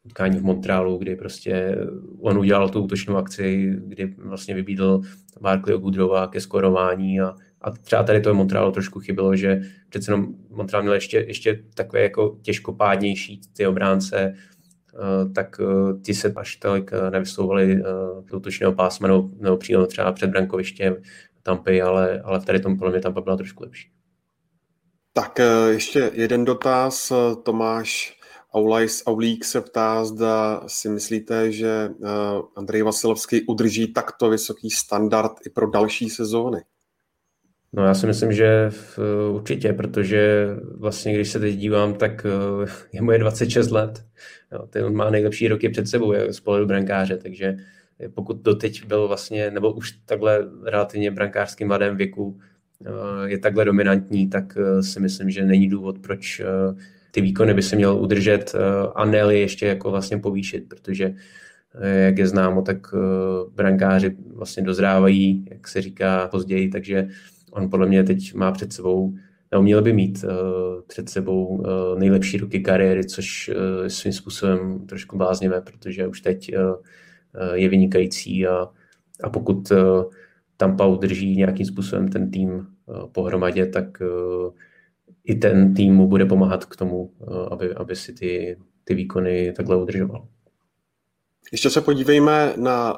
utkání 0.04 0.38
v 0.38 0.44
Montrealu, 0.44 0.98
kdy 0.98 1.16
prostě 1.16 1.78
on 2.20 2.38
udělal 2.38 2.68
tu 2.68 2.80
útočnou 2.80 3.16
akci, 3.16 3.76
kdy 3.78 4.14
vlastně 4.18 4.54
vybídl 4.54 5.00
Barkley 5.40 5.78
Goodrova 5.78 6.26
ke 6.26 6.40
skorování 6.40 7.20
a, 7.20 7.34
a 7.60 7.70
třeba 7.70 8.02
tady 8.02 8.20
to 8.20 8.34
Montrealu 8.34 8.72
trošku 8.72 9.00
chybilo, 9.00 9.36
že 9.36 9.60
přece 9.88 10.12
jenom 10.12 10.26
Montreal 10.50 10.82
měl 10.82 10.94
ještě, 10.94 11.18
ještě 11.18 11.62
takové 11.74 12.02
jako 12.02 12.38
těžkopádnější 12.42 13.40
ty 13.56 13.66
obránce, 13.66 14.34
eh, 14.34 15.28
tak 15.34 15.60
eh, 15.60 16.00
ti 16.02 16.14
se 16.14 16.32
až 16.36 16.56
tolik 16.56 16.90
eh, 16.92 17.10
nevyslouvali 17.10 17.82
do 18.30 18.36
útočného 18.36 18.72
pásma 18.72 19.08
nebo, 19.08 19.30
nebo 19.40 19.56
přímo 19.56 19.86
třeba 19.86 20.12
před 20.12 20.30
brankovištěm 20.30 20.96
Tampy, 21.42 21.82
ale, 21.82 22.20
ale 22.20 22.40
v 22.40 22.44
tady 22.44 22.60
tom 22.60 22.78
podle 22.78 22.92
mě 22.92 23.00
Tampa 23.00 23.20
byla 23.20 23.36
trošku 23.36 23.62
lepší. 23.62 23.95
Tak 25.16 25.40
ještě 25.70 26.10
jeden 26.14 26.44
dotaz. 26.44 27.12
Tomáš 27.42 28.18
Aulajs 28.54 29.02
Aulík 29.06 29.44
se 29.44 29.60
ptá, 29.60 30.04
zda 30.04 30.62
si 30.66 30.88
myslíte, 30.88 31.52
že 31.52 31.90
Andrej 32.56 32.82
Vasilovský 32.82 33.42
udrží 33.46 33.92
takto 33.92 34.30
vysoký 34.30 34.70
standard 34.70 35.32
i 35.46 35.50
pro 35.50 35.70
další 35.70 36.10
sezóny? 36.10 36.62
No 37.72 37.84
já 37.84 37.94
si 37.94 38.06
myslím, 38.06 38.32
že 38.32 38.70
určitě, 39.30 39.72
protože 39.72 40.46
vlastně 40.76 41.14
když 41.14 41.30
se 41.30 41.38
teď 41.38 41.56
dívám, 41.56 41.94
tak 41.94 42.26
eh, 42.26 42.70
je 42.92 43.02
mu 43.02 43.10
je 43.10 43.18
26 43.18 43.70
let. 43.70 44.04
Jo, 44.52 44.66
ten 44.70 44.94
má 44.94 45.10
nejlepší 45.10 45.48
roky 45.48 45.68
před 45.68 45.88
sebou 45.88 46.14
z 46.30 46.40
pohledu 46.40 46.66
brankáře, 46.66 47.16
takže 47.16 47.56
pokud 48.14 48.36
doteď 48.36 48.84
byl 48.84 49.08
vlastně, 49.08 49.50
nebo 49.50 49.72
už 49.72 49.92
takhle 49.92 50.48
relativně 50.64 51.10
brankářským 51.10 51.68
mladém 51.68 51.96
věku 51.96 52.38
eh, 52.40 52.55
je 53.26 53.38
takhle 53.38 53.64
dominantní, 53.64 54.28
tak 54.28 54.56
eh, 54.56 54.82
si 54.82 55.00
myslím, 55.00 55.30
že 55.30 55.44
není 55.44 55.68
důvod, 55.68 55.98
proč 55.98 56.42
ty 57.10 57.20
výkony 57.20 57.54
by 57.54 57.62
se 57.62 57.76
měl 57.76 57.96
udržet 57.96 58.54
a 58.94 59.04
ne 59.04 59.18
ještě 59.18 59.66
jako 59.66 59.90
vlastně 59.90 60.18
povýšit, 60.18 60.68
protože 60.68 61.14
jak 61.80 62.18
je 62.18 62.26
známo, 62.26 62.62
tak 62.62 62.94
brankáři 63.54 64.16
vlastně 64.34 64.62
dozrávají, 64.62 65.44
jak 65.50 65.68
se 65.68 65.82
říká 65.82 66.28
později, 66.28 66.68
takže 66.68 67.08
on 67.50 67.70
podle 67.70 67.86
mě 67.86 68.04
teď 68.04 68.34
má 68.34 68.52
před 68.52 68.72
sebou, 68.72 69.14
nebo 69.50 69.62
měl 69.62 69.82
by 69.82 69.92
mít 69.92 70.24
před 70.86 71.08
sebou 71.08 71.64
nejlepší 71.98 72.36
roky 72.36 72.60
kariéry, 72.60 73.04
což 73.04 73.50
svým 73.88 74.12
způsobem 74.12 74.86
trošku 74.86 75.16
bláznivé, 75.16 75.60
protože 75.60 76.06
už 76.06 76.20
teď 76.20 76.52
je 77.54 77.68
vynikající 77.68 78.46
a, 78.46 78.68
a 79.22 79.30
pokud 79.30 79.72
Tampa 80.56 80.86
udrží 80.86 81.36
nějakým 81.36 81.66
způsobem 81.66 82.08
ten 82.08 82.30
tým 82.30 82.50
uh, 82.50 82.66
pohromadě, 83.12 83.66
tak 83.66 84.00
uh, 84.00 84.52
i 85.24 85.34
ten 85.34 85.74
tým 85.74 85.94
mu 85.94 86.08
bude 86.08 86.24
pomáhat 86.24 86.64
k 86.64 86.76
tomu, 86.76 87.02
uh, 87.18 87.48
aby, 87.50 87.74
aby 87.74 87.96
si 87.96 88.12
ty, 88.12 88.58
ty 88.84 88.94
výkony 88.94 89.52
takhle 89.52 89.76
udržoval. 89.76 90.28
Ještě 91.52 91.70
se 91.70 91.80
podívejme 91.80 92.54
na 92.56 92.96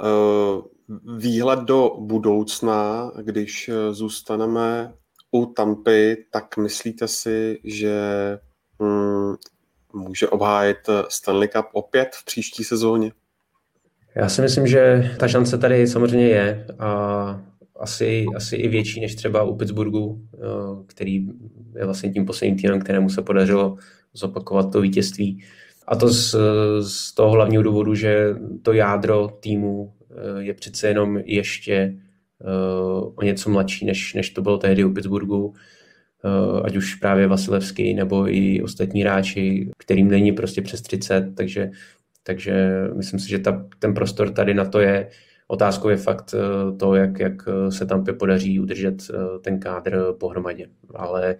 výhled 1.16 1.58
do 1.58 1.90
budoucna, 1.98 3.10
když 3.22 3.68
eh, 3.68 3.94
zůstaneme 3.94 4.94
u 5.30 5.46
Tampy, 5.46 6.24
tak 6.30 6.56
myslíte 6.56 7.08
si, 7.08 7.60
že 7.64 7.98
hmm, 8.80 9.34
může 9.92 10.28
obhájit 10.28 10.88
eh, 10.88 11.04
Stanley 11.08 11.48
Cup 11.48 11.66
opět 11.72 12.08
v 12.12 12.24
příští 12.24 12.64
sezóně? 12.64 13.12
Já 14.14 14.28
si 14.28 14.42
myslím, 14.42 14.66
že 14.66 15.10
ta 15.18 15.28
šance 15.28 15.58
tady 15.58 15.86
samozřejmě 15.86 16.26
je 16.26 16.66
a 16.78 17.42
asi, 17.80 18.24
asi 18.36 18.56
i 18.56 18.68
větší 18.68 19.00
než 19.00 19.14
třeba 19.14 19.42
u 19.42 19.56
Pittsburghu, 19.56 20.20
eh, 20.34 20.38
který 20.86 21.28
je 21.76 21.84
vlastně 21.84 22.10
tím 22.10 22.26
posledním 22.26 22.58
týmem, 22.58 22.80
kterému 22.80 23.10
se 23.10 23.22
podařilo 23.22 23.76
zopakovat 24.14 24.72
to 24.72 24.80
vítězství. 24.80 25.44
A 25.86 25.96
to 25.96 26.08
z, 26.08 26.36
z 26.80 27.14
toho 27.14 27.30
hlavního 27.30 27.62
důvodu, 27.62 27.94
že 27.94 28.34
to 28.62 28.72
jádro 28.72 29.28
týmu 29.40 29.92
Eh, 30.18 30.42
je 30.42 30.54
přece 30.54 30.88
jenom 30.88 31.18
ještě 31.24 31.74
eh, 31.74 32.46
o 33.14 33.22
něco 33.22 33.50
mladší, 33.50 33.86
než, 33.86 34.14
než 34.14 34.30
to 34.30 34.42
bylo 34.42 34.58
tehdy 34.58 34.84
u 34.84 34.92
Pittsburghu, 34.92 35.54
ať 36.64 36.76
už 36.76 36.94
právě 36.94 37.26
Vasilevský 37.26 37.94
nebo 37.94 38.34
i 38.34 38.62
ostatní 38.62 39.02
hráči, 39.02 39.70
kterým 39.78 40.08
není 40.08 40.32
prostě 40.32 40.62
přes 40.62 40.82
30, 40.82 41.34
takže, 41.36 41.70
takže 42.28 42.70
myslím 42.94 43.20
si, 43.20 43.28
že 43.28 43.38
ta, 43.38 43.66
ten 43.78 43.94
prostor 43.94 44.30
tady 44.30 44.54
na 44.54 44.64
to 44.64 44.80
je. 44.80 45.08
Otázkou 45.46 45.88
je 45.88 45.96
fakt 45.96 46.34
to, 46.78 46.94
jak, 46.94 47.18
jak 47.18 47.48
se 47.68 47.86
tam 47.86 48.04
podaří 48.18 48.60
udržet 48.60 49.10
ten 49.40 49.60
kádr 49.60 49.98
pohromadě. 50.20 50.66
Ale 50.94 51.36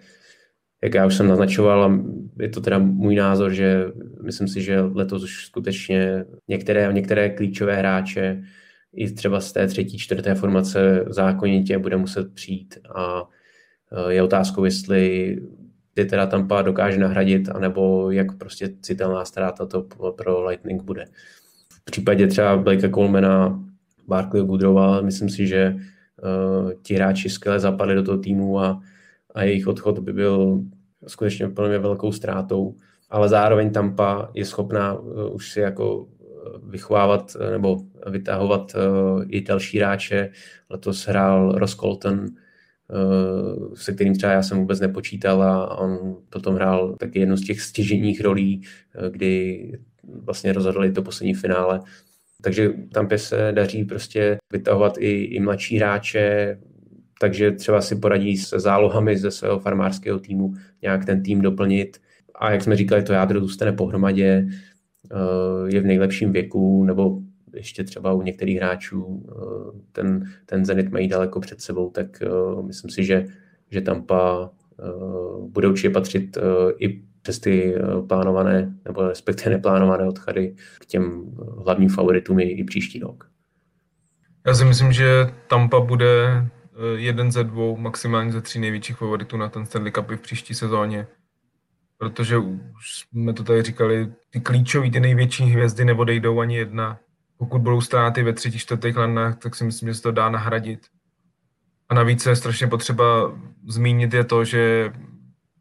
jak 0.83 0.93
já 0.93 1.05
už 1.05 1.15
jsem 1.15 1.27
naznačoval, 1.27 1.99
je 2.39 2.49
to 2.49 2.61
teda 2.61 2.77
můj 2.79 3.15
názor, 3.15 3.53
že 3.53 3.85
myslím 4.21 4.47
si, 4.47 4.61
že 4.61 4.81
letos 4.81 5.23
už 5.23 5.45
skutečně 5.45 6.25
některé, 6.47 6.93
některé 6.93 7.29
klíčové 7.29 7.75
hráče 7.75 8.43
i 8.93 9.11
třeba 9.11 9.39
z 9.39 9.51
té 9.51 9.67
třetí, 9.67 9.97
čtvrté 9.97 10.35
formace 10.35 11.05
zákonitě 11.07 11.77
bude 11.77 11.97
muset 11.97 12.33
přijít 12.33 12.77
a 12.95 13.29
je 14.09 14.23
otázkou, 14.23 14.65
jestli 14.65 15.37
ty 16.03 16.09
teda 16.09 16.25
Tampa 16.25 16.61
dokáže 16.61 16.99
nahradit, 16.99 17.49
anebo 17.49 18.11
jak 18.11 18.37
prostě 18.37 18.69
citelná 18.81 19.25
ztráta 19.25 19.65
to 19.65 19.85
pro 20.17 20.45
Lightning 20.45 20.83
bude. 20.83 21.05
V 21.73 21.83
případě 21.85 22.27
třeba 22.27 22.57
Blakea 22.57 22.89
Colemana, 22.89 23.63
Barkley 24.07 24.43
Goodrova, 24.43 25.01
myslím 25.01 25.29
si, 25.29 25.47
že 25.47 25.75
uh, 25.75 26.71
ti 26.81 26.95
hráči 26.95 27.29
skvěle 27.29 27.59
zapadli 27.59 27.95
do 27.95 28.03
toho 28.03 28.17
týmu 28.17 28.59
a, 28.59 28.81
a 29.35 29.43
jejich 29.43 29.67
odchod 29.67 29.99
by 29.99 30.13
byl 30.13 30.61
skutečně 31.07 31.47
mě 31.47 31.79
velkou 31.79 32.11
ztrátou, 32.11 32.75
ale 33.09 33.29
zároveň 33.29 33.71
Tampa 33.71 34.29
je 34.33 34.45
schopná 34.45 34.93
uh, 34.93 35.35
už 35.35 35.51
si 35.51 35.59
jako 35.59 36.07
vychovávat 36.63 37.37
nebo 37.51 37.77
vytahovat 38.09 38.71
eh, 38.75 39.25
i 39.27 39.41
další 39.41 39.77
hráče. 39.77 40.29
Letos 40.69 41.07
hrál 41.07 41.51
Ross 41.51 41.75
Colton, 41.75 42.25
se 43.73 43.93
kterým 43.93 44.15
třeba 44.15 44.33
já 44.33 44.43
jsem 44.43 44.57
vůbec 44.57 44.79
nepočítal 44.79 45.43
a 45.43 45.77
on 45.77 46.17
potom 46.29 46.55
hrál 46.55 46.95
taky 46.99 47.19
jednu 47.19 47.37
z 47.37 47.45
těch 47.45 47.61
stěženích 47.61 48.21
rolí, 48.21 48.61
kdy 49.09 49.71
vlastně 50.23 50.53
rozhodli 50.53 50.91
to 50.91 51.01
poslední 51.01 51.33
finále. 51.33 51.79
Takže 52.41 52.73
tam 52.93 53.07
se 53.15 53.51
daří 53.51 53.85
prostě 53.85 54.37
vytahovat 54.53 54.97
i, 54.97 55.11
i 55.11 55.39
mladší 55.39 55.77
hráče, 55.77 56.57
takže 57.19 57.51
třeba 57.51 57.81
si 57.81 57.95
poradí 57.95 58.37
se 58.37 58.59
zálohami 58.59 59.17
ze 59.17 59.31
svého 59.31 59.59
farmářského 59.59 60.19
týmu, 60.19 60.53
nějak 60.81 61.05
ten 61.05 61.23
tým 61.23 61.41
doplnit. 61.41 61.97
A 62.35 62.51
jak 62.51 62.61
jsme 62.61 62.75
říkali, 62.75 63.03
to 63.03 63.13
jádro 63.13 63.39
zůstane 63.39 63.71
pohromadě, 63.71 64.47
eh, 64.47 65.75
je 65.75 65.81
v 65.81 65.85
nejlepším 65.85 66.31
věku, 66.31 66.83
nebo 66.83 67.19
ještě 67.53 67.83
třeba 67.83 68.13
u 68.13 68.21
některých 68.21 68.57
hráčů 68.57 69.25
eh, 69.29 69.79
ten, 69.91 70.23
ten 70.45 70.65
Zenit 70.65 70.91
mají 70.91 71.07
daleko 71.07 71.39
před 71.39 71.61
sebou, 71.61 71.89
tak 71.89 72.21
eh, 72.21 72.61
myslím 72.61 72.91
si, 72.91 73.03
že, 73.03 73.25
že 73.71 73.81
Tampa 73.81 74.49
bude 75.39 75.67
určitě 75.67 75.89
patřit 75.89 76.37
i 76.77 77.01
přes 77.21 77.39
ty 77.39 77.75
plánované, 78.07 78.75
nebo 78.85 79.07
respektive 79.07 79.55
neplánované 79.55 80.07
odchody 80.07 80.55
k 80.79 80.85
těm 80.85 81.35
hlavním 81.65 81.89
favoritům 81.89 82.39
i, 82.39 82.43
i 82.43 82.63
příští 82.63 82.99
rok. 82.99 83.29
Já 84.47 84.53
si 84.53 84.65
myslím, 84.65 84.93
že 84.93 85.33
Tampa 85.47 85.79
bude 85.79 86.45
jeden 86.95 87.31
ze 87.31 87.43
dvou, 87.43 87.77
maximálně 87.77 88.31
ze 88.31 88.41
tří 88.41 88.59
největších 88.59 88.97
favoritů 88.97 89.37
na 89.37 89.49
ten 89.49 89.65
Stanley 89.65 89.91
Cup 89.91 90.11
v 90.11 90.21
příští 90.21 90.53
sezóně. 90.53 91.07
Protože 91.97 92.37
už 92.37 93.05
jsme 93.09 93.33
to 93.33 93.43
tady 93.43 93.63
říkali, 93.63 94.13
ty 94.29 94.39
klíčové, 94.39 94.91
ty 94.91 94.99
největší 94.99 95.43
hvězdy 95.43 95.85
neodejdou 95.85 96.39
ani 96.39 96.57
jedna. 96.57 96.99
Pokud 97.39 97.61
budou 97.61 97.81
ztráty 97.81 98.23
ve 98.23 98.33
třetích, 98.33 98.61
čtvrtých 98.61 98.97
landách, 98.97 99.37
tak 99.37 99.55
si 99.55 99.63
myslím, 99.63 99.89
že 99.89 99.95
se 99.95 100.01
to 100.01 100.11
dá 100.11 100.29
nahradit. 100.29 100.87
A 101.89 101.93
navíc 101.93 102.25
je 102.25 102.35
strašně 102.35 102.67
potřeba 102.67 103.05
zmínit 103.67 104.13
je 104.13 104.23
to, 104.23 104.45
že 104.45 104.93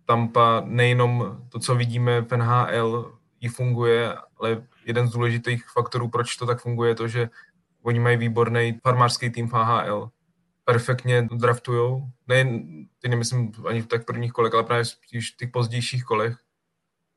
Tampa 0.05 0.62
nejenom 0.64 1.43
to, 1.49 1.59
co 1.59 1.74
vidíme 1.74 2.20
v 2.20 2.37
NHL, 2.37 3.12
jí 3.41 3.49
funguje, 3.49 4.14
ale 4.41 4.62
jeden 4.87 5.09
z 5.09 5.12
důležitých 5.12 5.64
faktorů, 5.68 6.09
proč 6.09 6.37
to 6.37 6.47
tak 6.47 6.61
funguje, 6.61 6.91
je 6.91 6.95
to, 6.95 7.09
že 7.09 7.31
oni 7.83 8.01
mají 8.01 8.16
výborný 8.16 8.81
farmářský 8.83 9.31
tým 9.31 9.49
v 9.49 9.55
AHL 9.55 10.11
perfektně 10.64 11.22
draftujou. 11.22 12.09
Ne, 12.26 12.62
ty 12.99 13.09
nemyslím 13.09 13.53
ani 13.68 13.83
v 13.83 13.87
tak 13.87 14.05
prvních 14.05 14.33
kolech, 14.33 14.55
ale 14.55 14.64
právě 14.64 14.85
v 14.85 15.37
těch 15.37 15.49
pozdějších 15.49 16.05
kolech. 16.05 16.37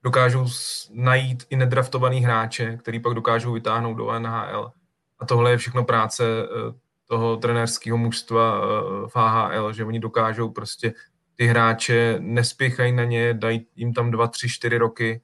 Dokážou 0.04 0.48
najít 0.94 1.44
i 1.50 1.56
nedraftovaný 1.56 2.20
hráče, 2.20 2.78
který 2.78 3.00
pak 3.00 3.14
dokážou 3.14 3.54
vytáhnout 3.54 3.94
do 3.94 4.20
NHL. 4.20 4.72
A 5.20 5.26
tohle 5.26 5.52
je 5.52 5.58
všechno 5.58 5.84
práce 5.84 6.24
eh, 6.26 6.74
toho 7.06 7.38
trenérského 7.38 7.98
mužstva 7.98 8.62
eh, 8.62 9.08
v 9.08 9.16
AHL, 9.16 9.74
že 9.74 9.86
oni 9.86 10.00
dokážou 10.00 10.50
prostě 10.50 10.94
ty 11.36 11.46
hráče, 11.46 12.16
nespěchají 12.20 12.92
na 12.92 13.04
ně, 13.04 13.34
dají 13.34 13.68
jim 13.76 13.94
tam 13.94 14.12
dva, 14.12 14.28
tři, 14.28 14.50
čtyři 14.50 14.78
roky. 14.78 15.22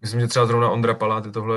Myslím, 0.00 0.20
že 0.20 0.26
třeba 0.26 0.46
zrovna 0.46 0.70
Ondra 0.70 0.94
Palát 0.94 1.26
je 1.26 1.32
tohle 1.32 1.56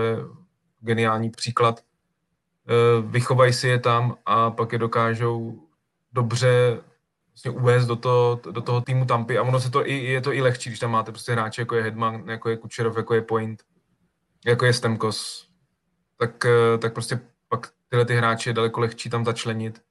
geniální 0.79 1.29
příklad. 1.29 1.79
Eh, 1.79 3.01
vychovají 3.01 3.53
si 3.53 3.67
je 3.67 3.79
tam 3.79 4.17
a 4.25 4.51
pak 4.51 4.71
je 4.71 4.77
dokážou 4.77 5.59
dobře 6.13 6.81
vlastně 7.35 7.51
uvést 7.51 7.85
do 7.85 7.95
toho, 7.95 8.41
do 8.51 8.61
toho 8.61 8.81
týmu 8.81 9.05
Tampy. 9.05 9.37
A 9.37 9.43
ono 9.43 9.59
se 9.59 9.71
to 9.71 9.87
i, 9.87 9.93
je 9.93 10.21
to 10.21 10.33
i 10.33 10.41
lehčí, 10.41 10.69
když 10.69 10.79
tam 10.79 10.91
máte 10.91 11.11
prostě 11.11 11.31
hráče 11.31 11.61
jako 11.61 11.75
je 11.75 11.83
Hedman, 11.83 12.29
jako 12.29 12.49
je 12.49 12.57
Kučerov, 12.57 12.97
jako 12.97 13.13
je 13.13 13.21
Point, 13.21 13.63
jako 14.45 14.65
je 14.65 14.73
Stemkos, 14.73 15.47
tak, 16.17 16.45
eh, 16.45 16.77
tak 16.77 16.93
prostě 16.93 17.19
pak 17.47 17.69
tyhle 17.89 18.05
ty 18.05 18.15
hráče 18.15 18.49
je 18.49 18.53
daleko 18.53 18.79
lehčí 18.79 19.09
tam 19.09 19.25
začlenit. 19.25 19.81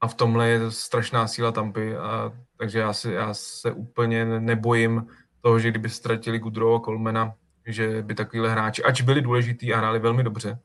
A 0.00 0.08
v 0.08 0.14
tomhle 0.14 0.48
je 0.48 0.70
strašná 0.70 1.28
síla 1.28 1.52
Tampy. 1.52 1.96
A 1.96 2.32
takže 2.56 2.78
já, 2.78 2.92
si, 2.92 3.12
já 3.12 3.34
se 3.34 3.72
úplně 3.72 4.24
nebojím 4.24 5.06
toho, 5.40 5.58
že 5.58 5.70
kdyby 5.70 5.90
ztratili 5.90 6.38
Gudro 6.38 6.74
a 6.74 6.80
Kolmena, 6.80 7.34
že 7.66 8.02
by 8.02 8.14
takovýhle 8.14 8.50
hráči, 8.50 8.82
ač 8.82 9.00
byli 9.00 9.22
důležitý 9.22 9.74
a 9.74 9.78
hráli 9.78 9.98
velmi 9.98 10.22
dobře, 10.22 10.58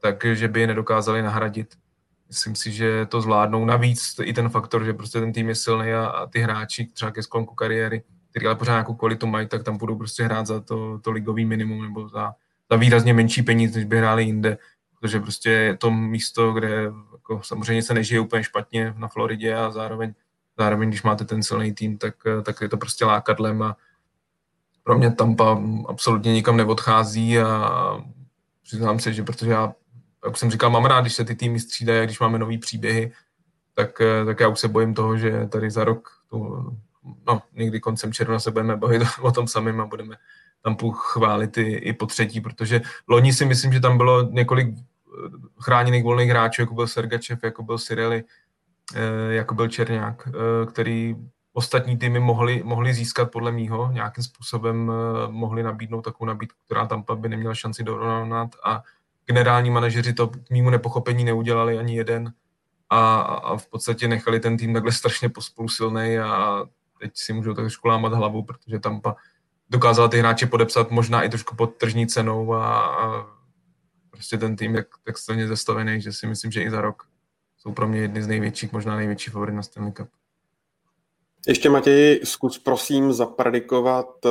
takže 0.00 0.48
by 0.48 0.60
je 0.60 0.66
nedokázali 0.66 1.22
nahradit 1.22 1.74
myslím 2.28 2.54
si, 2.54 2.72
že 2.72 3.06
to 3.06 3.20
zvládnou. 3.20 3.64
Navíc 3.64 4.14
i 4.22 4.32
ten 4.32 4.48
faktor, 4.48 4.84
že 4.84 4.92
prostě 4.92 5.20
ten 5.20 5.32
tým 5.32 5.48
je 5.48 5.54
silný 5.54 5.92
a, 5.92 6.06
a 6.06 6.26
ty 6.26 6.40
hráči 6.40 6.86
třeba 6.86 7.10
ke 7.10 7.22
sklonku 7.22 7.54
kariéry, 7.54 8.02
který 8.30 8.46
ale 8.46 8.54
pořád 8.54 8.72
nějakou 8.72 8.94
kvalitu 8.94 9.26
mají, 9.26 9.48
tak 9.48 9.62
tam 9.62 9.76
budou 9.76 9.96
prostě 9.96 10.24
hrát 10.24 10.46
za 10.46 10.60
to, 10.60 10.98
to 10.98 11.10
ligový 11.10 11.44
minimum 11.44 11.82
nebo 11.82 12.08
za, 12.08 12.34
za 12.70 12.76
výrazně 12.76 13.14
menší 13.14 13.42
peníze, 13.42 13.78
než 13.78 13.84
by 13.84 13.98
hráli 13.98 14.24
jinde, 14.24 14.58
protože 15.00 15.20
prostě 15.20 15.50
je 15.50 15.76
to 15.76 15.90
místo, 15.90 16.52
kde 16.52 16.92
jako 17.12 17.40
samozřejmě 17.42 17.82
se 17.82 17.94
nežije 17.94 18.20
úplně 18.20 18.44
špatně 18.44 18.94
na 18.96 19.08
Floridě 19.08 19.54
a 19.54 19.70
zároveň, 19.70 20.14
zároveň 20.58 20.88
když 20.88 21.02
máte 21.02 21.24
ten 21.24 21.42
silný 21.42 21.72
tým, 21.72 21.98
tak, 21.98 22.14
tak 22.42 22.60
je 22.60 22.68
to 22.68 22.76
prostě 22.76 23.04
lákadlem 23.04 23.62
a 23.62 23.76
pro 24.82 24.98
mě 24.98 25.10
Tampa 25.10 25.62
absolutně 25.88 26.32
nikam 26.32 26.56
neodchází 26.56 27.38
a 27.38 27.70
přiznám 28.62 28.98
se, 28.98 29.12
že 29.12 29.22
protože 29.22 29.50
já 29.50 29.72
jak 30.24 30.36
jsem 30.36 30.50
říkal, 30.50 30.70
mám 30.70 30.84
rád, 30.84 31.00
když 31.00 31.14
se 31.14 31.24
ty 31.24 31.34
týmy 31.34 31.60
střídají, 31.60 32.06
když 32.06 32.20
máme 32.20 32.38
nový 32.38 32.58
příběhy, 32.58 33.12
tak, 33.74 34.00
eh, 34.00 34.24
tak 34.24 34.40
já 34.40 34.48
už 34.48 34.58
se 34.58 34.68
bojím 34.68 34.94
toho, 34.94 35.16
že 35.16 35.46
tady 35.46 35.70
za 35.70 35.84
rok, 35.84 36.08
tu, 36.30 36.70
no, 37.26 37.42
někdy 37.52 37.80
koncem 37.80 38.12
června 38.12 38.38
se 38.38 38.50
budeme 38.50 38.76
bavit 38.76 39.02
o 39.20 39.32
tom 39.32 39.48
samém 39.48 39.80
a 39.80 39.86
budeme 39.86 40.16
tam 40.62 40.76
chválit 40.92 41.58
i, 41.58 41.72
i 41.72 41.92
po 41.92 42.06
třetí, 42.06 42.40
protože 42.40 42.80
loni 43.08 43.32
si 43.32 43.44
myslím, 43.44 43.72
že 43.72 43.80
tam 43.80 43.96
bylo 43.96 44.22
několik 44.22 44.68
eh, 44.68 44.80
chráněných 45.60 46.04
volných 46.04 46.30
hráčů, 46.30 46.62
jako 46.62 46.74
byl 46.74 46.86
Sergačev, 46.86 47.44
jako 47.44 47.62
byl 47.62 47.78
Sireli, 47.78 48.24
eh, 48.94 49.34
jako 49.34 49.54
byl 49.54 49.68
Černák, 49.68 50.28
který 50.68 51.16
ostatní 51.52 51.96
týmy 51.96 52.20
mohli, 52.20 52.62
mohli 52.64 52.94
získat 52.94 53.30
podle 53.30 53.52
mýho, 53.52 53.90
nějakým 53.92 54.24
způsobem 54.24 54.92
mohli 55.28 55.62
nabídnout 55.62 56.02
takovou 56.02 56.26
nabídku, 56.26 56.58
která 56.64 56.86
tam 56.86 57.04
by 57.14 57.28
neměla 57.28 57.54
šanci 57.54 57.84
dorovnat 57.84 58.50
a 58.64 58.82
generální 59.26 59.70
manažeři 59.70 60.12
to 60.12 60.28
k 60.28 60.50
mýmu 60.50 60.70
nepochopení 60.70 61.24
neudělali 61.24 61.78
ani 61.78 61.96
jeden 61.96 62.32
a, 62.90 63.20
a 63.20 63.56
v 63.56 63.66
podstatě 63.66 64.08
nechali 64.08 64.40
ten 64.40 64.56
tým 64.56 64.74
takhle 64.74 64.92
strašně 64.92 65.28
pospolu 65.28 65.68
silný 65.68 66.18
a 66.18 66.62
teď 67.00 67.10
si 67.14 67.32
můžou 67.32 67.54
trošku 67.54 67.88
lámat 67.88 68.12
hlavu, 68.12 68.42
protože 68.42 68.78
tam 68.78 69.00
dokázala 69.70 70.08
ty 70.08 70.18
hráče 70.18 70.46
podepsat 70.46 70.90
možná 70.90 71.22
i 71.22 71.28
trošku 71.28 71.56
pod 71.56 71.76
tržní 71.76 72.06
cenou 72.06 72.54
a, 72.54 72.80
a 72.80 73.26
prostě 74.10 74.38
ten 74.38 74.56
tým 74.56 74.74
je 74.74 74.84
tak 75.04 75.18
straně 75.18 75.48
zastavený, 75.48 76.00
že 76.00 76.12
si 76.12 76.26
myslím, 76.26 76.50
že 76.50 76.62
i 76.62 76.70
za 76.70 76.80
rok 76.80 77.02
jsou 77.58 77.72
pro 77.72 77.88
mě 77.88 78.00
jedny 78.00 78.22
z 78.22 78.26
největších, 78.26 78.72
možná 78.72 78.96
největší 78.96 79.30
favorit 79.30 79.54
na 79.54 79.62
Stanley 79.62 79.92
Cup. 79.92 80.08
Ještě 81.48 81.70
Matěj, 81.70 82.20
zkus 82.24 82.58
prosím 82.58 83.12
zapredikovat 83.12 84.26
eh, 84.26 84.30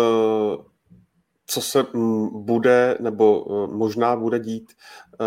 co 1.46 1.62
se 1.62 1.86
mm, 1.94 2.46
bude 2.46 2.98
nebo 3.00 3.46
eh, 3.50 3.76
možná 3.76 4.16
bude 4.16 4.40
dít 4.40 4.74
eh, 4.74 5.26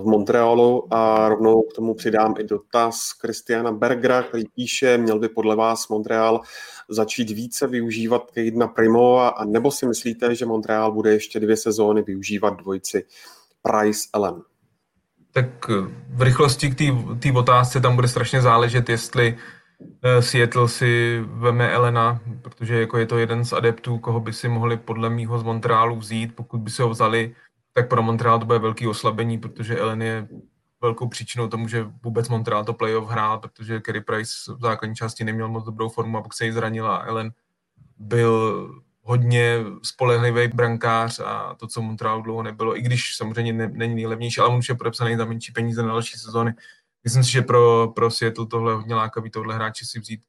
v 0.00 0.02
Montrealu 0.04 0.94
a 0.94 1.28
rovnou 1.28 1.62
k 1.62 1.74
tomu 1.74 1.94
přidám 1.94 2.34
i 2.38 2.44
dotaz 2.44 3.12
Kristiana 3.12 3.72
Bergera, 3.72 4.22
který 4.22 4.44
píše, 4.54 4.98
měl 4.98 5.18
by 5.18 5.28
podle 5.28 5.56
vás 5.56 5.88
Montreal 5.88 6.40
začít 6.88 7.30
více 7.30 7.66
využívat 7.66 8.30
Kejdna 8.30 8.66
Primo 8.66 9.18
a 9.18 9.44
nebo 9.44 9.70
si 9.70 9.86
myslíte, 9.86 10.34
že 10.34 10.46
Montreal 10.46 10.92
bude 10.92 11.12
ještě 11.12 11.40
dvě 11.40 11.56
sezóny 11.56 12.02
využívat 12.02 12.56
dvojici 12.56 13.04
Price 13.62 14.08
Allen? 14.12 14.42
Tak 15.32 15.46
eh, 15.70 15.74
v 16.08 16.22
rychlosti 16.22 16.70
k 16.70 16.78
té 17.22 17.32
otázce 17.38 17.80
tam 17.80 17.94
bude 17.94 18.08
strašně 18.08 18.42
záležet, 18.42 18.88
jestli 18.88 19.38
Eh, 19.38 19.61
Seattle 20.20 20.68
si 20.68 21.20
veme 21.26 21.70
Elena, 21.70 22.20
protože 22.42 22.80
jako 22.80 22.98
je 22.98 23.06
to 23.06 23.18
jeden 23.18 23.44
z 23.44 23.52
adeptů, 23.52 23.98
koho 23.98 24.20
by 24.20 24.32
si 24.32 24.48
mohli 24.48 24.76
podle 24.76 25.10
mýho 25.10 25.38
z 25.38 25.42
Montrealu 25.42 25.96
vzít. 25.96 26.36
Pokud 26.36 26.58
by 26.58 26.70
se 26.70 26.82
ho 26.82 26.88
vzali, 26.88 27.34
tak 27.72 27.88
pro 27.88 28.02
Montreal 28.02 28.38
to 28.38 28.46
bude 28.46 28.58
velký 28.58 28.86
oslabení, 28.86 29.38
protože 29.38 29.78
Ellen 29.78 30.02
je 30.02 30.28
velkou 30.80 31.08
příčinou 31.08 31.48
tomu, 31.48 31.68
že 31.68 31.86
vůbec 32.02 32.28
Montreal 32.28 32.64
to 32.64 32.72
playoff 32.72 33.10
hrál, 33.10 33.38
protože 33.38 33.80
Kerry 33.80 34.00
Price 34.00 34.32
v 34.58 34.60
základní 34.60 34.96
části 34.96 35.24
neměl 35.24 35.48
moc 35.48 35.64
dobrou 35.64 35.88
formu 35.88 36.18
a 36.18 36.22
pak 36.22 36.34
se 36.34 36.44
jí 36.44 36.52
zranila. 36.52 36.96
Ellen 36.96 37.32
byl 37.98 38.68
hodně 39.02 39.58
spolehlivý 39.82 40.48
brankář 40.48 41.20
a 41.24 41.54
to, 41.54 41.66
co 41.66 41.82
Montreal 41.82 42.22
dlouho 42.22 42.42
nebylo, 42.42 42.78
i 42.78 42.82
když 42.82 43.16
samozřejmě 43.16 43.52
ne, 43.52 43.70
není 43.72 43.94
nejlevnější, 43.94 44.40
ale 44.40 44.48
on 44.48 44.58
už 44.58 44.68
je 44.68 44.74
podepsaný 44.74 45.16
za 45.16 45.24
menší 45.24 45.52
peníze 45.52 45.82
na 45.82 45.88
další 45.88 46.18
sezóny, 46.18 46.54
myslím 47.04 47.24
si, 47.24 47.32
že 47.32 47.42
pro, 47.42 47.88
pro 47.88 48.10
Seattle 48.10 48.46
tohle 48.46 48.74
hodně 48.74 48.94
lákavý, 48.94 49.30
tohle 49.30 49.54
hráči 49.54 49.86
si 49.86 50.00
vzít. 50.00 50.20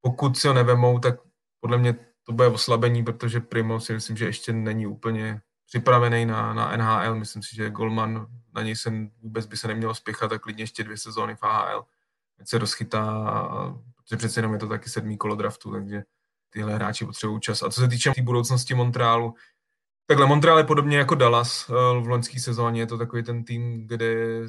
Pokud 0.00 0.38
si 0.38 0.48
ho 0.48 0.54
nevemou, 0.54 0.98
tak 0.98 1.14
podle 1.60 1.78
mě 1.78 1.94
to 2.22 2.32
bude 2.32 2.48
oslabení, 2.48 3.04
protože 3.04 3.40
Primo 3.40 3.80
si 3.80 3.92
myslím, 3.92 4.16
že 4.16 4.24
ještě 4.24 4.52
není 4.52 4.86
úplně 4.86 5.40
připravený 5.66 6.26
na, 6.26 6.54
na 6.54 6.76
NHL. 6.76 7.14
Myslím 7.14 7.42
si, 7.42 7.56
že 7.56 7.70
Golman 7.70 8.26
na 8.54 8.62
něj 8.62 8.76
se 8.76 8.92
vůbec 9.22 9.46
by 9.46 9.56
se 9.56 9.68
nemělo 9.68 9.94
spěchat, 9.94 10.30
tak 10.30 10.42
klidně 10.42 10.62
ještě 10.62 10.84
dvě 10.84 10.96
sezóny 10.96 11.36
v 11.36 11.42
AHL, 11.42 11.84
ať 12.40 12.48
se 12.48 12.58
rozchytá, 12.58 13.04
protože 13.96 14.16
přece 14.16 14.38
jenom 14.38 14.52
je 14.52 14.58
to 14.58 14.68
taky 14.68 14.90
sedmý 14.90 15.18
kolo 15.18 15.34
draftu, 15.34 15.72
takže 15.72 16.02
tyhle 16.50 16.74
hráči 16.74 17.04
potřebují 17.04 17.40
čas. 17.40 17.62
A 17.62 17.70
co 17.70 17.80
se 17.80 17.88
týče 17.88 18.12
té 18.14 18.22
budoucnosti 18.22 18.74
Montrealu, 18.74 19.34
takhle 20.06 20.26
Montreal 20.26 20.58
je 20.58 20.64
podobně 20.64 20.98
jako 20.98 21.14
Dallas 21.14 21.70
eh, 21.70 22.00
v 22.00 22.08
loňské 22.08 22.40
sezóně, 22.40 22.80
je 22.80 22.86
to 22.86 22.98
takový 22.98 23.22
ten 23.22 23.44
tým, 23.44 23.86
kde 23.86 24.40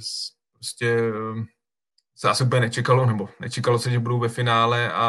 prostě 0.57 0.89
ehm, 0.89 1.45
se 2.15 2.29
asi 2.29 2.43
úplně 2.43 2.61
nečekalo, 2.61 3.05
nebo 3.05 3.29
nečekalo 3.39 3.79
se, 3.79 3.91
že 3.91 3.99
budou 3.99 4.19
ve 4.19 4.29
finále 4.29 4.91
a, 4.91 5.05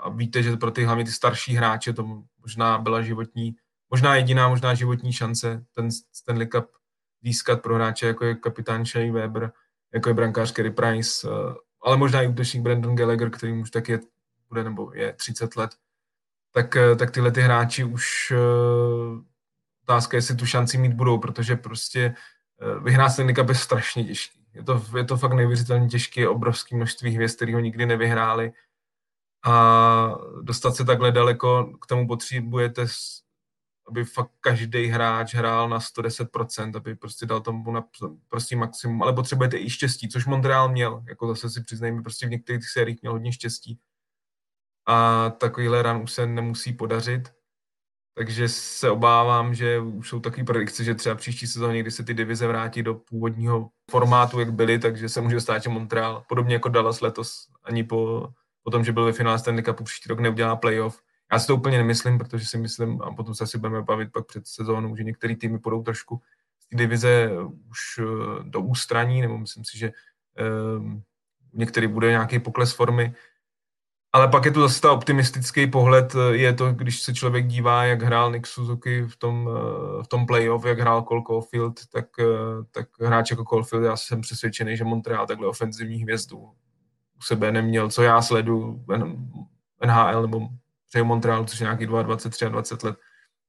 a 0.00 0.08
víte, 0.08 0.42
že 0.42 0.56
pro 0.56 0.70
ty 0.70 0.84
hlavně 0.84 1.04
ty 1.04 1.12
starší 1.12 1.54
hráče 1.54 1.92
to 1.92 2.22
možná 2.40 2.78
byla 2.78 3.02
životní, 3.02 3.54
možná 3.90 4.16
jediná 4.16 4.48
možná 4.48 4.74
životní 4.74 5.12
šance 5.12 5.64
ten 5.74 5.88
Stanley 6.12 6.46
Cup 6.46 6.66
získat 7.22 7.62
pro 7.62 7.74
hráče, 7.74 8.06
jako 8.06 8.24
je 8.24 8.34
kapitán 8.34 8.84
Shea 8.86 9.12
Weber, 9.12 9.52
jako 9.94 10.08
je 10.08 10.14
brankář 10.14 10.52
Kerry 10.52 10.70
Price, 10.70 11.28
eh, 11.28 11.54
ale 11.82 11.96
možná 11.96 12.22
i 12.22 12.28
útočník 12.28 12.62
Brandon 12.62 12.96
Gallagher, 12.96 13.30
který 13.30 13.52
už 13.52 13.70
tak 13.70 13.88
je, 13.88 14.00
bude 14.48 14.64
nebo 14.64 14.92
je 14.94 15.12
30 15.12 15.56
let, 15.56 15.70
tak, 16.52 16.76
eh, 16.76 16.96
tak 16.96 17.10
tyhle 17.10 17.30
ty 17.30 17.40
hráči 17.40 17.84
už 17.84 18.32
eh, 18.36 18.36
otázka, 19.82 20.16
jestli 20.16 20.36
tu 20.36 20.46
šanci 20.46 20.78
mít 20.78 20.92
budou, 20.92 21.18
protože 21.18 21.56
prostě 21.56 22.14
vyhrát 22.82 23.12
Stanley 23.12 23.34
Cup 23.34 23.48
je 23.48 23.54
strašně 23.54 24.04
těžký. 24.04 24.37
Je 24.58 24.64
to, 24.64 24.84
je 24.96 25.04
to 25.04 25.16
fakt 25.16 25.32
neuvěřitelně 25.32 25.88
těžké, 25.88 26.28
obrovské 26.28 26.76
množství 26.76 27.10
hvězd, 27.10 27.36
který 27.36 27.54
ho 27.54 27.60
nikdy 27.60 27.86
nevyhráli. 27.86 28.52
A 29.44 30.18
dostat 30.42 30.76
se 30.76 30.84
takhle 30.84 31.12
daleko, 31.12 31.72
k 31.80 31.86
tomu 31.86 32.06
potřebujete 32.08 32.86
aby 33.88 34.04
fakt 34.04 34.30
každý 34.40 34.86
hráč 34.86 35.34
hrál 35.34 35.68
na 35.68 35.78
110%, 35.78 36.76
aby 36.76 36.94
prostě 36.94 37.26
dal 37.26 37.40
tomu 37.40 37.72
na 37.72 37.84
prostě 38.28 38.56
maximum, 38.56 39.02
ale 39.02 39.12
potřebujete 39.12 39.58
i 39.58 39.70
štěstí, 39.70 40.08
což 40.08 40.26
Montreal 40.26 40.68
měl, 40.68 41.04
jako 41.08 41.28
zase 41.28 41.50
si 41.50 41.62
přiznejme, 41.62 42.02
prostě 42.02 42.26
v 42.26 42.30
některých 42.30 42.68
sériích 42.68 43.02
měl 43.02 43.12
hodně 43.12 43.32
štěstí. 43.32 43.80
A 44.86 45.30
takovýhle 45.30 45.82
ran 45.82 46.02
už 46.02 46.12
se 46.12 46.26
nemusí 46.26 46.72
podařit, 46.72 47.32
takže 48.18 48.48
se 48.48 48.90
obávám, 48.90 49.54
že 49.54 49.80
už 49.80 50.08
jsou 50.08 50.20
takové 50.20 50.44
predikce, 50.44 50.84
že 50.84 50.94
třeba 50.94 51.14
příští 51.14 51.46
sezóně, 51.46 51.80
kdy 51.80 51.90
se 51.90 52.04
ty 52.04 52.14
divize 52.14 52.46
vrátí 52.46 52.82
do 52.82 52.94
původního 52.94 53.68
formátu, 53.90 54.40
jak 54.40 54.52
byly, 54.52 54.78
takže 54.78 55.08
se 55.08 55.20
může 55.20 55.40
stát, 55.40 55.62
že 55.62 55.70
Montreal, 55.70 56.24
podobně 56.28 56.54
jako 56.54 56.68
Dallas 56.68 57.00
letos, 57.00 57.46
ani 57.64 57.84
po, 57.84 58.28
po 58.62 58.70
tom, 58.70 58.84
že 58.84 58.92
byl 58.92 59.04
ve 59.04 59.12
finále 59.12 59.38
Stanley 59.38 59.64
Cupu 59.64 59.84
příští 59.84 60.08
rok 60.08 60.20
neudělá 60.20 60.56
playoff, 60.56 61.00
já 61.32 61.38
si 61.38 61.46
to 61.46 61.56
úplně 61.56 61.78
nemyslím, 61.78 62.18
protože 62.18 62.46
si 62.46 62.58
myslím, 62.58 63.02
a 63.02 63.14
potom 63.14 63.34
se 63.34 63.44
asi 63.44 63.58
budeme 63.58 63.82
bavit 63.82 64.12
pak 64.12 64.26
před 64.26 64.46
sezónou, 64.46 64.96
že 64.96 65.04
některé 65.04 65.36
týmy 65.36 65.58
půjdou 65.58 65.82
trošku 65.82 66.20
z 66.60 66.68
té 66.68 66.76
divize 66.76 67.30
už 67.70 67.78
eh, 67.98 68.04
do 68.42 68.60
ústraní, 68.60 69.20
nebo 69.20 69.38
myslím 69.38 69.64
si, 69.64 69.78
že 69.78 69.92
um, 70.76 71.02
některý 71.52 71.86
bude 71.86 72.10
nějaký 72.10 72.38
pokles 72.38 72.72
formy. 72.72 73.14
Ale 74.18 74.28
pak 74.28 74.44
je 74.44 74.50
tu 74.50 74.60
zase 74.60 74.80
ta 74.80 74.92
optimistický 74.92 75.66
pohled, 75.66 76.14
eh, 76.14 76.36
je 76.36 76.52
to, 76.52 76.72
když 76.72 77.02
se 77.02 77.14
člověk 77.14 77.46
dívá, 77.46 77.84
jak 77.84 78.02
hrál 78.02 78.32
Nick 78.32 78.46
Suzuki 78.46 79.02
v 79.02 79.16
tom, 79.16 79.50
v 80.02 80.08
tom 80.08 80.26
playoff, 80.26 80.64
jak 80.64 80.80
hrál 80.80 81.02
Cole 81.02 81.22
Caulfield, 81.26 81.80
tak, 81.92 82.06
tak 82.70 82.88
hráč 83.00 83.30
jako 83.30 83.44
Caulfield, 83.44 83.84
já 83.84 83.96
jsem 83.96 84.20
přesvědčený, 84.20 84.76
že 84.76 84.84
Montreal 84.84 85.26
takhle 85.26 85.46
ofenzivní 85.46 86.02
hvězdu 86.02 86.38
u 87.18 87.22
sebe 87.22 87.52
neměl, 87.52 87.90
co 87.90 88.02
já 88.02 88.22
sledu 88.22 88.84
NHL 89.86 90.22
nebo 90.22 90.48
přeju 90.88 91.04
Montreal, 91.04 91.44
což 91.44 91.60
je 91.60 91.64
nějaký 91.64 91.86
22, 91.86 92.02
23 92.02 92.46
let, 92.46 92.96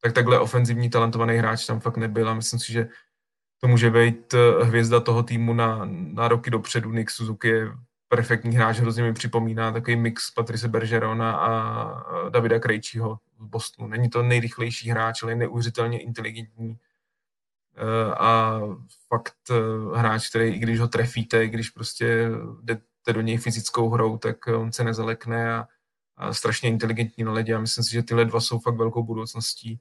tak 0.01 0.13
takhle 0.13 0.39
ofenzivní 0.39 0.89
talentovaný 0.89 1.37
hráč 1.37 1.65
tam 1.65 1.79
fakt 1.79 1.97
nebyl 1.97 2.29
a 2.29 2.33
myslím 2.33 2.59
si, 2.59 2.73
že 2.73 2.87
to 3.61 3.67
může 3.67 3.91
být 3.91 4.33
eh, 4.33 4.63
hvězda 4.63 4.99
toho 4.99 5.23
týmu 5.23 5.53
na, 5.53 5.81
na 5.85 6.27
roky 6.27 6.49
dopředu. 6.49 6.91
Nick 6.91 7.09
Suzuki 7.09 7.47
je 7.47 7.67
perfektní 8.09 8.55
hráč, 8.55 8.77
hrozně 8.77 9.03
mi 9.03 9.13
připomíná 9.13 9.71
takový 9.71 9.95
mix 9.95 10.31
Patrice 10.31 10.67
Bergerona 10.67 11.37
a 11.37 12.29
Davida 12.29 12.59
Krejčího 12.59 13.19
v 13.37 13.47
Bostonu. 13.47 13.87
Není 13.87 14.09
to 14.09 14.23
nejrychlejší 14.23 14.89
hráč, 14.89 15.23
ale 15.23 15.31
je 15.31 15.35
neuvěřitelně 15.35 15.99
inteligentní 15.99 16.77
eh, 17.75 18.15
a 18.15 18.61
fakt 19.07 19.35
eh, 19.51 19.97
hráč, 19.97 20.29
který 20.29 20.49
i 20.49 20.59
když 20.59 20.79
ho 20.79 20.87
trefíte, 20.87 21.45
i 21.45 21.49
když 21.49 21.69
prostě 21.69 22.29
jdete 22.61 23.13
do 23.13 23.21
něj 23.21 23.37
fyzickou 23.37 23.89
hrou, 23.89 24.17
tak 24.17 24.47
on 24.47 24.71
se 24.71 24.83
nezalekne 24.83 25.53
a 25.53 25.67
a 26.19 26.33
strašně 26.33 26.69
inteligentní 26.69 27.23
na 27.23 27.31
ledě 27.31 27.55
a 27.55 27.59
myslím 27.59 27.83
si, 27.83 27.91
že 27.91 28.03
tyhle 28.03 28.25
dva 28.25 28.41
jsou 28.41 28.59
fakt 28.59 28.75
velkou 28.75 29.03
budoucností. 29.03 29.79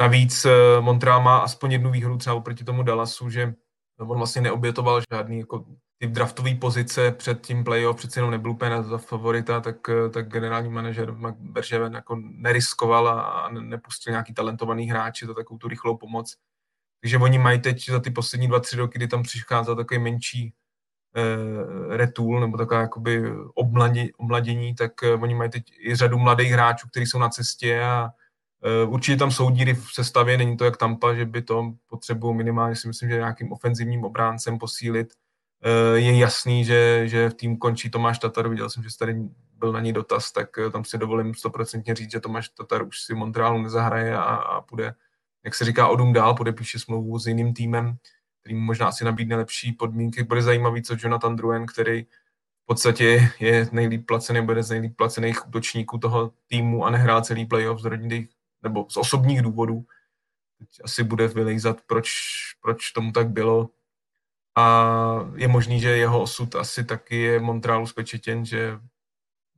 Navíc 0.00 0.44
eh, 0.44 0.80
Montreal 0.80 1.22
má 1.22 1.38
aspoň 1.38 1.72
jednu 1.72 1.90
výhodu 1.90 2.18
třeba 2.18 2.36
oproti 2.36 2.64
tomu 2.64 2.82
Dallasu, 2.82 3.30
že 3.30 3.54
on 3.98 4.18
vlastně 4.18 4.42
neobětoval 4.42 5.00
žádný 5.12 5.38
jako 5.38 5.64
ty 6.02 6.08
draftové 6.08 6.54
pozice 6.54 7.12
před 7.12 7.46
tím 7.46 7.64
playoff, 7.64 7.96
přece 7.96 8.20
jenom 8.20 8.30
nebyl 8.30 8.50
úplně 8.50 8.82
za 8.82 8.98
favorita, 8.98 9.60
tak, 9.60 9.88
eh, 9.88 10.10
tak 10.10 10.28
generální 10.28 10.70
manažer 10.70 11.14
Berževen 11.38 11.94
jako 11.94 12.16
neriskoval 12.20 13.08
a 13.08 13.48
nepustil 13.48 14.10
nějaký 14.10 14.34
talentovaný 14.34 14.90
hráči 14.90 15.26
za 15.26 15.34
takovou 15.34 15.58
tu 15.58 15.68
rychlou 15.68 15.96
pomoc. 15.96 16.36
Takže 17.00 17.18
oni 17.18 17.38
mají 17.38 17.60
teď 17.60 17.88
za 17.90 18.00
ty 18.00 18.10
poslední 18.10 18.48
dva, 18.48 18.60
tři 18.60 18.76
roky, 18.76 18.98
kdy 18.98 19.08
tam 19.08 19.22
přichází 19.22 19.76
takový 19.76 20.00
menší 20.00 20.52
uh, 21.16 21.96
retool 21.96 22.40
nebo 22.40 22.58
taková 22.58 22.80
jakoby 22.80 23.22
obmladě, 23.54 24.08
omladění, 24.18 24.74
tak 24.74 24.92
uh, 25.02 25.22
oni 25.22 25.34
mají 25.34 25.50
teď 25.50 25.62
i 25.78 25.94
řadu 25.94 26.18
mladých 26.18 26.52
hráčů, 26.52 26.88
kteří 26.88 27.06
jsou 27.06 27.18
na 27.18 27.28
cestě 27.28 27.82
a 27.82 28.08
uh, 28.84 28.92
určitě 28.94 29.18
tam 29.18 29.30
jsou 29.30 29.50
díry 29.50 29.74
v 29.74 29.86
sestavě, 29.92 30.38
není 30.38 30.56
to 30.56 30.64
jak 30.64 30.76
Tampa, 30.76 31.14
že 31.14 31.24
by 31.24 31.42
to 31.42 31.72
potřebují 31.86 32.36
minimálně 32.36 32.76
si 32.76 32.88
myslím, 32.88 33.08
že 33.08 33.16
nějakým 33.16 33.52
ofenzivním 33.52 34.04
obráncem 34.04 34.58
posílit. 34.58 35.21
Uh, 35.64 35.96
je 35.96 36.18
jasný, 36.18 36.64
že, 36.64 37.08
že 37.08 37.30
v 37.30 37.34
tým 37.34 37.56
končí 37.56 37.90
Tomáš 37.90 38.18
Tatar, 38.18 38.48
viděl 38.48 38.70
jsem, 38.70 38.82
že 38.82 38.98
tady 38.98 39.16
byl 39.56 39.72
na 39.72 39.80
ní 39.80 39.92
dotaz, 39.92 40.32
tak 40.32 40.48
tam 40.72 40.84
si 40.84 40.98
dovolím 40.98 41.34
stoprocentně 41.34 41.94
říct, 41.94 42.10
že 42.10 42.20
Tomáš 42.20 42.48
Tatar 42.48 42.86
už 42.86 43.00
si 43.00 43.14
Montrealu 43.14 43.62
nezahraje 43.62 44.16
a, 44.16 44.22
a 44.22 44.60
půjde, 44.60 44.94
jak 45.44 45.54
se 45.54 45.64
říká, 45.64 45.88
odum 45.88 46.12
dál, 46.12 46.34
podepíše 46.34 46.78
smlouvu 46.78 47.18
s 47.18 47.26
jiným 47.26 47.54
týmem 47.54 47.98
který 48.42 48.54
mu 48.54 48.60
možná 48.60 48.88
asi 48.88 49.04
nabídne 49.04 49.36
lepší 49.36 49.72
podmínky. 49.72 50.22
Bude 50.22 50.42
zajímavý, 50.42 50.82
co 50.82 50.96
Jonathan 50.98 51.36
Druen, 51.36 51.66
který 51.66 52.02
v 52.02 52.66
podstatě 52.66 53.32
je 53.40 53.68
nejlíp 53.72 54.06
placený, 54.06 54.46
bude 54.46 54.62
z 54.62 54.70
nejlíp 54.70 54.96
placených 54.96 55.48
útočníků 55.48 55.98
toho 55.98 56.32
týmu 56.46 56.84
a 56.84 56.90
nehrál 56.90 57.22
celý 57.22 57.46
playoff 57.46 57.80
z 57.80 57.84
rodinných 57.84 58.28
nebo 58.62 58.86
z 58.90 58.96
osobních 58.96 59.42
důvodů. 59.42 59.84
Teď 60.58 60.68
asi 60.84 61.04
bude 61.04 61.28
vylejzat, 61.28 61.80
proč, 61.86 62.10
proč 62.60 62.90
tomu 62.90 63.12
tak 63.12 63.30
bylo. 63.30 63.70
A 64.56 65.30
je 65.34 65.48
možný, 65.48 65.80
že 65.80 65.88
jeho 65.88 66.22
osud 66.22 66.54
asi 66.54 66.84
taky 66.84 67.16
je 67.20 67.40
Montrealu 67.40 67.86
spečetěn, 67.86 68.44
že 68.44 68.78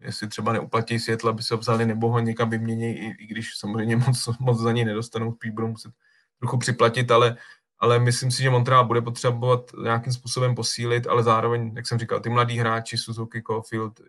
jestli 0.01 0.29
třeba 0.29 0.53
neuplatí 0.53 0.99
světla, 0.99 1.31
aby 1.31 1.43
se 1.43 1.55
ho 1.55 1.59
vzali 1.59 1.87
nebo 1.87 2.11
ho 2.11 2.19
někam 2.19 2.51
vymění, 2.51 2.99
i, 2.99 3.07
i 3.19 3.27
když 3.27 3.59
samozřejmě 3.59 3.97
moc, 4.07 4.29
moc 4.39 4.59
za 4.59 4.73
něj 4.73 4.85
nedostanou, 4.85 5.33
spíš 5.33 5.51
budou 5.51 5.69
muset 5.69 5.93
trochu 6.39 6.59
připlatit, 6.59 7.11
ale 7.11 7.37
ale 7.79 7.99
myslím 7.99 8.31
si, 8.31 8.43
že 8.43 8.51
Montreal 8.51 8.85
bude 8.85 9.03
potřebovat 9.03 9.71
nějakým 9.83 10.13
způsobem 10.13 10.55
posílit, 10.55 11.07
ale 11.07 11.23
zároveň, 11.23 11.73
jak 11.77 11.87
jsem 11.87 11.99
říkal, 11.99 12.21
ty 12.21 12.29
mladí 12.29 12.59
hráči, 12.59 12.99
Suzuki, 12.99 13.43
Caulfield, 13.43 14.01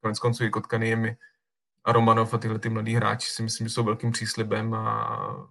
konec 0.00 0.18
konců 0.18 0.44
i 0.44 0.50
Kotkaniemi 0.50 1.16
a 1.84 1.92
Romanov 1.92 2.34
a 2.34 2.38
tyhle 2.38 2.58
ty 2.58 2.68
mladí 2.68 2.94
hráči 2.94 3.30
si 3.30 3.42
myslím, 3.42 3.68
že 3.68 3.74
jsou 3.74 3.84
velkým 3.84 4.10
příslibem 4.10 4.74
a 4.74 5.48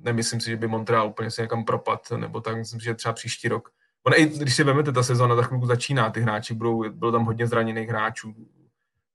nemyslím 0.00 0.40
si, 0.40 0.50
že 0.50 0.56
by 0.56 0.66
Montreal 0.66 1.08
úplně 1.08 1.30
se 1.30 1.42
někam 1.42 1.64
propad, 1.64 2.10
nebo 2.16 2.40
tak, 2.40 2.56
myslím, 2.56 2.80
že 2.80 2.94
třeba 2.94 3.12
příští 3.12 3.48
rok. 3.48 3.70
On, 4.02 4.12
i 4.16 4.26
když 4.26 4.56
si 4.56 4.64
vezmete, 4.64 4.92
ta 4.92 5.02
sezóna 5.02 5.36
za 5.36 5.42
chvilku 5.42 5.66
začíná, 5.66 6.10
ty 6.10 6.20
hráči 6.20 6.54
budou, 6.54 6.90
bylo 6.90 7.12
tam 7.12 7.24
hodně 7.24 7.46
zraněných 7.46 7.88
hráčů, 7.88 8.34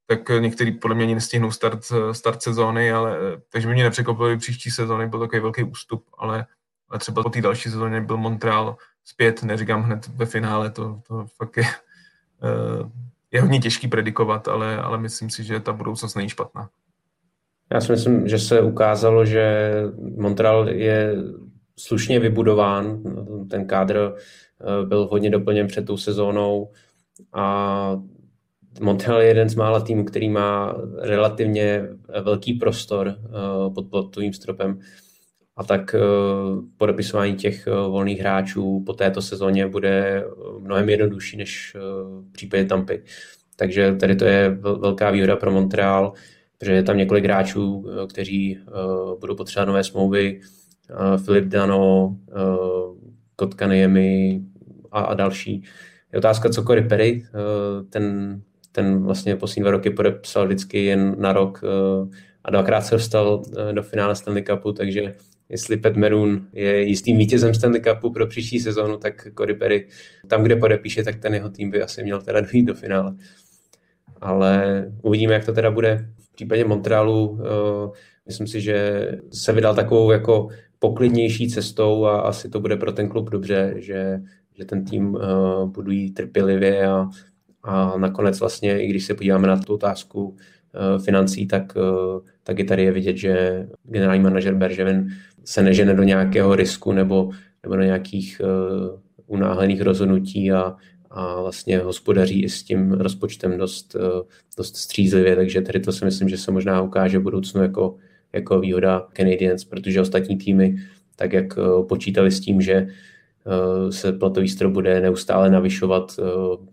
tak 0.08 0.30
některý 0.40 0.72
podle 0.72 0.96
mě 0.96 1.04
ani 1.04 1.16
nestihnou 1.16 1.52
start, 1.52 1.80
start 2.12 2.42
sezóny, 2.42 2.92
ale 2.92 3.18
takže 3.50 3.68
by 3.68 3.74
mě 3.74 3.84
nepřekvapilo, 3.84 4.30
že 4.30 4.38
příští 4.38 4.72
sezóny 4.72 5.08
byl 5.08 5.20
takový 5.20 5.42
velký 5.42 5.64
ústup, 5.64 6.06
ale 6.18 6.46
ale 6.90 7.00
třeba 7.00 7.24
po 7.24 7.30
té 7.30 7.42
další 7.42 7.70
sezóně 7.70 8.02
byl 8.02 8.18
Montreal 8.18 8.78
zpět, 9.04 9.44
neříkám 9.44 9.84
hned 9.84 10.08
ve 10.08 10.26
finále, 10.26 10.72
to, 10.72 11.02
to 11.08 11.26
fakt 11.26 11.58
je, 11.58 11.64
eh, 11.64 12.90
je 13.32 13.42
hodně 13.42 13.60
těžký 13.60 13.88
predikovat, 13.88 14.48
ale, 14.48 14.82
ale 14.82 14.98
myslím 14.98 15.30
si, 15.30 15.44
že 15.44 15.60
ta 15.60 15.74
budoucnost 15.74 16.16
není 16.16 16.30
špatná. 16.30 16.70
Já 17.74 17.82
si 17.82 17.92
myslím, 17.92 18.28
že 18.28 18.40
se 18.40 18.62
ukázalo, 18.62 19.26
že 19.26 19.72
Montreal 20.18 20.70
je 20.70 21.16
slušně 21.80 22.20
vybudován, 22.20 23.02
ten 23.50 23.68
kádr 23.68 24.14
eh, 24.16 24.86
byl 24.86 25.08
hodně 25.12 25.30
doplněn 25.30 25.68
před 25.68 25.86
tou 25.86 25.98
sezónou. 25.98 26.72
A 27.34 28.02
Montreal 28.82 29.22
je 29.22 29.28
jeden 29.28 29.50
z 29.50 29.56
mála 29.56 29.80
týmů, 29.80 30.06
který 30.06 30.30
má 30.30 30.76
relativně 31.02 31.90
velký 32.22 32.54
prostor 32.54 33.08
eh, 33.08 33.30
pod 33.76 33.90
platovým 33.90 34.34
stropem. 34.34 34.80
A 35.58 35.64
tak 35.64 35.96
eh, 35.96 36.00
podepisování 36.78 37.36
těch 37.36 37.68
volných 37.68 38.20
hráčů 38.20 38.84
po 38.86 38.94
této 38.94 39.22
sezóně 39.22 39.68
bude 39.68 40.26
mnohem 40.60 40.90
jednodušší 40.90 41.38
než 41.38 41.76
v 42.22 42.32
případě 42.32 42.66
Tampy. 42.66 43.04
Takže 43.56 43.96
tady 43.96 44.16
to 44.16 44.26
je 44.26 44.50
velká 44.60 45.12
výhoda 45.12 45.36
pro 45.36 45.52
Montreal, 45.52 46.14
protože 46.58 46.72
je 46.72 46.84
tam 46.84 46.98
několik 46.98 47.24
hráčů, 47.24 47.86
kteří 48.10 48.60
budou 49.20 49.36
potřebovat 49.36 49.66
nové 49.66 49.84
smlouvy. 49.84 50.42
Filip 51.26 51.46
Dano, 51.46 52.18
Kotkaniemi 53.36 54.42
a, 54.92 55.00
a 55.00 55.14
další. 55.14 55.64
Je 56.14 56.20
otázka, 56.20 56.50
co 56.50 56.64
Corey 56.64 56.88
Perry, 56.88 57.26
ten, 57.90 58.42
ten 58.72 59.04
vlastně 59.04 59.36
poslední 59.36 59.62
dva 59.62 59.72
roky 59.72 59.90
podepsal 59.90 60.46
vždycky 60.46 60.86
jen 60.86 61.16
na 61.20 61.34
rok 61.34 61.62
a 62.44 62.52
dvakrát 62.52 62.82
se 62.82 62.96
dostal 62.96 63.44
do 63.72 63.84
finále 63.84 64.16
Stanley 64.16 64.44
Cupu, 64.44 64.72
takže 64.72 65.14
jestli 65.50 65.78
Pat 65.78 65.96
Maroon 65.96 66.48
je 66.54 66.82
jistým 66.84 67.18
vítězem 67.18 67.54
Stanley 67.54 67.82
Cupu 67.82 68.10
pro 68.10 68.28
příští 68.28 68.60
sezónu, 68.60 68.98
tak 68.98 69.28
Cory 69.38 69.54
Perry 69.54 69.88
tam, 70.28 70.44
kde 70.44 70.56
podepíše, 70.56 71.04
tak 71.04 71.16
ten 71.16 71.34
jeho 71.34 71.50
tým 71.50 71.70
by 71.70 71.82
asi 71.82 72.04
měl 72.04 72.22
teda 72.22 72.42
dojít 72.42 72.64
do 72.64 72.74
finále. 72.74 73.16
Ale 74.26 74.86
uvidíme, 75.02 75.34
jak 75.34 75.46
to 75.46 75.54
teda 75.54 75.72
bude. 75.72 76.06
V 76.18 76.36
případě 76.36 76.66
Montrealu 76.66 77.28
uh, 77.28 77.40
myslím 78.26 78.48
si, 78.48 78.62
že 78.62 79.08
se 79.32 79.54
vydal 79.54 79.76
takovou 79.76 80.12
jako 80.12 80.48
poklidnější 80.80 81.50
cestou 81.50 82.06
a 82.06 82.22
asi 82.22 82.50
to 82.50 82.60
bude 82.60 82.78
pro 82.78 82.92
ten 82.92 83.10
klub 83.10 83.30
dobře, 83.30 83.74
že, 83.78 84.20
že 84.54 84.66
ten 84.66 84.86
tým 84.86 85.14
uh, 85.14 85.22
budují 85.70 86.12
trpělivě 86.12 86.88
a, 86.88 87.10
a 87.64 87.98
nakonec 87.98 88.40
vlastně, 88.40 88.84
i 88.84 88.88
když 88.88 89.06
se 89.06 89.14
podíváme 89.14 89.48
na 89.48 89.58
tu 89.58 89.74
otázku 89.74 90.26
uh, 90.26 91.04
financí, 91.04 91.48
tak, 91.48 91.78
tak 92.44 92.60
i 92.60 92.64
tady 92.64 92.84
je 92.84 92.92
vidět, 92.92 93.18
že 93.18 93.68
generální 93.84 94.24
manažer 94.24 94.54
Berževin 94.54 95.08
se 95.44 95.64
nežene 95.64 95.94
do 95.94 96.04
nějakého 96.04 96.56
risku 96.56 96.92
nebo, 96.92 97.30
nebo 97.64 97.76
do 97.76 97.84
nějakých 97.84 98.42
unáhlených 99.28 99.82
rozhodnutí 99.82 100.52
a, 100.52 100.76
a 101.16 101.42
vlastně 101.42 101.78
hospodaří 101.78 102.44
i 102.44 102.50
s 102.50 102.64
tím 102.64 102.92
rozpočtem 102.92 103.58
dost, 103.58 103.96
uh, 103.96 104.02
dost 104.58 104.76
střízlivě, 104.76 105.36
takže 105.36 105.62
tady 105.62 105.80
to 105.80 105.92
si 105.92 106.06
myslím, 106.06 106.30
že 106.30 106.38
se 106.38 106.52
možná 106.52 106.82
ukáže 106.82 107.20
v 107.20 107.22
budoucnu 107.22 107.62
jako, 107.62 107.96
jako 108.34 108.60
výhoda 108.60 109.08
Canadiens, 109.14 109.66
protože 109.66 110.02
ostatní 110.02 110.38
týmy, 110.38 110.76
tak 111.16 111.34
jak 111.34 111.58
uh, 111.58 111.88
počítali 111.88 112.32
s 112.32 112.40
tím, 112.40 112.62
že 112.62 112.88
uh, 112.88 113.90
se 113.90 114.14
platový 114.14 114.50
strop 114.50 114.74
bude 114.74 115.02
neustále 115.02 115.50
navyšovat 115.50 116.20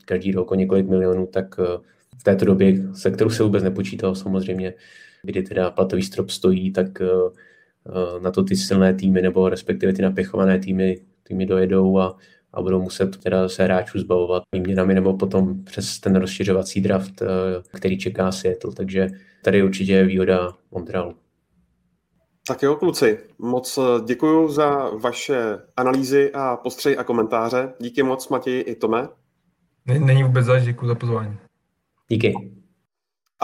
každý 0.05 0.33
rok 0.33 0.51
o 0.51 0.55
několik 0.55 0.89
milionů, 0.89 1.27
tak 1.27 1.59
v 2.19 2.23
této 2.23 2.45
době, 2.45 2.75
se 2.95 3.11
kterou 3.11 3.31
se 3.31 3.43
vůbec 3.43 3.65
nepočítalo 3.65 4.15
samozřejmě, 4.15 4.75
kdy 5.23 5.43
teda 5.43 5.71
platový 5.71 6.03
strop 6.03 6.31
stojí, 6.31 6.73
tak 6.73 7.03
Eh, 7.87 8.21
na 8.21 8.31
to 8.31 8.43
ty 8.45 8.57
silné 8.57 8.95
týmy 8.95 9.23
nebo 9.23 9.49
respektive 9.49 9.93
ty 9.93 10.03
napěchované 10.03 10.59
týmy, 10.59 11.01
týmy 11.23 11.47
dojedou 11.47 11.99
a, 11.99 12.17
a 12.55 12.63
budou 12.63 12.83
muset 12.83 13.17
teda 13.17 13.49
se 13.49 13.65
hráčů 13.65 13.99
zbavovat 13.99 14.43
výměnami 14.53 14.95
nebo 14.95 15.17
potom 15.17 15.65
přes 15.65 16.01
ten 16.01 16.17
rozšiřovací 16.17 16.81
draft, 16.81 17.23
eh, 17.23 17.27
který 17.77 17.99
čeká 17.99 18.33
Seattle. 18.33 18.73
Takže 18.73 19.09
tady 19.45 19.59
je 19.59 19.65
určitě 19.65 20.05
výhoda 20.05 20.53
Montrealu. 20.71 21.15
Tak 22.47 22.63
jo, 22.63 22.77
kluci, 22.77 23.19
moc 23.39 23.79
děkuji 24.05 24.49
za 24.49 24.91
vaše 24.91 25.59
analýzy 25.77 26.33
a 26.35 26.57
postřeji 26.57 26.97
a 26.97 27.05
komentáře. 27.05 27.73
Díky 27.79 28.03
moc, 28.03 28.29
Matěji 28.29 28.61
i 28.61 28.75
Tome. 28.75 29.09
Není 29.99 30.23
vůbec 30.23 30.47
zač, 30.47 30.63
děkuji 30.63 30.87
za 30.87 30.95
pozvání. 30.95 31.37
Díky. 32.09 32.62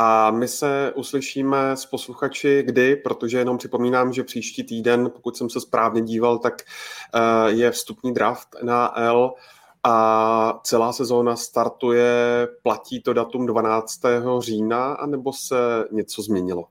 A 0.01 0.31
my 0.31 0.49
se 0.49 0.93
uslyšíme 0.97 1.77
s 1.77 1.87
posluchači 1.87 2.63
kdy, 2.63 2.97
protože 2.97 3.39
jenom 3.39 3.59
připomínám, 3.59 4.13
že 4.13 4.25
příští 4.25 4.65
týden, 4.65 5.11
pokud 5.11 5.37
jsem 5.37 5.51
se 5.51 5.61
správně 5.61 6.03
díval, 6.03 6.39
tak 6.39 6.63
eh, 6.63 7.51
je 7.51 7.71
vstupní 7.71 8.15
draft 8.15 8.49
na 8.63 8.99
L 8.99 9.35
a 9.85 10.61
celá 10.63 10.93
sezóna 10.93 11.37
startuje, 11.37 12.49
platí 12.63 13.03
to 13.03 13.13
datum 13.13 13.47
12. 13.47 14.01
října, 14.39 14.93
anebo 14.93 15.33
se 15.33 15.85
něco 15.93 16.23
změnilo? 16.23 16.65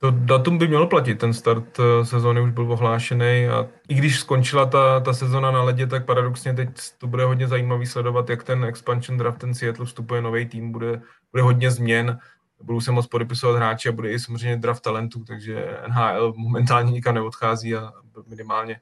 To 0.00 0.10
datum 0.10 0.58
by 0.58 0.68
mělo 0.68 0.86
platit, 0.86 1.18
ten 1.18 1.34
start 1.34 1.78
eh, 1.80 2.04
sezóny 2.04 2.40
už 2.40 2.50
byl 2.50 2.72
ohlášený 2.72 3.48
a 3.48 3.68
i 3.88 3.94
když 3.94 4.20
skončila 4.20 4.66
ta, 4.66 5.00
ta 5.00 5.12
sezona 5.12 5.50
na 5.50 5.62
ledě, 5.62 5.86
tak 5.86 6.04
paradoxně 6.04 6.54
teď 6.54 6.68
to 6.98 7.06
bude 7.06 7.24
hodně 7.24 7.48
zajímavý 7.48 7.86
sledovat, 7.86 8.30
jak 8.30 8.44
ten 8.44 8.64
expansion 8.64 9.18
draft, 9.18 9.38
ten 9.38 9.54
Seattle 9.54 9.86
vstupuje 9.86 10.22
nový 10.22 10.46
tým, 10.46 10.72
bude, 10.72 11.00
bude 11.32 11.42
hodně 11.42 11.70
změn, 11.70 12.18
budou 12.62 12.80
se 12.80 12.92
moc 12.92 13.06
podepisovat 13.06 13.56
hráči 13.56 13.88
a 13.88 13.92
bude 13.92 14.12
i 14.12 14.18
samozřejmě 14.18 14.56
draft 14.56 14.82
talentů, 14.82 15.24
takže 15.24 15.76
NHL 15.88 16.34
momentálně 16.36 16.92
nikam 16.92 17.14
neodchází 17.14 17.74
a 17.74 17.92
minimálně 18.26 18.80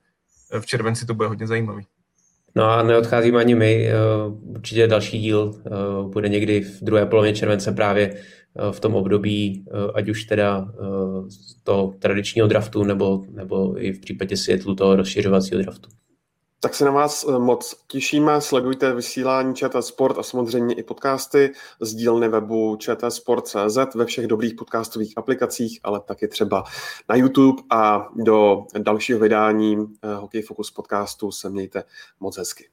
v 0.60 0.66
červenci 0.66 1.06
to 1.06 1.14
bude 1.14 1.28
hodně 1.28 1.46
zajímavý. 1.46 1.86
No 2.56 2.70
a 2.70 2.82
neodcházíme 2.82 3.38
ani 3.38 3.54
my. 3.54 3.88
Eh, 3.88 3.94
určitě 4.42 4.86
další 4.86 5.18
díl 5.18 5.54
eh, 5.66 5.70
bude 6.08 6.28
někdy 6.28 6.60
v 6.60 6.80
druhé 6.82 7.06
polovině 7.06 7.34
července 7.34 7.72
právě 7.72 8.14
eh, 8.14 8.20
v 8.70 8.80
tom 8.80 8.94
období, 8.94 9.64
ať 9.94 10.08
už 10.08 10.24
teda 10.24 10.68
toho 11.62 11.94
tradičního 11.98 12.46
draftu, 12.46 12.84
nebo, 12.84 13.24
nebo 13.28 13.82
i 13.82 13.92
v 13.92 14.00
případě 14.00 14.36
Seattle 14.36 14.74
toho 14.74 14.96
rozšiřovacího 14.96 15.62
draftu. 15.62 15.88
Tak 16.60 16.74
se 16.74 16.84
na 16.84 16.90
vás 16.90 17.26
moc 17.38 17.84
těšíme, 17.86 18.40
sledujte 18.40 18.94
vysílání 18.94 19.54
ČT 19.54 19.84
Sport 19.84 20.18
a 20.18 20.22
samozřejmě 20.22 20.74
i 20.74 20.82
podcasty 20.82 21.52
z 21.80 21.94
dílny 21.94 22.28
webu 22.28 22.76
čtsport.cz 22.76 23.94
ve 23.94 24.06
všech 24.06 24.26
dobrých 24.26 24.54
podcastových 24.54 25.18
aplikacích, 25.18 25.80
ale 25.82 26.00
taky 26.00 26.28
třeba 26.28 26.64
na 27.08 27.16
YouTube 27.16 27.62
a 27.70 28.08
do 28.24 28.64
dalšího 28.78 29.18
vydání 29.18 29.76
Hokej 30.16 30.42
Focus 30.42 30.70
podcastu 30.70 31.30
se 31.30 31.50
mějte 31.50 31.84
moc 32.20 32.38
hezky. 32.38 32.68